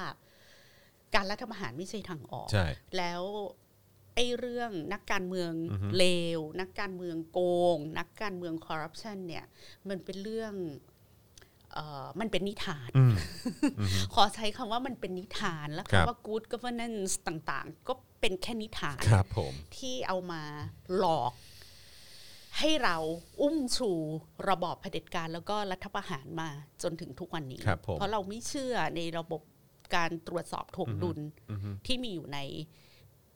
[1.15, 2.65] การรัฐประหารไม่ใช่ทางออกใช่
[2.97, 3.23] แล้ว
[4.15, 6.05] ไอ้เรื่องนักการเมืองอือฮึเล
[6.39, 7.41] ว นักการเมืองโก
[7.77, 9.45] ง นักการเมืองคอร์รัปชันเนี่ย
[9.89, 10.88] มันเป็นเรื่องเอ่อ
[12.21, 13.15] มันเป็นนิทานอืม
[14.15, 20.43] ขอใช้คำว่ามันเป็นนิทานแล้วครับคำว่า good governance ต่างๆ ก็เป็นแค่นิทานครับผมที่เอามา
[20.97, 21.33] หลอก
[22.59, 22.97] ให้เรา
[23.41, 23.91] อุ้มชู
[24.49, 26.49] ระบอบเผด็จการแล้วก็รัฐประหารมา
[26.83, 29.43] จนถึงทุกวันนี้ครับผมเพราะเราไม่เชื่อในระบบ
[29.97, 31.19] การตรวจสอบถ่วงดุล
[31.51, 32.39] อือฮึที่มีอยู่ใน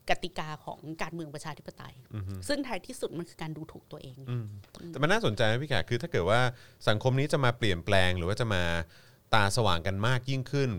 [0.09, 4.45] กติกาของการเมืองประชาธิปไตยอือฮึซึ่งท้ายที่สุดมันคือการดูถูกตัวเองอืม
[4.89, 6.41] แต่มันน่าสนใจนะพี่แขกคือถ้าเกิดว่า
[6.87, 8.63] สังคมนี้จะมาเปลี่ยนแปลงหรือว่าจะมา
[9.33, 10.69] ตาสว่างกันมากยิ่งขึ้น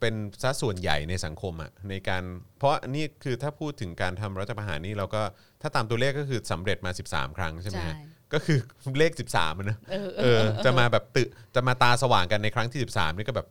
[0.00, 2.22] เป็นซะส่วนใหญ่ในสังคมอะในการ
[2.58, 5.22] เพราะอันนี่คือถ้าพูดถึงการทำรัฐประหารนี่เราก็
[5.62, 8.02] ถ้าตามตัวเลขก็คือสำเร็จมา 13 ครั้งใช่ไหมฮะใช่
[8.32, 8.58] ก็คือ
[8.98, 11.22] เลข 13อะนะเออเออจะมาแบบตึ
[11.54, 13.48] จะมาตาสว่างกันในครั้งที่ 13 นี่ก็แบบ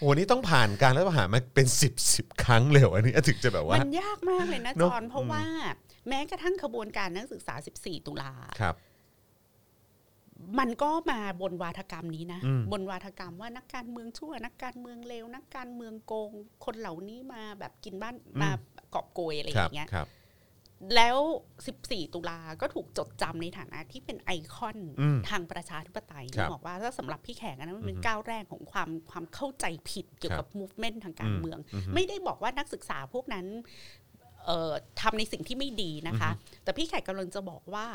[0.00, 5.44] โอ้โหนี่ต้องผ่านการรัฐประหารมาเป็น 10 10ครั้งเลยเหรออันนี้ถึงจะแบบว่า มันยากมากเลยนะเนจอะอนเพราะว่า
[6.08, 8.74] แม้กระทั่งขบวนการนักศึกษา 14 ตุลาครับ
[10.58, 16.30] มันก็มาบนวาทกรรมนี้นะอืมบนวาทกรรมว่านักการเมืองชั่ว นักการเมืองเลวนักการเมืองโกง
[16.64, 18.50] คนเหล่านี้มาแบบกินบ้านมา
[18.94, 20.06] กอบโกยอะไรอครับย่างเงี้ยครับ
[20.96, 21.18] แล้ว
[21.66, 33.46] 14 ตุลาก็ถูกจดจำในฐานะที่เป็นไอคอนอืมทางประชาธิปไตยครับบอกว่าถ้าสำหรับพี่แขกอันนั้นมันเป็นอือฮึก้าวแรกของความความเข้าใจผิดเกี่ยวกับ movement ทางการอืมเมืองอือฮึไม่ได้บอกว่านักศึกษาพวกนั้น
[34.46, 36.30] เอ่อทำในสิ่งที่ไม่ดีนะคะ
[36.64, 37.86] แต่พี่แขกกำลังจะบอกว่า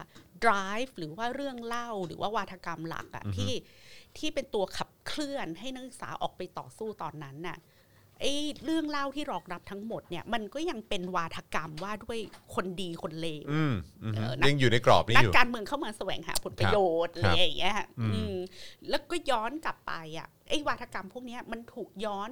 [0.46, 3.54] drive หรือว่าเรื่องเล่าหรือว่าวาทกรรมหลักอะอือฮึที่
[4.18, 7.58] ที่เป็นตัวขับเคลื่อนให้นักศึกษาออกไปต่อสู้ตอนนั้นน่ะ
[8.22, 12.20] ไอ้เรื่องเล่าที่รองรับทั้งหมดเนี่ยมันก็ยังเป็นวาทกรรมว่าด้วย
[12.56, 18.36] คนดีคนเลวอืมอืมเออนักยังอยู่ในกรอบนี้นัอกยู่การเมืองเข้ามาแสวงหาผลประโยชน์คอะรับไรอย่างเงี้ยค่ะอืมอืม
[18.90, 22.30] แล้วก็ย้อนกลับไปอะไอ้วาทกรรมพวกเนี้ยมันถูกย้อน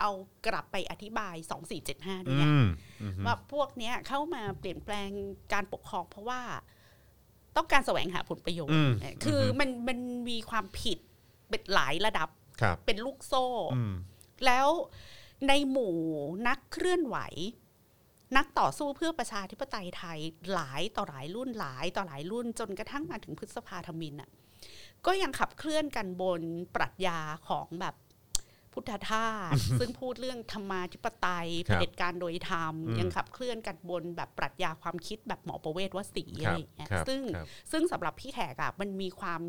[0.00, 0.10] เอา
[0.46, 1.34] กลับไปอธิบาย
[1.80, 2.66] 2475ด้วยอืนะม
[3.02, 5.10] อืมว่าพวกเนี้ยเข้ามาเปลี่ยนแปลง
[5.52, 6.40] การปกครองเพราะว่า
[7.56, 10.98] ต้องการแสวงหาผลประโยชอืน์มคืออมมันมันมีความผิด
[11.48, 12.28] เป็นหลายระดับ
[12.60, 13.94] ครับเป็นลูกโซ่อืม
[14.46, 14.68] แล้ว
[15.48, 15.96] ในหมู่
[16.48, 17.16] นักเคลื่อนไหว
[18.36, 20.20] นักต่อสู้เพื่อประชาธิปไตยไทย
[20.52, 24.30] หลายต่อหลายรุ่นหลายต่อหลายรุ่นจนกระทั่งมาถึงพฤษภาธมินอะ
[25.06, 26.42] ก็ยังขับเคลื่อนกันบน
[26.74, 27.18] ปรัชญา
[27.48, 27.94] ของแบบ
[28.74, 39.40] พุทธทาสซึ่งพูดเรื่องธรรมาธิปไตยคเผรับด็จการโดยธรรมอืมยังขับเคลื่อนกันบนแบบปรัชญาความคิดแบบหมอประเวศวสีคอะรัไรบอย่างเงี้ยครับซึ่งครับซึ่งสำหรับพี่แขกอะมันมีความ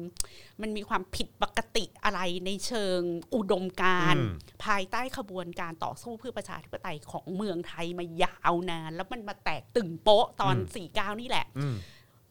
[0.61, 2.99] มันมีความผิดปกติอะไรในเชิง
[3.36, 11.76] อุดมการณ์อืมภายใต้ขบวนการต่อสู้เพื่อประชาธิปไตยของเมืองไทยมายาวนาน แล้วมันมาแตกตึงโป๊ะตอนอืม49นี่แหละอืม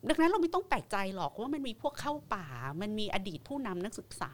[0.09, 2.47] ดังนั้นเราไม่ต้องแปลกใจหรอกว่ามันมีพวกเข้าป่า
[2.81, 4.33] มันมีอดีตผู้นำนักศึกษา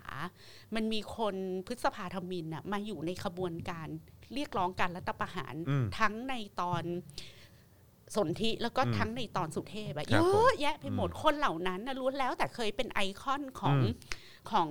[0.75, 1.35] มันมีคน
[1.67, 3.87] พฤษภาธมินน่ะมาอยู่ในขบวนการ
[4.33, 6.83] เรียกร้องการรัฐประหารอืมทั้งในตอน
[8.15, 13.93] สนธิแล้วก็อืมทั้งในตอนสุเทพอะคเยรับผมอะแยะไปหมดคนเหล่านั้นนะล้วนแล้วแต่เคยเป็นไอคอนของอืม
[14.51, 14.69] ของ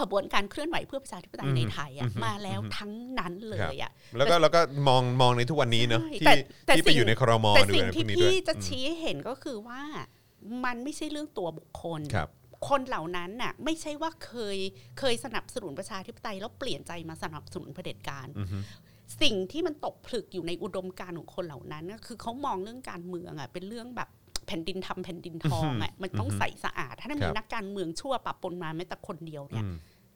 [0.00, 6.34] ขบวนการเคลื่อนไหวเพื่อประชาธิปไตยในไทยอือะมมาแล้วทั้งนั้นเลยอะแล้วก็แล้วก็มองมองในทุกวันนี้เนอะใช่ที่แต่
[6.66, 9.82] แต่ที่ไปสิ่งอยู่ในครมแต่หรือสิ่งอะไรพวที่กนี้ด้วยพี่จะอืมชี้ให้เห็นก็คือว่า
[10.64, 12.28] มันไม่ใช่เรื่องตัวบุคคลครับ
[12.68, 14.58] คนเหล่านั้นน่ะไม่ใช่ว่าเคย
[14.98, 18.58] เคยสนับสนุนประชาธิปไตยแล้วเปลี่ยนใจมาสนับสนุนเผด็จการอือฮึ
[19.22, 24.08] สิ่งที่มันตกผลึกอยู่ในอุดมการณ์ของคนเหล่านั้นก็คือเขามองเรื่องการเมืองอะเป็นเรื่องแบบ
[24.46, 29.74] แผ่นดินทำแผ่นดินทองอะมันต้องใสสะอาด ถ้าคมีรับนักการเมืองชั่วปะปนมาแม้แต่คนเดียวเนี่ยอืม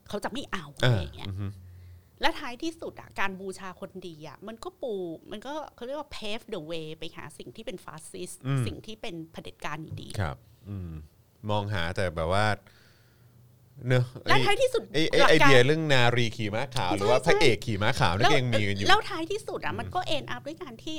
[0.08, 1.46] เขาจะไม่เอาเออะไรออย่างเงี้ยอือฮึ
[2.20, 4.94] และท้ายที่สุดอะการบูชาคนดีอะมันก็ปู
[5.30, 10.36] มันก็เขาเรียกว่า pave the way ไปหาสิ่งที่เป็นฟาสซิสต์สิ่งที่เป็นเผด็จการอยู่ดีครับ
[10.68, 10.90] อืม
[11.50, 12.46] มองหาแต่แบบว่า
[13.88, 20.98] เนอะและไอ้ท้ายที่สุดไอ้ไอ้หลักการไอเดียเรื่องนารีขี่ม้าขาว หรือว่าใช่พระเอกขี่ม้าขาวนั่นก็ยังมีกันอยู่แล้วท้ายที่สุดอะมันก็ end up ด้วยการที่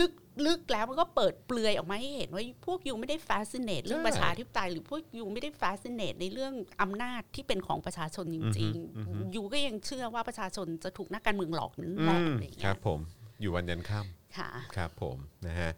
[0.00, 0.12] ลึก
[0.46, 6.52] ลึกแล้วมันก็เปิดเปลือยออกมาให้เห็นว่าพวกยูไม่ได้ฟ a ซิเนตเรื่องใช่ประชาธิปไตยหรือพวกยูไม่ได้ฟ a ซิเนตในเรื่อง
[6.82, 13.00] อำนาจที่เป็นของประชาชนจริงอือฮึอือฮึๆยูก็ยังเชื่อว่าประชาชนจะถูกนักการเมืองหลอกนั่นอืแหละมอะไรอย่างคเงี้รัยบผม
[13.40, 15.16] อยู่วันยันค่ำค่ะครับผม
[15.46, 15.70] นะฮะ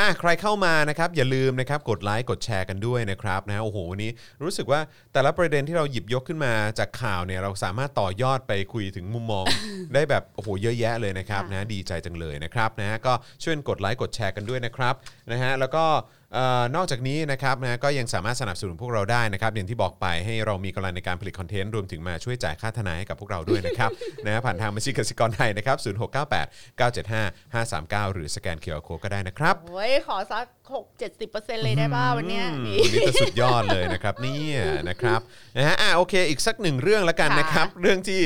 [0.00, 4.10] อะใครเข้ามานะครับอย่าลืมนะครับกดไลค์กดแชร์กันด้วยนะครับนะฮะโอ้โหวันนี้
[4.42, 4.80] รู้สึกว่า
[5.12, 9.44] แต่ละประเด็นที่เราหยิบยกขึ้นมาจากข่าวเนี่ยเราสามารถต่อยอดไปคุยถึงมุมมอง
[9.94, 13.12] ได้แบบโอ้โหเยอะแยะเลยนะครับค่ะนะดีใจจังเลยนะครับนะฮะก็
[13.42, 14.94] ช่วยกดไลค์กดแชร์กันด้วยนะครับ
[15.32, 16.17] นะฮะแล้วก็เอ่อ
[16.76, 23.90] นอกจากนี้นะครับนะก็ยังสามารถสนับสนุนพวกเราได้นะครับอย่างที่บอกไปให้เรามีกำลังในการผลิตคอนเทนต์รวมถึงมาช่วยจ่ายค่าทนายให้กับพวกเราด้วยนะครับ
[24.24, 35.20] นะฮะผ่านทางบัญชีกสิกรไทยนะครับ0698 975 539หรือสแกน QR Code ก็ได้นะครับโอ้ยขอสักหกเจ็ดสิบเปอร์เซ็นต์เลยได้ป่าวันเนี้ยอืมนี่นี่ก็สุดยอดเลยนะครับเนี่ยนะครับ
[35.56, 38.20] นะฮะอะโอเค อีกสักหนึ่งเรื่องแล้วกันค่ะนะครับ เรื่องที่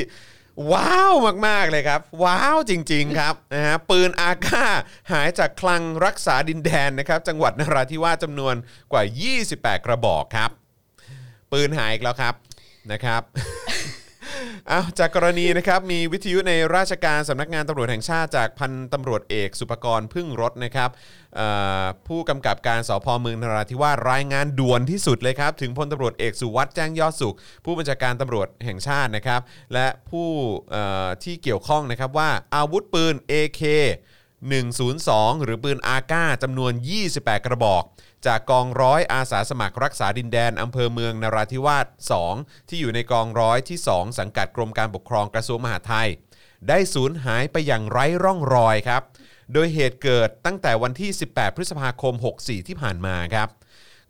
[0.71, 1.13] ว้าว
[1.47, 4.65] มากๆเลยครับ ว้าวจริง ๆ ครับนะฮะปืนอาก้า
[5.11, 8.55] หายจากคลังรักษาดินแดนนะครับ จังหวัดนราธิวาสจำนวน
[8.91, 9.03] กว่า
[9.43, 10.51] 28 กระบอกครับ
[11.51, 12.33] ปืนหายอีกแล้วครับ
[12.91, 13.21] นะครับ
[14.71, 20.89] อาจากกรณีนะครับมีวิทยุในราชการสำนักงานตำรวจแห่งชาติจากพันตำรวจเอกสุปกรณ์พึ่งรถนะครับ
[22.07, 27.35] ผู้กำกับการสพเมืองนราธิวาสรายงานด่วนที่สุดเลยครับ ถึงพลตำรวจเอกสุวัสด์แจ้งยอดสุข
[27.65, 29.41] ผู้บัญชาการตำรวจแห่งชาตินะครับ
[29.73, 30.29] และผู้
[31.23, 33.61] ที่เกี่ยวข้องนะครับว่าอาวุธปืน AK
[34.73, 36.71] 102 หรือปืนอาก้าจำนวน
[37.09, 37.83] 28 กระบอก
[38.27, 41.79] จากกองร้อยอาสาสมัครรักษาดินแดนอำเภอเมืองนราธิวา
[42.11, 46.09] ส 2 ที่อยู่ในกองร้อยที่ 2 สังกัดกรมการปกครองกระทรวงมหาดไทย
[46.69, 49.01] ได้สูญหายไปอย่างไร้ร่องรอยครับ
[49.53, 53.49] โดยเหตุเกิดตั้งแต่วันที่ 18 พฤษภาคม 64 ที่ผ่านมาครับ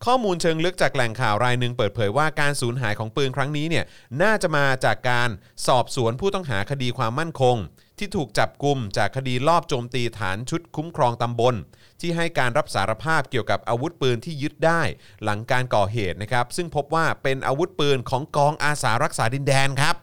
[0.06, 3.86] ข้อมูลเชิงลึกจากแหล่งข่าวรายหนึ่งเปิดเผยว่าการสูญหายของปืนครั้งนี้เนี่ย
[4.22, 5.30] น่าจะมาจากการ
[5.68, 7.58] สอบสวนผู้ต้องหาคดีความมั่นคง
[8.00, 11.56] ที่ถูกจับกลุ่มจากคดีลอบโจมตีฐานชุดคุ้มครองตำบล
[12.02, 14.82] ที่ให้การรับสารภาพเกี่ยวกับอาวุธปืนที่ยึดได้
[15.24, 19.96] หลังการก่อเหตุนะครับ ซึ่งพบว่าเป็นอาวุธปืนของกองอาสารักษาดินแดนครับ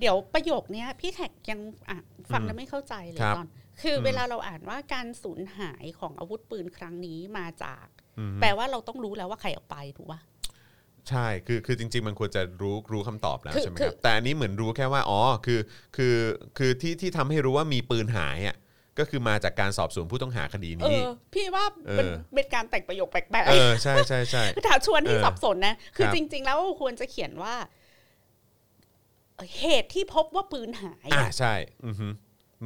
[0.00, 1.98] เดี๋ยวประโยคเนี้ยพี่แขกยังอะ
[2.32, 3.46] ฟังแล้วไม่เข้าใจเลยครับ ตอน
[3.82, 7.86] คืออมเวลาเราอ่านว่าการสูญหายของอาวุธปืนครั้งนี้มาจาก
[8.40, 10.20] แปลว่าเราต้องรู้แล้วว่าใครเอาไปถูกปะ
[11.10, 15.60] ใช่คือคือจริง ๆ มันควรจะรู้รู้คำตอบแล้วคือใช่ไหมคืคอรับแต่อันนี้เหมือนรู้แค่ว่าอ๋อคือ
[15.96, 16.16] คือ
[16.58, 18.56] คือที่ที่ทำให้รู้ว่ามีปืนหายอะ
[18.98, 21.04] ก็คือมาจากการสอบสวนผู้ต้องหาคดีเอนี้อ
[21.34, 27.54] พี่ว่าเออเป็นเป็นการแต่งประโยคแปลกเออใช่ใช่ใช่ๆคือถ้าชวนที่เออสับสนนะ คือครับจริง ๆ แล้วควรจะเขียนว่า
[29.34, 31.52] เอ่อเหตุที่พบว่าปืนหายอ่าอะใช่
[31.86, 32.08] อือฮึ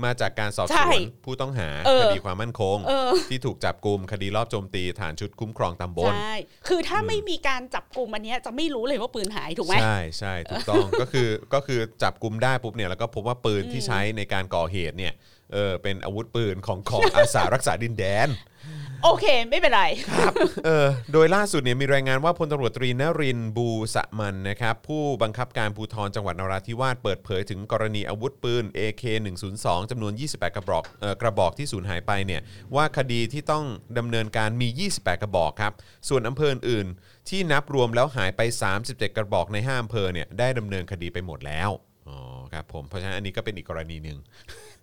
[0.05, 6.35] มาจากการสอบใช่สวนผู้ต้องหาเออคดีความมั่นคง เออ ที่ถูกจับกลุ่มคดีรอบโจมตีฐานชุดคุ้มครองตำบล ใช่
[6.69, 15.15] คือถ้าไม่มีการจับกลุ่มอันเนี้ยจะไม่รู้เลยว่าปืนหายถูกไหม ใช่ใช่ถูกต้อง ก็คือก็คือจับกลุ่มได้ปุ๊บเนี่ยแล้วก็พบว่าปืนที่ใช้ในการก่อเหตุเนี่ย
[15.53, 18.29] เออเป็นอาวุธปืนของของอาสารักษาดินแดน
[19.05, 20.33] โอเค ไม่เป็นไร ครับ
[20.65, 29.03] เออโดยล่าสุดเนี่ยมีรายงานว่าพลตำรวจตรีนรินทร์บูสะมันนะครับผู้บังคับการภูธรจังหวัดนราธิวาสเปิดเผยถึงกรณีอาวุธปืน AK
[29.47, 32.41] 102 จำนวน 28 กระบอกเอ่อกระบอกที่สูญหายไปเนี่ย
[32.77, 33.65] ว่าคดีที่ต้อง
[33.99, 35.73] ดำเนินการมี 28 กระบอกครับ
[36.09, 38.41] ส่วนอำเภออื่นๆที่นับรวมแล้วหายไป
[38.81, 41.71] 37 กระบอกใน5อำเภอเนี่ยได้ดำเนินคดีไปหมดแล้ว
[42.09, 42.19] อ๋อ
[42.53, 44.19] ครับผมเพราะฉะนั้นอันนี้ก็เป็นอีกกรณีหนึ่ง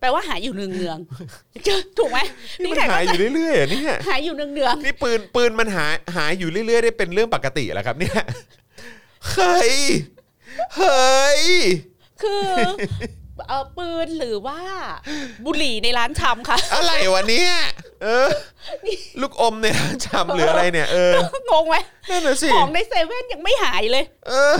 [0.03, 2.19] แปลว่าหายอยู่เนืองเนืองๆถูกไหม
[2.63, 8.15] นี่มันแขกหายอยู่เรื่อยๆอะเนี่ยหายอยู่เนืองเนืองนี่ปืนปืนมันหายหายอยู่เรื่อยๆ ได้เป็นเรื่องปกติแล้วครับ เนี่ย
[9.31, 9.73] เฮ้ย
[10.75, 12.51] เฮ้ยๆคือ
[13.49, 14.59] เออปืนหรือว่า
[15.45, 17.51] บุหรี่ในร้านชำค่ะ อะไรวะเนี่ย
[18.03, 18.27] เออ
[19.21, 21.13] ลูกอมในร้านชำหรืออะไรเนี่ยเออ
[21.51, 21.75] งงไหม
[22.09, 24.55] นั่นน่ะสิของในเซเว่นยังไม่หายเลย เออ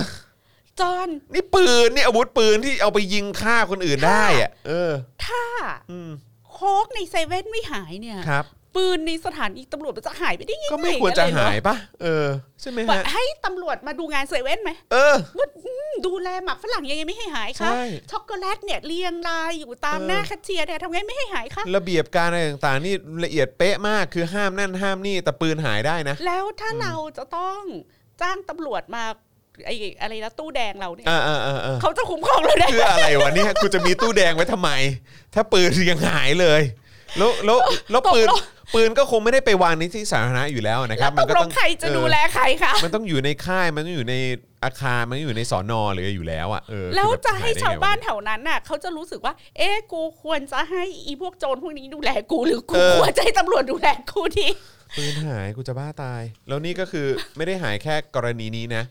[0.80, 4.92] จอนนี่ปืนนี่อาวุธปืนที่เอาไปยิงฆ่าคนอื่นได้อะเออ
[5.26, 5.42] ถ้า
[5.90, 6.10] อืม
[6.52, 8.46] โคกในเซเว่นไม่หายเนี่ยครับ
[8.76, 12.26] ปืนในสถานีตำรวจมันจะหายไปได้ยังไงก็ไม่ควรจะกันเลหายเนอปะเออ
[12.60, 22.94] ใช่ไหมแบบฮะให้ตำรวจมาดูงานเซเว่นไหมเออว่าอืมดูแลหมักฝรั่งยังไงไม่ให้หายคะใช่ช็อกโกแลตเนี่ยเรียงรายอยู่ตามเออหน้าแคชเชียร์เนี่ยทำไงไม่ให้หายคะระเบียบการอะไรต่างๆ นี่
[23.24, 27.60] ละเอียดเป๊ะมากคือห้ามนั่นห้ามนี่แต่ปืนหายได้นะ แล้วถ้าเราจะต้อง
[28.22, 29.04] จ้างตำรวจมา
[29.66, 34.70] ไอ้อะไรนะตู้แดงเราเนี่ยอ่าอ่าอ่าอ่าเขาจะคุ้มครองเราได้คืออะไรวะเนี่ยกูจะมีตู้แดงไว้ทำไม
[35.34, 36.62] ถ้าปืนยังหายเลย
[37.18, 37.58] แล้วแล้ว
[37.90, 38.42] แล้วปืนตกลง
[38.74, 44.14] ปืนก็คงไม่ได้ไปวางในที่สาธารณะอยู่แล้วนะคแล้รัวบตมันกก็ลต้องงใครจะดูแลใครคะมันต้องอยู่ในค่ายมันต้องอยู่ใน
[44.64, 54.48] อาคารมันต้องอยู่ในสอนอหรืออยู่แล้วอะเออแล้วคือบบจะให้ยได้ไงชาวบ้านแถวนั้นน่ะเขาจะรู้สึกว่า เอ๊ะกูควรจะให้อีพวกโจรพวกนี้ดูแลกูหรือกูควรจะให้ตำรวจดูแลกูดี
[54.96, 57.06] ปืนหายกูจะบ้าตาย แล้วนี่ก็คือ
[57.36, 58.84] ไม่ได้หายแค่กรณีนี้นะ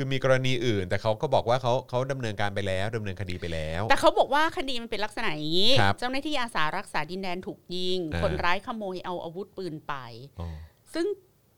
[0.00, 9.94] คือมีกรณีอื่น แต่เขาก็บอกว่าเขาเขาดำเนินการไปแล้วดำเนินคดีไปแล้ว แต่เขาบอกว่าคดีมันเป็นลักษณะอย่างนี้ ครับเจ้าหน้าที่อาสารักษาดินแดนถูกยิง อ่า คนร้ายขโมยเอาอาวุธปืนไป
[10.40, 10.48] อ๋อ
[10.94, 11.06] ซึ่ง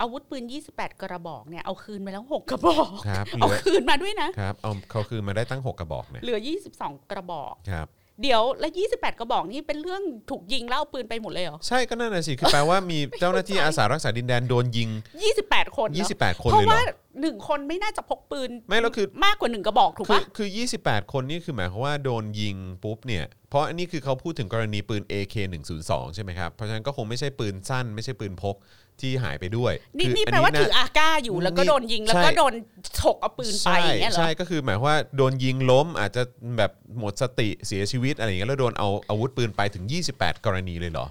[0.00, 6.38] อาวุธปืน 28 กระบอกเนี่ยเอาคืนไปแล้ว 6 กระบอก ครับเหเอาลือคืนมาด้วยนะ ครับเอาเขาคือมาได้ตั้ง 6 กระบอกเนี่ยเหลือ
[6.74, 7.88] 22 กระบอก ครับ
[8.22, 14.88] เดี๋ยวแล้ว28 กระบอกนี่เป็นเรื่องถูกยิงแล้วเอาปืนไปหมดเลยเหรอ ใช่ก็นั่นน่ะสิ คือแปลว่ามีเจ้าหน้าที่อาสารักษาดินแดนโดนยิง
[15.32, 16.90] 28 คนเหรอ28 คนเพเลยราะเหรว่าอ
[17.20, 20.48] หนึ่งคนไม่น่าจะพกปืนไม่แล้วคือ มากกว่าหนึ่งกระบอกถูกคือปะคือ
[20.80, 25.34] 28 คนนี่คือหมายความว่าโดนยิงปุ๊บเนี่ย เพราะอันนี้คือเขาพูดถึงกรณีปืน AK
[25.74, 28.56] 102ใช่ไหมครับ เพราะฉะนั้นก็คงไม่ใช่ปืนสั้น ไม่ใช่ปืนพก
[29.02, 32.55] ที่หายไปด้วยนี่คือนี่อัแปลว่าะถืออาก้าอยู่แล้วก็นี่โดนยิงแล้วใช่ก็โดน
[32.98, 36.22] ฉกเอาปืนไปใช่อย่างเงี้ยเหรอใช่ก็คือหมายความว่าโดนยิงล้มอาจจะ
[36.59, 41.06] แบบหมดสติเสียชีวิตอะไรอย่างเงี้ยแล้วโดนเอาอาวุธปืนไปถึง 28 กรณีเลยเหรอ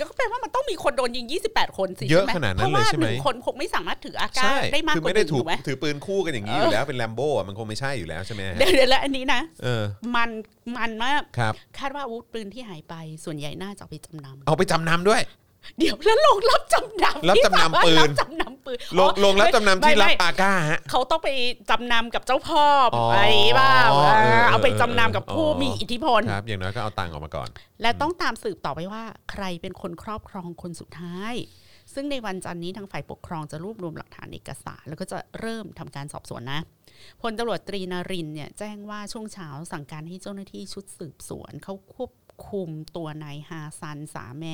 [0.00, 9.82] ก็แปลว่ามันต้องมีคนโดนยิง 28 คนสิเยอะใช่ไหมขนาดนั้นเลยใช่ไหมเพราะว่าหนึ่งคนคงไม่สามารถถืออาก้าใช่ได้มากคือกว่าไม่หได้นึ่งถูถูกกไหมถือปืนคู่กันอย่างนี้อยู่แล้วเป็นแลมโบ้มันคงไม่ใช่อยู่แล้วใช่ไหมฮะเดี๋ยวเดี๋ยวแล้วอันนี้นะเออ
[10.16, 10.30] มัน
[10.76, 12.94] มันมากครับคาดว่าอาวุธปืนที่หายไป
[13.24, 15.20] ส่วนใหญ่น่าจะเอาไปจำนำเอาไปจำนำด้วย
[15.78, 21.28] เดี๋ยวแล้วลงรับจำนำรับจำนำปืนรับจำนำปืนลงอ๋อลงรับจำนำที่ไม่รับไม่อาก้าฮะเขาต้องไป
[21.70, 22.64] จำนำกับเจ้าพ่อ
[22.94, 23.18] อ๋อไป
[23.58, 27.48] บ้าเออเออเอาไปจำเออนำกับผู้อ๋อมีอิทธิพลครับอย่างน้อยก็เอาตังค์ออกมาก่อน
[27.82, 31.34] และต้องตามสืบต่อไปว่า ใครเป็นคนครอบครองคนสุดท้าย
[31.94, 36.60] ซึ่งในวันจันทร์นี้ทางฝ่ายปกครองจะรวบรวมหลักฐานเอกสาร แล้วก็จะเริ่มทำการสอบสวนนะ
[37.20, 42.10] พลตำรวจตรีนรินทร์เนี่ยแจ้งว่าช่วงเช้าสั่งการให้เจ้าหน้าที่ชุดสืบสวนเขาควบ
[42.50, 44.44] คุมตัวนายฮาซันสาแม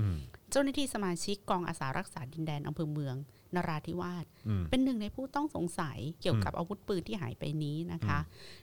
[0.00, 0.18] อืม
[0.54, 3.16] เจ้าหน้าที่สมาชิกกองอาสารักษาดินแดนอำเภอเมือง
[3.54, 8.18] นราธิวาสอืมเป็นหนึ่งในผู้ต้องสงสัยเกี่ยวกับอาวุธปืนที่หายไปนี้นะคะ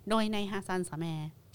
[0.10, 1.06] โดยนายฮาซันสาแม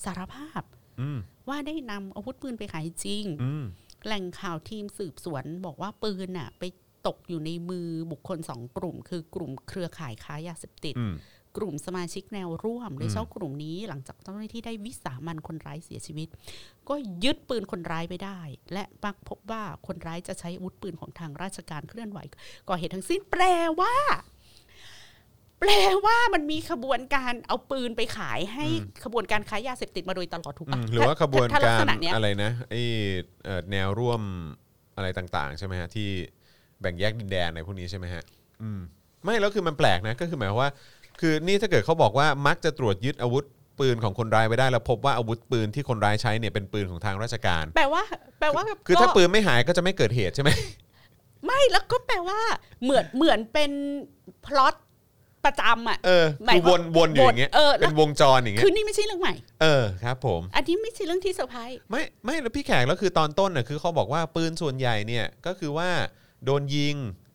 [0.04, 0.62] สารภาพ
[1.00, 1.18] อืม
[1.48, 3.64] ว่าได้นำอาวุธปืนไปขายจริงอืม
[4.06, 6.62] แหล่งข่าวทีมสืบสวนบอกว่าปืนน่ะ ไป
[7.06, 11.14] ตกอยู่ในมือบุคคลสองกลุ่ม คือกลุ่มเครือข่ายค้ายาเสพติดอืม
[11.56, 16.28] กลุ่มสมาชิกแนวร่วมโดยอืมเฉพาะกลุ่มนี้หลังจากเจ้าหน้าที่ได้วิสามันคนร้ายเสียชีวิต
[16.88, 18.38] ก็ยึดปืนคนร้ายไปได้
[18.72, 22.18] และมักพบว่าคนร้ายจะใช้อาวุธปืนของทางราชการเคลื่อนไหว
[22.68, 23.42] ก่อเหตุทั้งสิ้นแปล
[23.80, 23.94] ว่า
[25.60, 25.70] แปล
[26.04, 28.66] ว่ามันมีขบวนการเอาปืนไปขายให้
[29.04, 32.82] ขบวนการค้ายาเสพติดมาโดยตลอดถูกอืปะมหรือว่าขบวนถ้ลัการษณะเนี้ยอะไรนะไอ้
[33.44, 34.20] เอ่อแนวร่วม
[34.96, 36.08] อะไรต่าง ๆ ใช่ไหมฮะที่
[36.80, 38.22] แบ่งแยกดินแดนอะไรพวกนี้ใช่ไหมฮะ
[38.62, 38.80] อืม
[39.24, 40.70] ไม่แล้วคือมันแปลกนะ ก็คือหมายความว่า
[41.20, 43.44] คือนี่ถ้าเกิดเขาบอกว่ามักจะตรวจยึดอาวุธ
[43.80, 48.02] ปืนของคนร้ายไว้ได้แล้วพบว่าอาวุธปืนที่คนร้ายใช้เนี่ยเป็นปืนของทางราชการ แปลว่า
[48.40, 50.51] แปลว่าคือถ้าก็ปืนไม่หายก็จะไม่เกิดเหตุใช่ไหม
[51.44, 52.40] ไม่แล้วก็แปลว่า
[52.82, 53.70] เหมือนเหมือนเป็น
[54.47, 54.74] พล็อต
[55.44, 65.88] ประจำอะเออหมายคือวนวนอยู่อย่างเงี้ยเออแล้วเป็นวงจรอย่างเงี้คืยอนี่ไม่ใช่เรื่องใหม่ เออครับผม อันนี้ไม่ใช่เรื่องที่เซอร์ไพรส์ไม่ไม่แล้วพี่แขกแล้วคือตอนต้นน่ะคือเขาบอกว่าปืนส่วนใหญ่เนี่ยก็คือว่า
[66.44, 67.25] โดนยิงเออ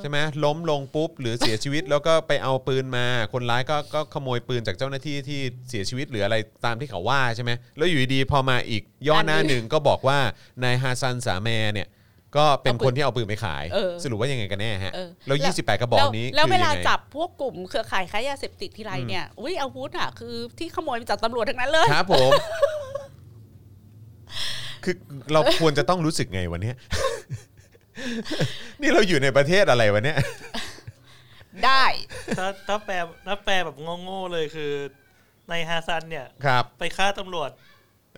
[0.00, 10.18] ใช่ไหมล้มลงปุ๊บ หรือเสียชีวิต แล้วก็ไปเอาปืนมา คนร้ายก็ก็ขโมยปืนจากเจ้าหน้าที่ที่เสียชีวิตหรืออะไรตามที่เขาว่าใช่ไหมแล้วอยู่ดีๆพอมาอีกย่อหน้าหนึ่งก็บอกว่า
[10.62, 11.88] นายฮาซันสาแมเนี่ย
[12.36, 22.30] ก็เป็นคนที่เอาปืนไปขายเออสรุปว่ายังไงกันแน่ฮะเออแล้ว 28 กระบอกนี้แล้วคือเวลายังไงจับพวกกลุ่มเครือข่ายค้ายาเสพติดทีไรเนี่ยอุ้ยอาวุธอะคือที่ขโมยมาจากตำรวจทั้งนั้นเลยครับผม
[24.84, 24.94] คือ
[25.32, 26.72] เราควรจะต้องรู้สึกไงวันนี้
[28.80, 30.18] นี่เราอยู่ในประเทศอะไรวะเนี่ย
[31.66, 31.84] ได้
[32.38, 32.94] ถ้าถ้าแปล
[33.26, 34.72] ถ้าแปลแบบโง่ๆเลยคือ
[35.50, 37.50] ในฮาซันเนี่ย ครับ ไปฆ่าตำรวจ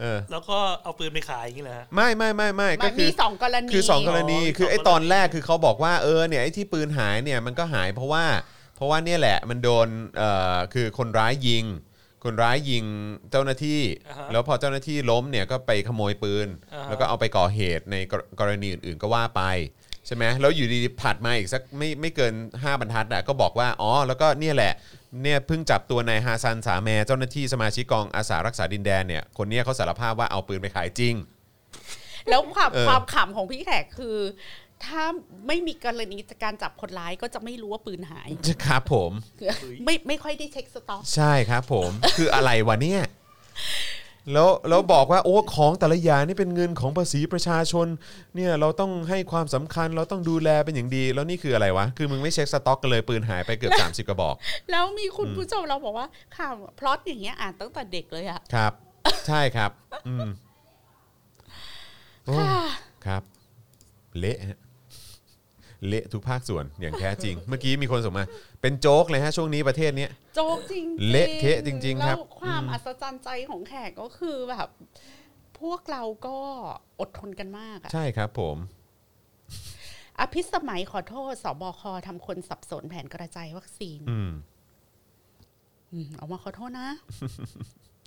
[0.00, 8.24] เออ แล้วก็เอาปืนไปขายอย่างนี้แหละฮะ ไม่ไม่ไม่ไม่มัก็นคืมีอสองกรณีคือสองกรณี อ๋อคือไอ้สองกรณีตอนแรกคือเขาบอกว่าเออเนี่ยไอ้ที่ปืนหายเนี่ยมันก็หายเพราะว่า
[8.76, 11.64] เพราะว่าเนี่ยแหละมันโดนเอ่อคือคนร้ายยิง
[12.24, 12.84] คนร้ายยิง
[13.30, 19.42] เจ้าหน้าที่ อ่าฮะแล้วพอเจ้าหน้าที่ล้มเนี่ยก็ไปขโมยปืน อ่าฮะ แล้วก็เอาไปก่อเหตุในกรกรณีอื่นๆก็ว่าไป
[20.06, 24.72] ใช่ไหมแล้วอยู่ดีๆผัดมาอีกสักไม่ไม่เกิน 5 บรรทัดอะก็บอกว่าอ๋อแล้วก็เนี่ยแหละ
[25.22, 31.14] เนี่ยเพิ่งจับตัวนายฮาซันสาแมเจ้าหน้าที่สมาชิกกองอาสารักษาดินแดนเนี่ยคนเนี้ยเขาสารภาพว่าเอาปืนไปขายจริง
[32.28, 34.16] แล้วความเออ ความขำของพี่แขกคือ
[34.84, 35.02] ถ้า
[35.46, 38.28] ไม่มีกรณีการจับคนร้ายก็จะไม่รู้ว่าปืนหาย
[38.66, 39.12] ครับผม
[39.84, 43.02] ไม่ไม่ค่อยได้เช็คสต็อก ใช่ครับผม คืออะไรวะเนี่ย
[44.32, 47.86] แล้วแล้วบอกว่าโอ้ของแต่ละอย่างนี่เป็นเงินของภาษีประชาชน
[48.34, 54.34] เนี่ยเราต้องให้ความสำคัญเราต้องดูแลเป็นอย่างดี แล้วนี่คืออะไรวะ คือมึงไม่เช็คสต็อกกันเลยปืนหายไปเกือบ 30 กระบอก
[54.70, 58.72] แล้วมีคุณผู้ชมเราบอกว่าข่าวพล็อตอย่างเงี้ยอ่านตั้งแต่เด็กเลยอะครับ
[59.28, 59.70] ใช่ครับ
[60.08, 60.28] อืม
[62.26, 62.62] โอ้ค่ะ
[63.06, 63.22] ครับ
[64.18, 64.58] เละฮะ
[65.88, 68.24] เละทุกภาคส่วนอย่างแท้จริง เมื่อกี้มีคนส่งมา
[68.62, 74.68] เป็นโจ๊กเลยฮะช่วงนี้ประเทศเนี้ยโจ๊กจริงๆเละเทะจริง ๆ ครับแล้วความอัศจรรย์ใจของแขกก็คือแบบ
[75.60, 76.36] พวกเราก็
[77.00, 78.56] อดทนกันมากอะใช่ครับผม
[80.20, 84.30] อภิสมัยขอโทษสบคทำคนสับสนแผนกระจายวัคซีน อืม
[85.92, 86.88] อืมออกมาขอโทษนะ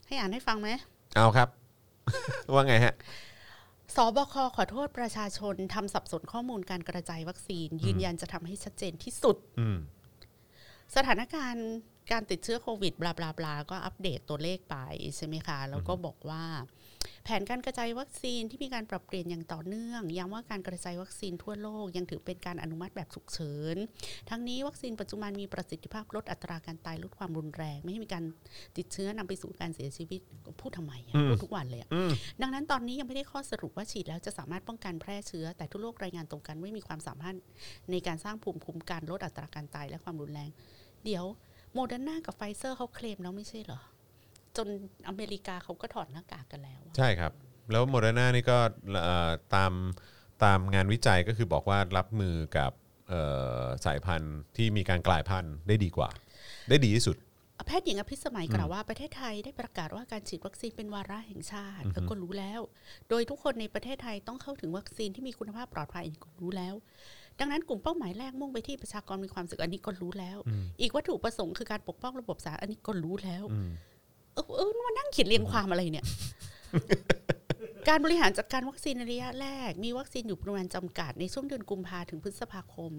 [0.08, 0.70] ให้อ่านให้ฟังไหม
[1.16, 1.50] เอาครับ
[2.54, 2.94] ว่าไงฮะ
[3.96, 9.78] สบคขอโทษประชาชนทำสับสนข้อมูลการกระจายวัคซีน ยืนยันจะทำให้ชัดเจนที่สุดอืม
[10.96, 11.70] สถานการณ์
[12.12, 14.78] การติดเชื้อโควิดบลาบลาบลาก็อัปเดตตัวเลขไป
[15.16, 16.44] ใช่ไหมคะ แล้วก็บอกว่า
[17.26, 23.78] แผนการกระจายวัคซีนที่มีการปรับเปลี่ยนอย่างต่อเนื่องย้ำว่าการกระจายวัคซีนทั่วโลกยังถือเป็นการอนุมัติแบบฉุกเฉิน
[24.30, 28.24] ทั้งนี้วัคซีนปัจจุบันมีประสิทธิภาพลดอัตราการตายลดความรุนแรง ไม่ให้มีการ
[28.78, 30.22] ติดเชื้อนำไปสู่การเสียชีวิต
[30.60, 37.36] พูดทำไมอะพูดทุกวันเลยอะอืมดังนั้นตอนนี้ยังไม่ได้ข้อสรุปว่าฉีดแล้วจะสามารถป้องกันแพร่เชื้อ แต่ทั่วโลกรายงานตรงกันว่ามีความสามารถ
[37.92, 40.50] ในการสร้างภูมิคุ้มกันลดอัตราการตายและความรุนแรง
[41.06, 41.26] เดี๋ยว
[41.74, 43.82] โมเดอร์นากับไฟเซอร์เขาเคลมแล้วไม่ใช่เหรอ
[44.58, 44.68] จน
[45.08, 47.32] อเมริกาเขาก็ถอดหน้ากากกันแล้วอะใช่ครับ
[47.72, 48.58] แล้วโมเดอร์นานี่ก็
[49.04, 49.74] เอ่อตาม
[50.44, 52.72] ตามงานวิจัยก็คือบอกว่ารับมือกับ
[53.10, 53.22] เอ่
[53.62, 56.10] อสายพันธุ์ที่มีการกลายพันธุ์ได้ดีกว่า
[56.70, 57.18] ได้ดีที่สุด
[57.68, 62.62] แพทย์หญิงอภิสมัยกล่าวว่าประเทศไทยได้ประกาศว่าการฉีดวัคซีนเป็นวาระแห่งชาติแล้วก็รู้แล้ว
[63.10, 66.76] โดยทุกคนในประเทศไทยต้องเข้าถึงวัคซีนที่มีคุณภาพปลอดภัยอันนี้ก็รู้แล้ว
[67.40, 70.38] ดังนั้นกลุ่มเป้าหมายแรกมุ่งไปที่ประชากรมีความสุขอันนี้ก็รู้แล้ว
[70.82, 73.70] อีกวัตถุประสงค์คือการปกป้องระบบสาธารณสุขอันนี้ก็รู้แล้วอืม
[74.34, 76.06] เออเออมานั่งเขียนเรียงความอะไรเนี่ย
[77.88, 82.92] การบริหารจัดการวัคซีนในระยะแรก มีวัคซีนอยู่ประมาณจำกัดในช่วงเดือนกุมภาถึงพฤษภาคม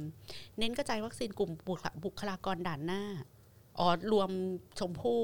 [0.59, 3.02] เน้นกระจายวัคซีนกลุ่มบุคบุคลากรด่านหน้า
[3.78, 4.31] อ๋อรวม
[4.78, 5.23] ชมพู่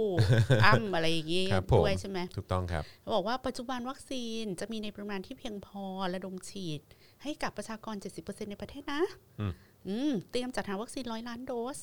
[0.64, 2.82] อ้ำอะไรอย่างงี้ครับผมด้วยใช่ไหมถูกต้องครับ
[3.14, 5.84] บอกว่าปัจจุบันวัคซีนจะมีในปริมาณที่เพียงพอ
[6.14, 6.80] ระดมฉีด
[7.22, 9.02] ให้กับประชากร 70%ในประเทศนะ
[9.40, 9.52] อืม
[9.88, 11.78] อืมเตรียมจัดหาวัคซีนร้อยล้านโดส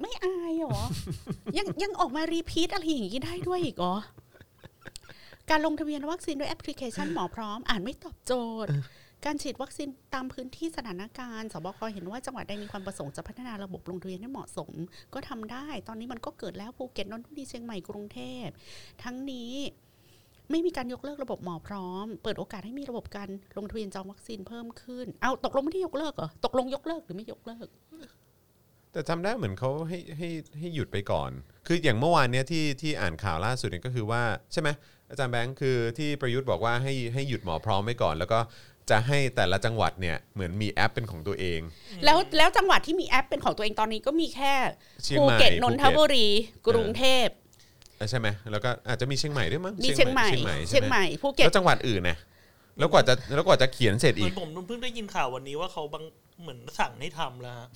[0.00, 0.80] ไม่อายเหรอ
[1.58, 3.96] ยังยังออกมา repeat อะไรอย่างนี้ได้ด้วยอีกเหรอ
[5.50, 8.32] การลงทะเบียนวัคซีนด้วยแอปพลิเคชันหมอพร้อม อาจไม่ตอบโจ
[8.64, 8.70] ทย์
[9.24, 14.70] การฉีดวัคซีนตามพื้นที่สถานการณ์ สบคเห็นว่าจังหวัดใดมีความประสงค์จะพัฒนาระบบลงทะเบียนให้เหมาะสม
[15.14, 18.46] ก็ทำได้ ตอนนี้มันก็เกิดแล้วภูเก็ตนนทบุรีเชียงใหม่กรุงเทพ
[19.02, 19.52] ทั้งนี้
[20.50, 27.68] ไม่มีการยกเลิกระบบหมอพร้อม เปิดโอกาสให้มีระบบการลงทะเบียนจองวัคซีนเพิ่มขึ้น เอาตกลงไม่ได้ยกเลิกเหรอ ตกลงยกเลิกหรือไม่ยกเลิก
[28.94, 31.30] แต่จำได้เหมือนเขาให้ให้ให้หยุดไปก่อน
[31.66, 34.22] คืออย่างเมื่อวานเนี้ยที่ที่อ่านข่าวล่าสุดเนี่ยก็คือว่า
[34.52, 34.68] ใช่ไหม
[35.10, 38.38] อาจารย์แบงค์คือที่ประยุทธ์บอกว่าให้ให้หยุดหมอพร้อมไว้ก่อน แล้วก็
[38.90, 41.60] จะให้แต่ละจังหวัดเนี่ยเหมือนมีแอปเป็นของตัวเอง
[42.04, 44.54] แล้วแล้วจังหวัดที่มีแอปเป็นของตัวเองตอนนี้ก็มีแค่
[45.04, 46.26] เชียงภูใหม่เก็ตนภูนเก็ตทบุรี
[46.66, 47.26] กรุงเทพ
[47.96, 52.18] เออใช่ไหมแล้วก็อาจจะมีเชียงใหม่ด้วยมั้งมีเชียงใหม่เชียงใหม่เชียงใหไหมม่ภูเก็ตแล้วจังหวัดอื่นนะ
[52.78, 56.04] แล้วกว่าจะแล้วกว่าจะเขียนเสร็จเหมือีอก นผมเพิ่งได้ยินข่าววันนี้ว่าเขาบัง
[56.42, 57.68] เหมือนสั่งให้ทำแล้วฮะ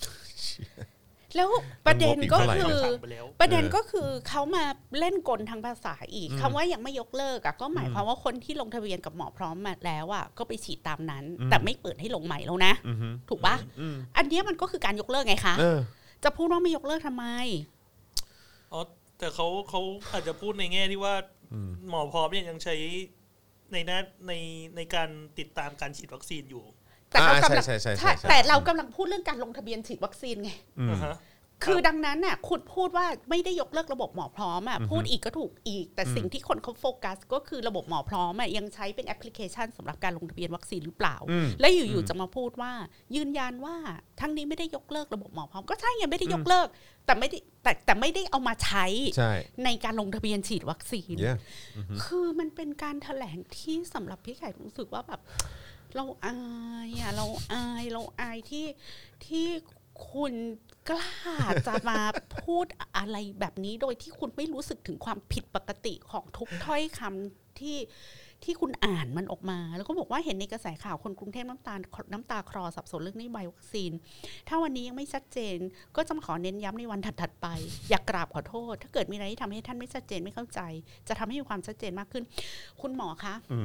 [1.35, 1.49] แล้ว
[1.85, 4.63] ประเด็นก็มันงบอีกคืเท่าไหร่อสั่งไปแล้วประเด็นเออก็คือเขามา
[4.99, 15.79] เล่นกลทางภาษาอีกอืมคำว่ายังไม่ยกเลิกอะก็หมายความว่าคนที่ลงทะเบียนกับหมอพร้อมมาแล้วอะก็ไปฉีดตามนั้นอืมแต่ไม่เปิดให้ลงใหม่แล้วนะอือฮึถูกปะอืมอันเนี้ยมันก็คือการยกเลิกไงคะเออ
[16.23, 17.25] จะพูดว่าไม่ยกเลิกทำไม
[18.73, 18.81] อ๋อ
[19.19, 19.81] แต่เขาเขา
[20.11, 21.15] อาจจะพูดในแง่ที่ว่า
[21.53, 22.75] อืมหมอพร้อมเนี่ยยังใช้
[23.73, 24.33] ในหน้าใน
[24.75, 26.63] ในการติดตามการฉีดวัคซีนอยู่
[27.09, 31.15] แต่เขาอ่ากำลังใช่ใช่ใช่ใช่ใช่ แต่เรากำลังพูดเรื่องการลงทะเบียนฉีดวัคซีนไง อืมนะฮะ
[31.65, 42.71] คือดังนั้นน่ะคุณพูดว่าไม่ได้ยกเลิกระบบหมอพร้อมอะอือฮึพูดอีกก็ถูกอีก แต่อืมสิ่งที่คนเขาโฟกัส ก็คือระบบหมอพร้อมอะยังใช้เป็นแอปพลิเคชันสำหรับการลงทะเบียนวัคซีนหรือเปล่า อืมและอยู่ๆจะมาพูดว่า
[43.15, 43.75] ยืนยันว่า
[44.19, 46.67] ทั้งนี้ไม่ได้ยกเลิกระบบหมอพร้อม ก็ใช่ไงไม่ได้ยกเลิก
[47.05, 48.85] แต่ไม่ได้แต่แต่ไม่ได้เอามาใช้
[49.17, 49.33] ใช่
[49.65, 51.33] ในการลงทะเบียนฉีดวัคซีน เย้
[52.03, 55.21] คือมันเป็นการแถลงที่สำหรับพี่ไข่รู้สึกว่าแบบ
[55.95, 56.35] เราอา
[56.87, 58.65] ยอะเราอายเราอายที่
[59.25, 59.47] ที่
[60.13, 60.33] คุณ
[60.89, 61.13] กล้า
[61.67, 61.99] จะมา
[62.43, 62.65] พูด
[62.97, 67.77] อะไรแบบนี้โดยที่คุณไม่รู้สึกถึงความผิดปกติของทุกถ้อยคำที่
[68.45, 71.79] ที่คุณอ่านมันออกมา แล้วก็บอกว่าเห็นในกระแสข่าวคนกรุงเทพน้ำตาล
[72.13, 73.91] น้ำตาคลอสับสนเรื่องนโยบายวัคซีน
[74.47, 75.57] ถ้าวันนี้ยังไม่ชัดเจน
[75.95, 77.47] ก็จะขอเน้นย้ำในวันถัดๆไป
[77.89, 80.61] อยากกราบขอโทษ ถ้าเกิดมีอะไรที่ทำให้ท่านไม่ชัดเจนไม่เข้าใจ
[81.07, 82.23] จะทำให้มีความชัดเจนมากขึ้น
[82.81, 83.59] คุณหมอคะอื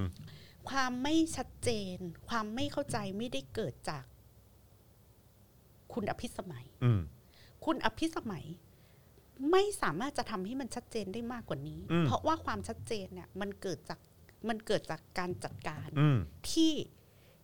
[0.69, 1.97] ความไม่ชัดเจน
[2.29, 4.05] ความไม่เข้าใจไม่ได้เกิดจาก
[5.93, 7.01] คุณอภิสมัยอืม
[7.65, 8.45] คุณอภิสมัย
[9.51, 13.99] ไม่สามารถจะทำให้มันชัดเจนได้มากกว่านี้อืมเพราะว่าความชัดเจนเนี่ย มันเกิดจาก
[14.49, 16.19] มันเกิดจากการจัดการอืม
[16.51, 16.73] ที่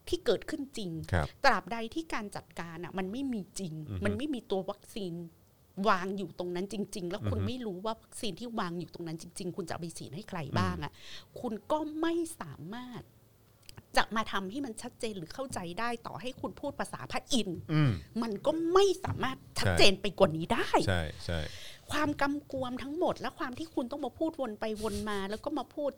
[0.09, 5.15] ที่เกิดขึ้นจริงครับตราบใดที่การจัดการอะ มันไม่มีจริงอือฮึมันไม่มีตัววัคซีน
[5.89, 10.93] วางอยู่ตรงนั้นจริง ๆ แล้วคุณอือฮึไม่รู้ว่าวัคซีนที่วางอยู่ตรงนั้นจริง ๆ คุณจะเอาไปฉีดให้ใครบ้างอะ
[11.41, 13.03] คุณก็ไม่สามารถ
[13.97, 17.93] จะมาทำให้มันชัดเจนหรือเข้าใจได้ต่อให้คุณพูดภาษาพระอินทร์อืม
[18.23, 21.41] มันก็ไม่สามารถชัดเจนไปกว่านี้ได้ ใช่ใช่
[21.93, 25.91] ความกำกวมทั้งหมด และความที่คุณต้องมาพูดวนไปวนมา แล้วก็มาพูด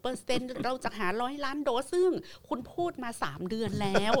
[0.00, 2.10] 70%เราจะหาร้อยล้านโดสซึ่ง
[2.48, 4.12] คุณพูดมา 3 เดือนแล้ว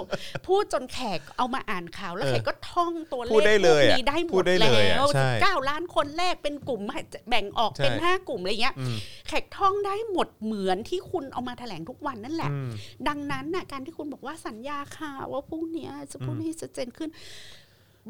[0.46, 6.82] พูดจนแขกเอามาอ่านข่าวแล้วเออแขกก็ท่องตัวเลพูดขได้พเลวกยอะนี้ได้หมพูดดได้เลแล้ยอะวใช่19ล้านคนแรกเป็นกลุ่ม
[7.28, 8.96] แบ่งออกเป็นใช่5กลุ่มอะไรเงี้ยอืม
[9.28, 12.70] แขกท่องได้หมดเหมือนที่คุณเอามาแถลงทุกวันนั่นแหละอืม
[13.08, 17.10] ดังนั้นน่ะการที่คุณบอกว่าสัญญาค่ะว่าพรุ่งเนี้ยจะพูดอืมให้ชัดเจนขึ้น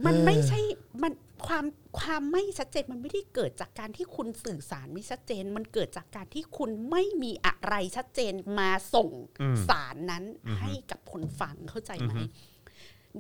[0.07, 0.61] มันไม่ใช่
[1.03, 1.13] มัน
[1.47, 1.65] ความ
[2.01, 9.11] ความไม่ชัดเจนมันไม่ได้เกิดจากการที่คุณสื่อสารไม่ชัดเจน มันเกิดจากการที่คุณไม่มีอะไรชัดเจนมาส่ง
[9.41, 12.27] อืมสารนั้นอือฮึให้กับคนฟังเข้าใจไหมอือฮึ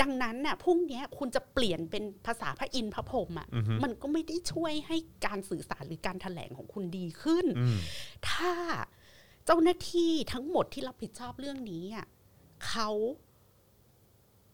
[0.01, 4.97] ดังนั้นน่ะพรุ่งเนี้ยคุณจะเปลี่ยนเป็นภาษาพระอินทร์พระพรหมอะอือฮึมันก็ไม่ได้ช่วยให้
[5.27, 7.79] การสื่อสารหรือการแถลงของคุณดีขึ้นอืม
[8.31, 8.53] ถ้า
[9.45, 12.07] เจ้าหน้าที่ทั้งหมดที่รับผิดชอบเรื่องนี้อะ
[12.69, 12.91] เขา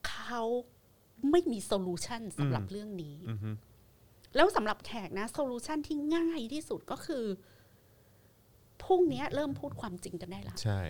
[0.08, 0.42] เขา
[1.30, 3.50] ไม่มี solution สำหรับอืมเรื่องนี้อืมฮึ
[4.36, 7.24] แล้วสำหรับแขกนะ solution ที่ง่ายที่สุดก็คือ
[8.82, 10.80] พรุ่งนี้เริ่มพูดความจริงกันได้ละใช่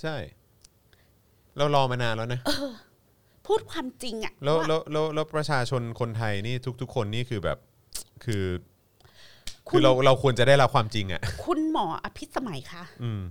[0.00, 0.16] ใช่
[1.56, 2.40] เรารอมานานแล้วนะ
[3.46, 7.58] พูดความจริงอะแล้วว่าแล้วแล้วแล้วประชาชนคนไทยนี่ทุก ๆ คนนี่คือแบบ
[8.24, 8.44] คือ
[9.68, 13.22] คุคือณเราเราควรจะได้รับความจริงอะคุณหมออภิสมัยคะอืม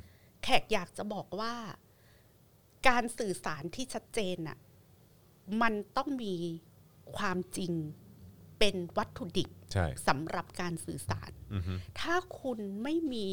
[0.43, 1.53] แขกอยากจะบอกว่า
[2.87, 4.57] การสื่อสารที่ชัดเจนน่ะ
[5.61, 6.35] มันต้องมี
[7.17, 7.73] ความจริง
[8.59, 13.29] เป็นวัตถุดิบใช่สำหรับการสื่อสารอืมฮึถ้าคุณไม่มี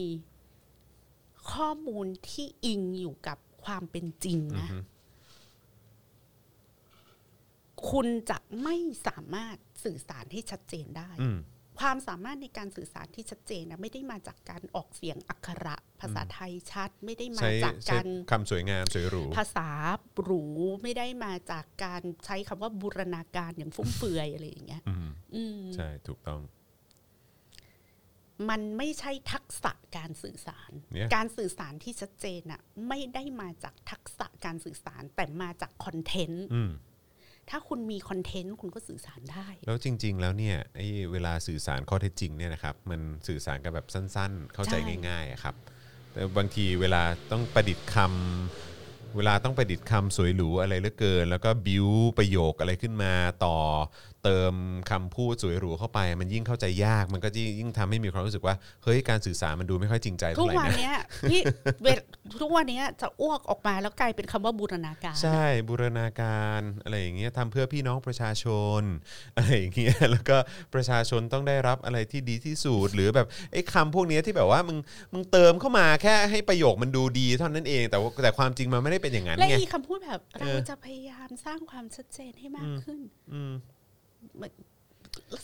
[1.53, 4.79] ข้อมูลที่อิงอยู่กับความเป็นจริงอืมนะฮึ
[7.91, 8.77] คุณจะไม่
[9.07, 11.39] สามารถสื่อสารให้ชัดเจนได้อืม
[11.81, 19.69] ความสามารถในการสื่อสารที่ชัดเจนนะไม่ได้มาจากการออกเสียงอักขระ ภาษาไทยชัด ไม่ได้มาใช้จากใช้การคำสวยงามสวยหรูภาษา
[20.23, 20.45] หรู
[20.83, 26.41] ไม่ได้มาจากการใช้คำว่าบูรณาการอย่างฟุ่มเฟือยอะไรอย่างเงี้ยอืมอืมใช่ถูกต้อง
[28.51, 36.71] มันไม่ใช่ทักษะการสื่อสารเนี่ยการสื่อสารที่ชัดเจนน่ะไม่ได้มาจากทักษะการสื่อสารแต่มาจากคอนเทนต์อืม
[37.51, 45.55] ถ้าคุณมีคอนเทนต์คุณก็สื่อสารได้ แล้วจริง ๆ แล้วเนี่ยไอ้เวลาสื่อสารข้อเท็จจริงเนี่ยนะครับมันสื่อสารกันแบบสั้น ๆ เข้าใจใช่ง่ายๆอะครับ
[46.13, 51.89] แต่บางทีเวลาต้องประดิษฐ์คำเวลาต้องประดิษฐ์คำสวยหรูอะไรเหลือเกิน แล้วก็บิว
[52.19, 53.13] ประโยคอะไรขึ้นมา
[53.45, 53.57] ต่อ
[54.25, 54.55] เติม
[54.91, 58.55] คำพูดสวยหรูเข้าไป มันยิ่งเข้าใจยาก มันก็ยิ่งยิ่งทำให้มีความรู้สึกว่า
[58.85, 60.97] เฮ้ยการสื่อสารมันดูไม่ค่อยจริงใจทุเท่ากไหร่วันนะเนี้ย
[61.31, 61.41] พี่
[61.83, 62.01] เวล
[62.43, 68.45] ทุกวันเนี้ยจะอ้วกออกมาแล้วกลายเป็นคำว่าบูรณาการ ใช่บูรณาการอะไรอย่างเงี้ยทำเพื่อพี่น้องประชาช
[68.81, 68.83] น
[69.37, 70.37] อะไรอย่างเงี้ยแล้วก็
[70.75, 74.79] ประชาชนต้องได้รับอะไรที่ดีที่สุดหรือแบบไอ้คำพวกเนี้ยที่แบบว่ามึง
[75.13, 83.01] มึงเติมเข้ามาแค่ให้ประโยคมันดูดีเท่านั้นเอง แต่ว่าแต่ความจริงมันไม่ได้เป็นอย่างนั้นและไงอีกคำพูดแบบเอเราอจะพยายามสร้างความชัดเจนให้มากขึ้น
[83.35, 83.53] อืม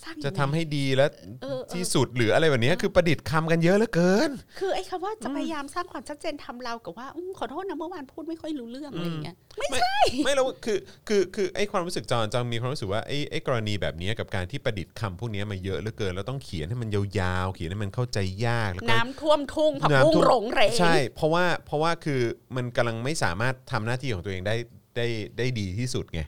[0.05, 4.31] สร้างจะยังไงทำให้ดีและเออเออ ที่สุดหรืออะไรแบบเนี้ยคือประดิษฐ์คำกันเยอะเหลือเกิน
[4.61, 9.81] คือไอ้คำว่าจะพยายามสร้างความชัดเจนทำเรากับว่าอมขอโทษนะเมื่อวานพูดไม่ค่อยรู้เรื่องอะไรอย่างเงี้ยไม่ไม่
[10.25, 10.79] ไม่แล้วคือ
[11.09, 22.21] คือคือไอ้ความรู้สึกจอนจอนมีความรู้สึกว่าไอ้ไอ้กรณีแบบเนี้ยกับการที่ประดิษฐ์คำพวกเนี้ยมาเยอะเหลือเกิน แล้วต้องเขียนให้มันยาวๆ เขียนให้มันเข้าใจยากแล้วก็ น้ำท่วมทุ่งผักน้ำบุ้งท่วม หลงเหรง ใช่ เพราะว่าเพราะว่าคือ
[22.57, 24.57] มันกำลังไม่สามารถทำหน้าที่ของตัวเองได้
[24.97, 25.07] ได้
[25.39, 26.23] ได้ดีที่สุดไง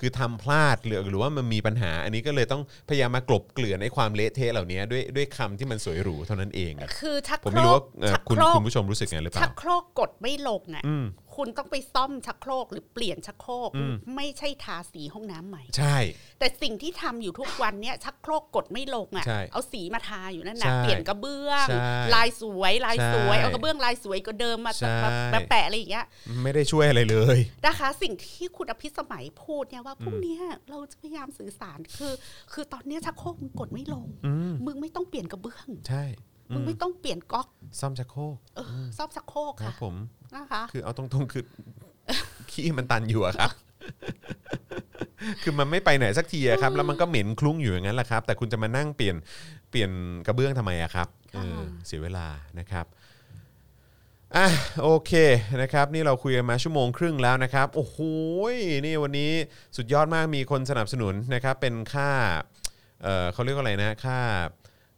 [0.00, 11.04] คือทำพลาดหรือหรือว่ามันมีปัญหา อันนี้ก็เลยต้องพยายามมากลบเกลื่อนไอ้ความเละเทะเหล่านี้ด้วยด้วยคำที่มันสวยหรูเท่านั้นเองอะคือชักผมโครไม่รู้กว่าเอ่อชักคุณโครกคุณผู้ชมรู้สึกไงหรือเปชัล่า กโครกกดไม่ลงอะ อืม
[11.40, 15.98] คุณต้องไปซ่อมชักโครกหรือเปลี่ยนชักโครกอืมไม่ใช่ทาสีห้องน้ำใหม่ ใช่
[16.38, 21.78] แต่สิ่งที่ทำอยู่ทุกวันเนี้ยชักโครกกดไม่ลงอะใช่เอาสีมาทาอยู่นั่นนะใช่เปลี่ยนกระเบื้องใช่
[22.14, 26.06] ลายสวยลายสวยใช่เอากระเบื้องลายสวยก็เดิมมาใช่มามาแปะอะไรอย่างเงี้ย
[26.42, 32.12] ไม่ได้ช่วยอะไรเลยนะคะ สิ่งที่คุณอภิสมัยพูดเนี่ยว่าพรุ่งเนี้ยเราจะพยายามสื่อสารคือ
[32.52, 36.04] คือตอนเนี้ยชักโครกมึงกดไม่ลงอืมมึงไม่ต้องเปลี่ยนกระเบื้อง ใช่
[36.54, 37.46] มึงไม่ต้องเปลี่ยนก๊อก
[37.80, 39.94] ซ่อมชักโครกเออซ่อมชักโครกครับค่ะผม
[40.34, 41.44] นะคะ คือเอาตรงๆคือ
[42.50, 43.50] ขี้มันตันอยู่อะครับ
[45.42, 49.16] คือมันไม่ไปไหนสักทีอะครับ แล้วมันก็เหม็นคลุ้งอยู่อย่างนั้นแหละครับ แต่คุณจะมานั่งเปลี่ยน
[49.70, 49.90] เปลี่ยน
[50.26, 52.26] กระเบื้องทำไมอะครับเออเสียเวลา
[52.58, 52.86] นะครับ
[54.36, 54.46] อะ
[54.82, 55.12] โอเค
[55.62, 57.98] นะครับ นี่เราคุยกันมาชั่วโมงครึ่งแล้วนะครับ โอ้โห
[58.86, 59.32] นี่วันนี้
[59.76, 62.10] สุดยอดมากมีคนสนับสนุนนะครับ เป็นค่า
[63.02, 64.18] เออเขาเรียกว่าอะไรนะค่า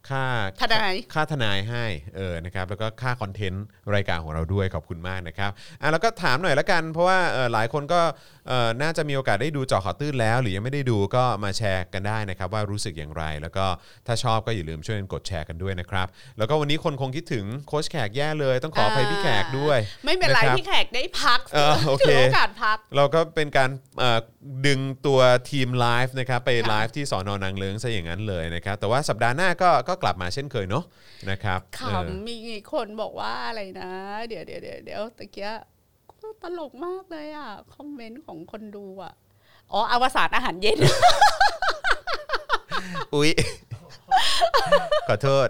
[0.09, 0.25] ค่า
[0.61, 1.85] ทนายค่าทนายให้
[2.15, 3.65] เออนะครับแล้วก็ค่าคอนเทนต์
[3.95, 5.51] รายการของเราด้วยขอบคุณมากนะครับ
[5.81, 8.01] อะแล้วก็ถามหน่อยละกัน เพราะว่าเออหลายคนก็
[8.47, 13.65] เออน่าจะมีโอกาสได้ดูเจอข่าวตื้นแล้ว หรือยังไม่ได้ดูก็มาแชร์กันได้นะครับ ว่ารู้สึกอย่างไร แล้วก็
[14.07, 16.07] ถ้าชอบก็อย่าลืมช่วยกันกดแชร์กันด้วยนะครับ
[16.37, 23.69] แล้วก็วันนี้คนคงคิดถึงโค้ชแขกแย่เลยต้องขออภัยพี่แขกด้วย ไม่เป็นไรนะครับพี่แขกได้พักเออโอเคถือโอกาสพัก เราก็เป็นการ
[23.99, 24.19] เอ่อ
[24.67, 25.19] ดึงตัว
[25.49, 30.83] ทีมไลฟ์นะครับไปค่ะไลฟ์ที่สอนอนางเลิงซะอย่างนั้นเลยนะครับแต่ว่าสัปดาห์หน้าก็ก็กลับมาเช่นเคยเนาะ
[31.29, 32.37] นะครับขเออำมี
[32.73, 33.91] คนบอกว่าอะไรนะ
[34.27, 35.51] เดี๋ยวเดี๋ยวเดี๋ยวเดี๋ยวตะเกีย
[36.41, 39.13] ตลกมากเลยอะ คอมเมนต์ของคนดูอะ
[39.71, 40.77] อ๋ออวสานอาหารเย็น
[43.15, 43.31] อุ๊ย
[45.07, 45.47] ขอโทษ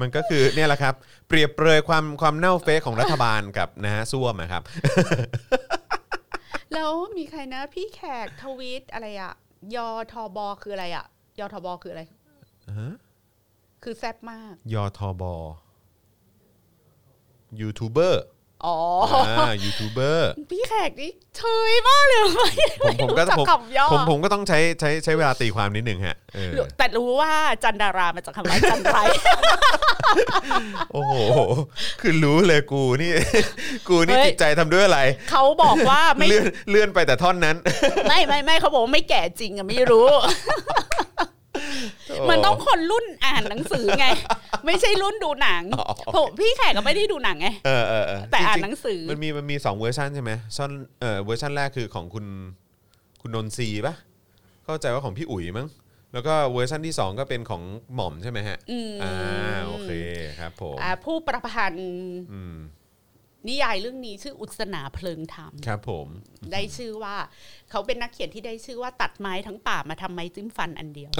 [0.00, 0.94] มันก็คือเนี่ยแหละครับ
[1.28, 4.62] เปรียบเปรยความความเน่าเฟะของรัฐบาลกับนะฮะส้วมอะครับ
[6.74, 9.32] แล้วมีใครนะ พี่แขกทวีตอะไรอะ
[9.76, 11.06] ยอทบคืออะไรอะ
[11.40, 12.02] ยอทบคืออะไร
[12.78, 12.92] ฮะ
[13.82, 15.22] คือแซ่บมากยอทบ
[17.60, 18.22] ยูทูบเบอร์
[18.66, 18.78] อ๋อ
[19.28, 22.22] อ่ายูทูบเบอร์ พี่แขกนี่เชยมากเลย
[22.82, 27.32] ผมผมก็รู้จัผมคำย่อผมผมก็ต้องใช้ใช้ใช้เวลาตีความนิดหนึ่งฮะเออแต่รู้ว่า
[27.64, 28.98] จันดารามาจากคำว่าจันไร
[30.92, 31.14] โอ้โห
[32.00, 33.12] คือรู้เลยกูนี่
[33.88, 35.00] กูนี่เฮ้ย จิตใจทำด้วยอะไร
[35.30, 37.56] เขาบอกว่าไม่เลื่อนเลื่อนไปแต่ท่อนนั้น
[38.08, 40.08] ไม่ไม่ไม่เขาบอกว่าไม่แก่จริงอะไม่รู้
[42.30, 44.06] มันต้องคนรุ่นอ่านหนังสือไง
[44.66, 45.84] ไม่ใช่รุ่นดูหนังอ๋อ
[46.14, 50.70] ผมพี่แขกก็ไม่ได้ดูหนังไงเออเออเออแต่อ่านจริๆหนังสือมันมีมันมีสองเวอร์ชันใช่ไหมซ่อน
[51.00, 52.26] เออเวอร์ชันแรกคือของคุณ
[53.22, 53.94] คุณนนทรีย์ปะ
[54.64, 55.68] เข้าใจว่าของพี่อุ๋ยมั้ง
[56.12, 57.62] แล้วก็เวอร์ชันที่สองก็เป็นของ
[57.94, 59.14] หม่อมใช่ไหมฮะอืมอ่า
[59.66, 59.90] โอเค
[60.38, 61.90] ครับผมอ่าผู้ประพันธ์
[62.32, 62.56] อืม
[63.48, 66.06] นิยายเรื่องนี้ชื่ออุศนาเพลิงธรรมครับ ผม
[66.52, 67.16] ได้ชื่อว่า
[67.70, 71.10] เขาเป็นนักเขียนที่ได้ชื่อว่าตัดไม้ทั้งป่ามาทำไม้จิ้มฟันอันเดียว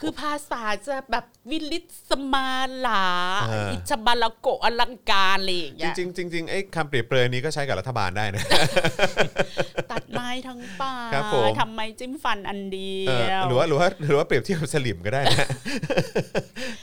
[0.00, 1.78] คือภาษาจะแบบวิลิ
[2.10, 2.50] สมา
[2.86, 3.04] ลา
[3.50, 8.42] อ่าอิชบาลโกะอลังการอะไรอย่างจเงี้ยริงๆจริงๆไอ้คำเปรียบเปรยนี้ก็ใช้กับรัฐบาลได้นะ
[9.92, 15.48] ตัดไม้ทั้งป่าครับผมทำไม้จิ้มฟันอันเดีเออยวหรือว่าหรือว่าหรือว่าเปรียบเทียบกับสลิมก็ได้นะ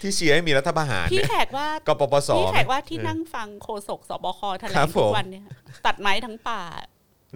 [0.02, 5.46] ที่เชียร์ให้มีรัฐประหารพี่เนี่ยแขกว่ากปปสพี่แขกว่าที่เออนั่งฟังโฆษกสบคแถลครังบทุผมกวันเนี่ย
[5.86, 6.62] ตัดไม้ทั้งป่า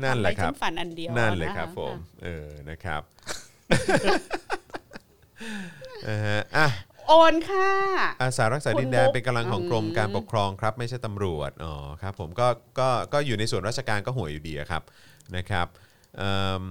[0.03, 3.01] นั่นแหละครับทำไม้จิ้มฟันอันเดียวนั่นเลยะะครับผมเออนะครับ
[6.07, 6.67] นะฮะอะ
[7.07, 7.71] โอนค่ะ
[8.21, 12.47] อาสารักษาดินแดนคุณมุกเป็นกำลังของกรมอืมการปกครองครับ ไม่ใช่ตำรวจอ๋อครับผมก็
[12.80, 14.81] ก็ก็อยู่ในส่วนราชการก็ห่วยอยู่ดีอะครับ
[15.35, 15.67] นะครับ
[16.17, 16.63] เอิ่ม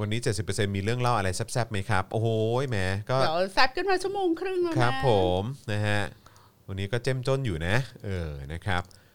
[0.00, 2.28] วันนี้ 70%มีเรื่องเล่าอะไรแซ่บๆไหมครับ โอ้โห
[2.68, 2.78] แหม
[3.10, 5.10] ก็เดี๋ยวแซบขึ้นมาชั่วโมงครึ่งแล้วนะครับผ
[5.40, 5.42] ม
[5.72, 6.00] นะฮะ
[6.68, 9.05] วันนี้ก็เจ้มจนอยู่นะ เออนะครับเอิ่ม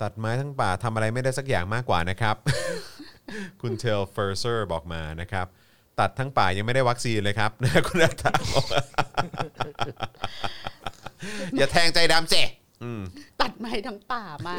[0.00, 2.36] ตัดไม้ทั้งป่าทำอะไรไม่ได้สักอย่างมากกว่านะครับ
[3.62, 5.46] คุณเทลเฟอร์เซอร์บอกมานะครับ
[6.00, 8.66] ตัดทั้งป่ายังไม่ได้วัคซีนเลยครับนะคุณอาตาบอก
[11.56, 12.34] อย่าแทงใจดำเจ
[12.82, 13.02] อืม
[13.40, 14.56] ตัดไม้ทั้งป่ามา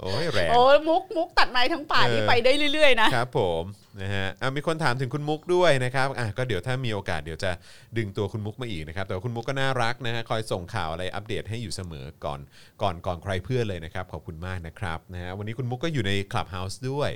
[0.00, 3.64] โอ้ยแรงโอ้ยมุกมุกตัดไม้ทั้งป่าเออนี่ไปได้เรื่อยๆนะครับผม
[4.02, 7.50] นะฮะอะมีคนถามถึงคุณมุกด้วยนะครับอะก็เดี๋ยวถ้ามีโอกาสเดี๋ยวจะ
[7.96, 12.40] ดึงตัวคุณมุกมาอีกนะครับแต่ว่าคุณมุกก็น่ารักนะฮะคอยส่งข่าวอะไรอัปเดตให้อยู่เสมอก่อน
[12.82, 17.10] ก่อนก่อนใครเพื่อนเลยนะครับขอบคุณมากนะครับนะฮะวันนี้คุณมุกก็อยู่ใน Clubhouse ด้วย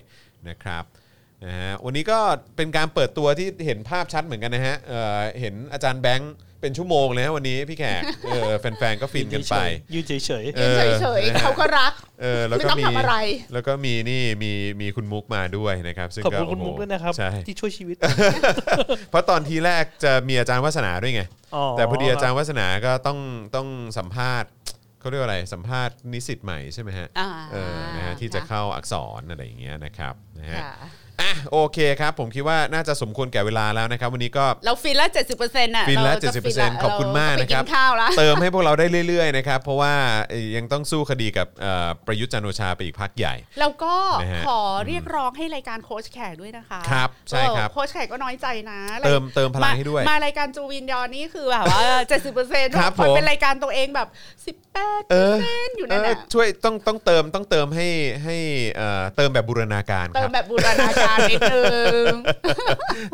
[0.48, 0.84] นะครับ
[1.44, 2.18] นะฮะวันนี้ก็
[2.56, 9.56] เป็นการเปิดตัวที่เห็นภาพชัดเหมือนกันนะฮะเอ่อเห็นอาจารย์แบงค์เป็นชั่วโมงเลยฮะวันนี้พี่แขกเออแฟนๆก็ฟินกันไป
[9.94, 13.16] ยืนเฉยเอยืนอเฉยนะๆฮะเขาก็รัก เออแล้วไม่ก็ต้องมีทำอะไร
[13.52, 17.96] แล้วก็มีนี่มีมีคุณมุกมาด้วยนะครับ ซึ่งๆขอบก็คุณคุณโโหมุกด้วยนะครับ ใช่ที่ช่วยชีวิต
[19.10, 21.22] เพราะตอนทีแรกจะมีอาจารย์วัฒนาด้วยไง
[21.54, 23.18] อ๋อแต่พอดีอาจารย์วัฒนาก็ต้อง
[23.56, 23.68] ต้อง
[23.98, 24.50] สัมภาษณ์
[25.00, 30.72] เขาเรียกว่าอะไรสัมภาษณ์นิสิตใหม่ใช่ไหมฮะอ่า เออนะฮะที่จะเข้าอักษรอะไรอย่างเงี้ยนะครับนะฮะ ค่ะ
[31.22, 39.94] อะโอเคครับ ผมคิดว่าน่าจะสมควรแก่เวลาแล้วนะครับ วันนี้ก็เราฟินละเจ็ดสิบเปอร์เซ็นต์อะฟินละราจะ70%ขอบคุณมากนะครับเไปกินข้าวละเติมให้พวกเราได้เรื่อยๆนะครับเพราะว่า
[40.30, 54.08] เอ่ยยังต้องสู้คดีกับเอ่อประยุทธ์จันทร์โอชาไปอีกพักใหญ่แล้วก็นะฮะขอเรียกร้องให้รายการโค้ชแขกด้วยนะคะครับใช่ครับเออโค้ชแขกก็น้อยใจนะ เติมเติมพลังให้ด้วยมารายการจูวินยอนนี่คือแบบว่าเจ็ดสิบเปอร์เซ็นต์ครับผมเป็นรายการตัวเองแบบ
[54.46, 57.88] สิบแปดเอเปออร์เซ็นต์อยู่เอนั่นอน่ะช่วยต้องต้องเติมต้องเติมให้
[58.24, 58.36] ให้
[58.76, 61.62] เอ่อเติมแบบบูรณาการคเติรัมบแบบบูรณาการนิดนึ
[62.10, 62.12] ง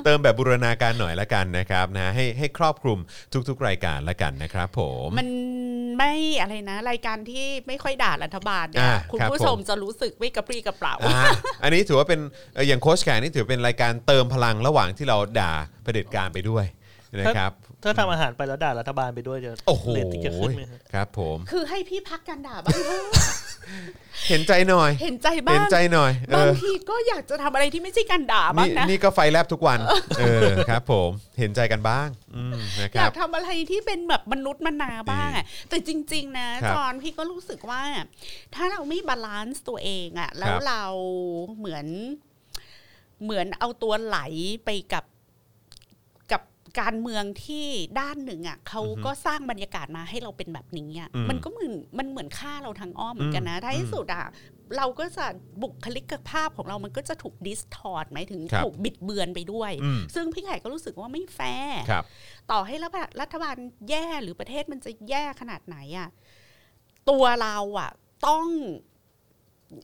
[0.05, 2.99] เติมแบบบูรณาการหน่อยละกันนะครับนะให้ให้ครอบคลุม
[3.49, 5.29] ทุก ๆ รายการละกันนะครับผมมัน
[5.99, 11.23] ไม่อะไรนะ รายการที่ไม่ค่อยด่ารัฐบาลเนี่ยอ่าคุณครับผู้ชมจะรู้สึกไม่กระปรี้กระเปร่าอ่า
[11.63, 12.21] อันนี้ถือว่าเป็น
[12.55, 15.53] เอ่ออย่างโค้ชแขกนี่ถือเป็นรายการเติมพลังระหว่างที่เราด่า
[15.83, 16.65] เผด็จการไปด้วย
[17.21, 17.53] นะครับ
[17.87, 23.05] ถ้าทำอาหารไปแล้วด่ารัฐบาลไปด้วยจะโอ้โหเรตติ้งจะขึ้นไหมฮะครับ ผม คือให้พี่พักการด่าบ้างเถอะ
[24.29, 29.79] เห็นใจหน่อย เห็นใจบ้าเห็นงใจหน่อยเอบางอทีก็อยากจะทำอะไรที่ไม่ใช่การด่าบ้านี่งนะนี่ก็ไฟแลบทุกวัน
[30.19, 37.83] เออครับ ผมเห็นใจกันบ้างอืมนะคอยารักบทำอะไรที่เป็นแบบมนุษย์มนาบ้างอะแต่จริง ๆ นะครับจอนพี่ก็รู้สึกว่า
[38.55, 40.85] ถ้าเราไม่ balance ตัวเองอะแล้วครับ เรา
[41.59, 41.87] เหมือน
[43.25, 44.19] เหมือนเอาตัวไหล
[44.65, 45.05] ไปกับ
[46.77, 47.67] กับการเมืองที่
[48.01, 54.27] ด้านหนึ่งอะเขาก็สร้างบรรยากาศมาให้เราเป็นแบบนี้อะอืมมันก็เหมือนมันเหมือนฆ่าเราทางอ้อมเหมือนกันนะท้ายอืที่มสุดอะ
[54.77, 55.27] เราก็จะ
[55.63, 62.05] บุคลิกภาพของเรามันก็จะถูก distort หมายถึงครับถูกบิดเบือนไปด้วยอืมซึ่งพี่แขกก็รู้สึกว่าไม่แฟร์ครับ
[62.51, 63.57] ต่อให้รัฐบาลรัฐบาล
[63.89, 66.09] แย่หรือประเทศมันจะแย่ขนาดไหนอะ
[67.11, 67.91] ตัวเราอะ
[68.27, 68.47] ต้อง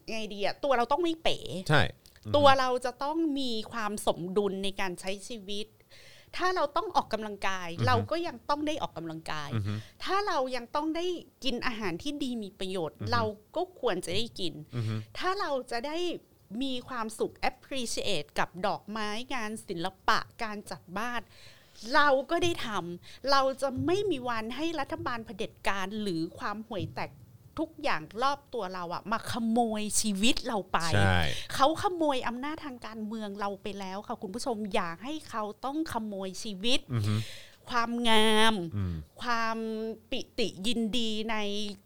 [0.09, 1.37] ไงดีอะตัวเราต้องไม่เป๋
[1.69, 1.83] ใช่
[2.35, 5.67] ตัวเราจะต้องมีความสมดุลในการใช้ชีวิต
[6.37, 9.73] ถ้าเราต้องออกกำลังกาย เราก็ยังต้องได้ออกกำลังกายอือฮึ
[10.03, 11.05] ถ้าเรายังต้องได้
[11.43, 13.23] กินอาหารที่ดีมีประโยชน์ เรา
[13.55, 15.97] ก็ควรจะได้กินอือฮึถ้าเราจะได้
[16.63, 21.21] มีความสุข appreciate กับดอกไม้งานศิลปะการจัดบ้าน
[21.95, 27.11] เราก็ได้ทำ เราจะไม่มีวันให้รัฐบาลเผด็จการหรือความห่วยแตก
[27.59, 31.21] ทุกอย่างรอบตัวเราอะมาขโมยชีวิตเราไปใช่
[31.55, 37.15] เขาขโมยอำนาจทางการเมืองเราไปแล้วค่ะคุณผู้ชมอย่าให้เขาต้องขโมยชีวิตอือฮึ
[37.71, 39.57] ความงามอืมความ
[40.11, 41.37] ปิติยินดีใน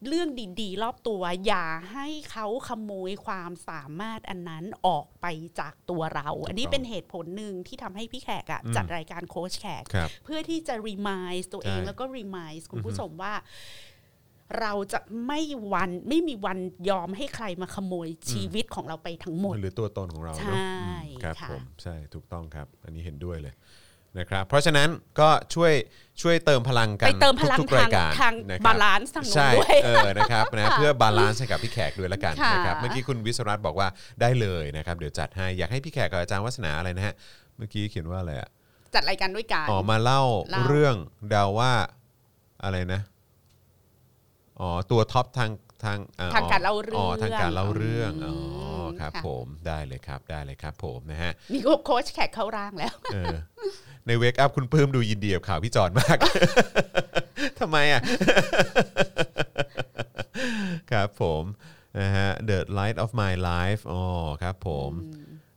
[0.07, 0.30] เรื่อง
[0.61, 5.26] ดีๆ รอบตัว อย่าให้เขาขโมยความสามารถอันนั้นออกไป
[5.60, 13.34] จากตัวเรา อันนี้เป็นเหตุผลหนึ่งที่ทำให้พี่แขกอะอืมจัดรายการโค้ชแขกครับเพื่อที่จะ remind ตัวเองใช่แล้วก็ remind คุณผู้ชมว่า
[14.61, 15.40] เราจะไม่
[15.74, 16.57] วันไม่มีวัน
[16.90, 23.53] ยอมให้ใครมาขโมยชีวิตของเราไปทั้งหมดหรือตัวตนของเราใช่เนอะอืมครับค่ะผมใช่ถูกต้องครับ อันนี้เห็นด้วยเลย
[24.19, 25.74] นะครับเพราะฉะนั้นก็ช่วย
[26.22, 33.88] ช่วยเติมพลังกันไปเติมพลังทุกๆรายการทางนะค balance ทางนู้นใช่ด้วยเออนะครับนะเพื่อ balance ให้กับพี่แขกด้วยละกันค่ะนะครับเมื่อกี้คุณวิศรัตน์บอกว่า
[34.22, 37.15] ได้เลยนะครับเดี๋ยวจัดให้อยากให้พี่แขกกับอาจารย์วัฒนาอะไรนะฮะ
[37.57, 38.49] เมื่อกี้เขียนว่าอะไรอะ
[38.95, 40.22] จัดรายการด้วยกันอ๋อมาเล่า
[40.52, 40.95] เล่าเรื่อง
[41.30, 41.74] เดาว่า
[42.64, 43.02] อะไรนะ
[44.61, 45.51] อ๋อตัว top ทาง
[45.84, 48.35] ทางอ่ทางการเล่าเรื่องอ๋อทางการเล่าเรื่องอ๋อ
[48.88, 53.35] มครับค่ะผมได้เลยครับได้เลยครับ ผมนะฮะมีโค้ชแขกเข้าร่างแล้วเออ
[54.07, 56.17] ในเวกอัพคุณเพิ่มดูยินดีกับข่าวพี่จอนมาก
[57.59, 58.01] ทำไมอะ
[60.91, 61.43] ครับผม
[61.99, 64.03] นะฮะ The Light of My Life อ๋อ
[64.43, 64.91] ครับผม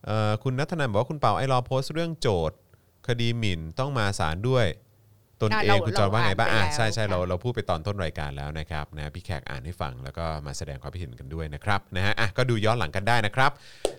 [0.07, 2.59] เอ่อคุณนัทนันบอกว่าคุณเปาไอรอโพสต์เรื่องโจทย์
[3.09, 4.67] คดีหมิ่นต้องมาศาลด้วย
[5.41, 13.51] ตนอะเองเราคุณจอนว่าไงบ้างเราอะอ่านไปใช่ใช่แล้วเราค่ะเราพูดไปตอนต้นรายการแล้วนะครับนะพี่แขกอ่านให้ฟังแล้วก็มาแสดงความคิดเห็นกันด้วยนะครับนะฮะอะก็ดูย้อนหลังกันได้นะครับ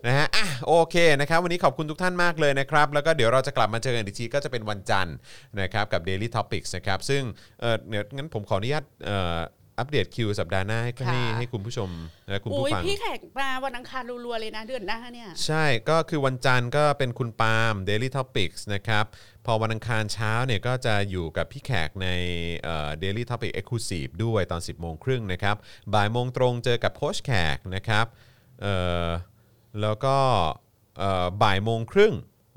[0.08, 5.16] นะฮะอะโอเคนะครับวันนี้ขอบคุณทุกท่านมากเลยนะครับ แล้วก็เดี๋ยวเราจะกลับมาเจอกันอีกทีก็จะเป็นวันจันทร์
[5.62, 7.22] นะครับกับ Daily Topics นะครับซึ่ง
[7.62, 9.40] เออเนี่ยงั้นผมขออนุญาตเอ่อ
[9.82, 11.90] อัปเดตคิวสัปดาห์หน้าให้ค่ะให้ให้คุณผู้ชม
[12.30, 19.06] และคุณอุ้ผู้ยฟังพี่แขกมาวันอังคารรัวๆเลยนะเดือนหน้าเนี่ย ใช่ก็คือวันจันทร์ก็เป็นคุณปาล์ม Daily Topics นะครับ
[19.46, 22.08] พอวันอังคารเช้าเนี่ยก็จะอยู่กับพี่แขกใน
[22.64, 25.56] เอ่อ Daily Topic Exclusive ด้วยตอน 10โมงครึ่งนะครับ
[25.94, 28.06] บ่ายโมงตรงเจอกับโค้ชแขกนะครับ
[28.62, 28.76] เอ่
[29.06, 29.10] อ
[29.82, 30.18] แล้วก็
[31.00, 32.14] เอ่อบ่ายโมงครึ่ง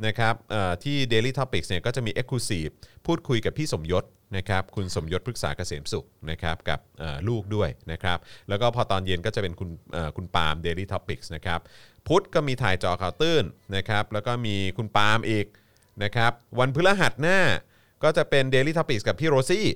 [0.06, 2.72] นะครับเอ่อที่ Daily Topics เนี่ยก็จะมี Exclusive
[3.06, 4.05] พูดคุยกับพี่สมยศ
[4.36, 11.61] นะครับคุณสมยศพฤกษาเกษมสุขนะครับกับเอ่อลูกด้วยนะครับแล้วก็พอตอนเย็นก็จะเป็นคุณเอ่อคุณปาล์ม Daily Topics นะครับ
[12.09, 13.44] พุธก็มีถ่ายจอข่าวตื้น
[13.77, 15.47] นะครับแล้วก็มีคุณปาล์มอีก
[16.02, 17.40] นะครับวันพฤหัสหน้า
[18.02, 19.66] ก็จะเป็น Daily Topics กับพี่โรซี่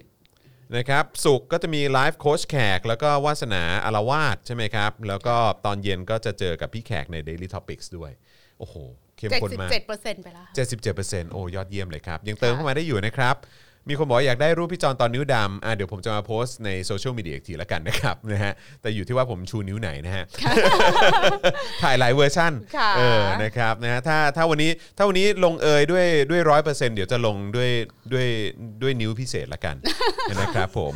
[0.77, 5.37] นะครับศุกร์ก็จะมี life coach แขก แล้วก็วาสนาอารวาสใช่ไหมครับ แล้วก็
[5.67, 8.11] ตอนเย็นก็จะเจอกับพี่แขกใน Daily Topics ด้วย
[8.59, 8.75] โอ้โห
[9.17, 10.47] เข้มข้นมาก77%ไปแล้ว
[11.27, 13.37] 77%โอ้ยอดเยี่ยมเลยครับ ยังเติมเข้ามาได้อยู่นะครับ
[13.89, 18.53] มีคนบอกว่าอยากได้รูปพี่จอนตอนนิ้วดำอะเดี๋ยวผมจะมาโพสต์ในโซเชียลมีเดียอีกทีละกันนะครับนะฮะ
[18.83, 20.25] แต่อยู่ที่ว่าผมชูนิ้วไหนนะฮะ
[21.83, 27.71] ถ่ายหลายเวอร์ชั่นค่ะเออนะครับนะฮะถ้าถ้าวันนี้ถ้าวันนี้ลงเอยด้วยด้วยร้อยเปอร์เซ็นต์เดี๋ยวจะลงด้วย
[28.13, 28.27] ด้วย
[28.83, 29.77] ด้วยนิ้วพิเศษละกัน
[30.41, 30.93] นะครับผม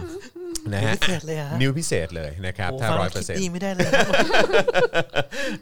[0.72, 4.06] นะฮะพิเศษเลยเหรอฮะนิ้วพิเศษเลยนะครับโอ้ถ้าฟังร้อยแล้วเปอร์คิเซ็นดต์ดีไม่ได้เลยครับ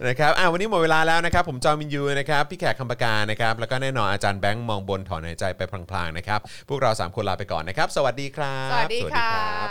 [0.06, 5.60] นะครับอะวันนี้หมดเวลาแล้วนะครับ ผมจอมินยูนะครับพี่แขกคำปากานะครับแล้วก็แน่นอนอาจารย์แบงค์มองบนถอนหายใจไป
[5.90, 9.68] พลางๆนะครับพวกเรา3คนลาไปก่อนนะครับ สวัสดีครับสวัสดีค่ะรับ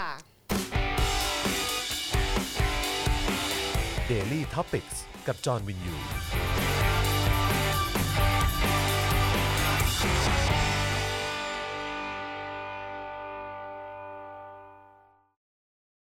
[4.12, 4.98] Daily Topics
[5.28, 5.96] กับจอห์นวินยู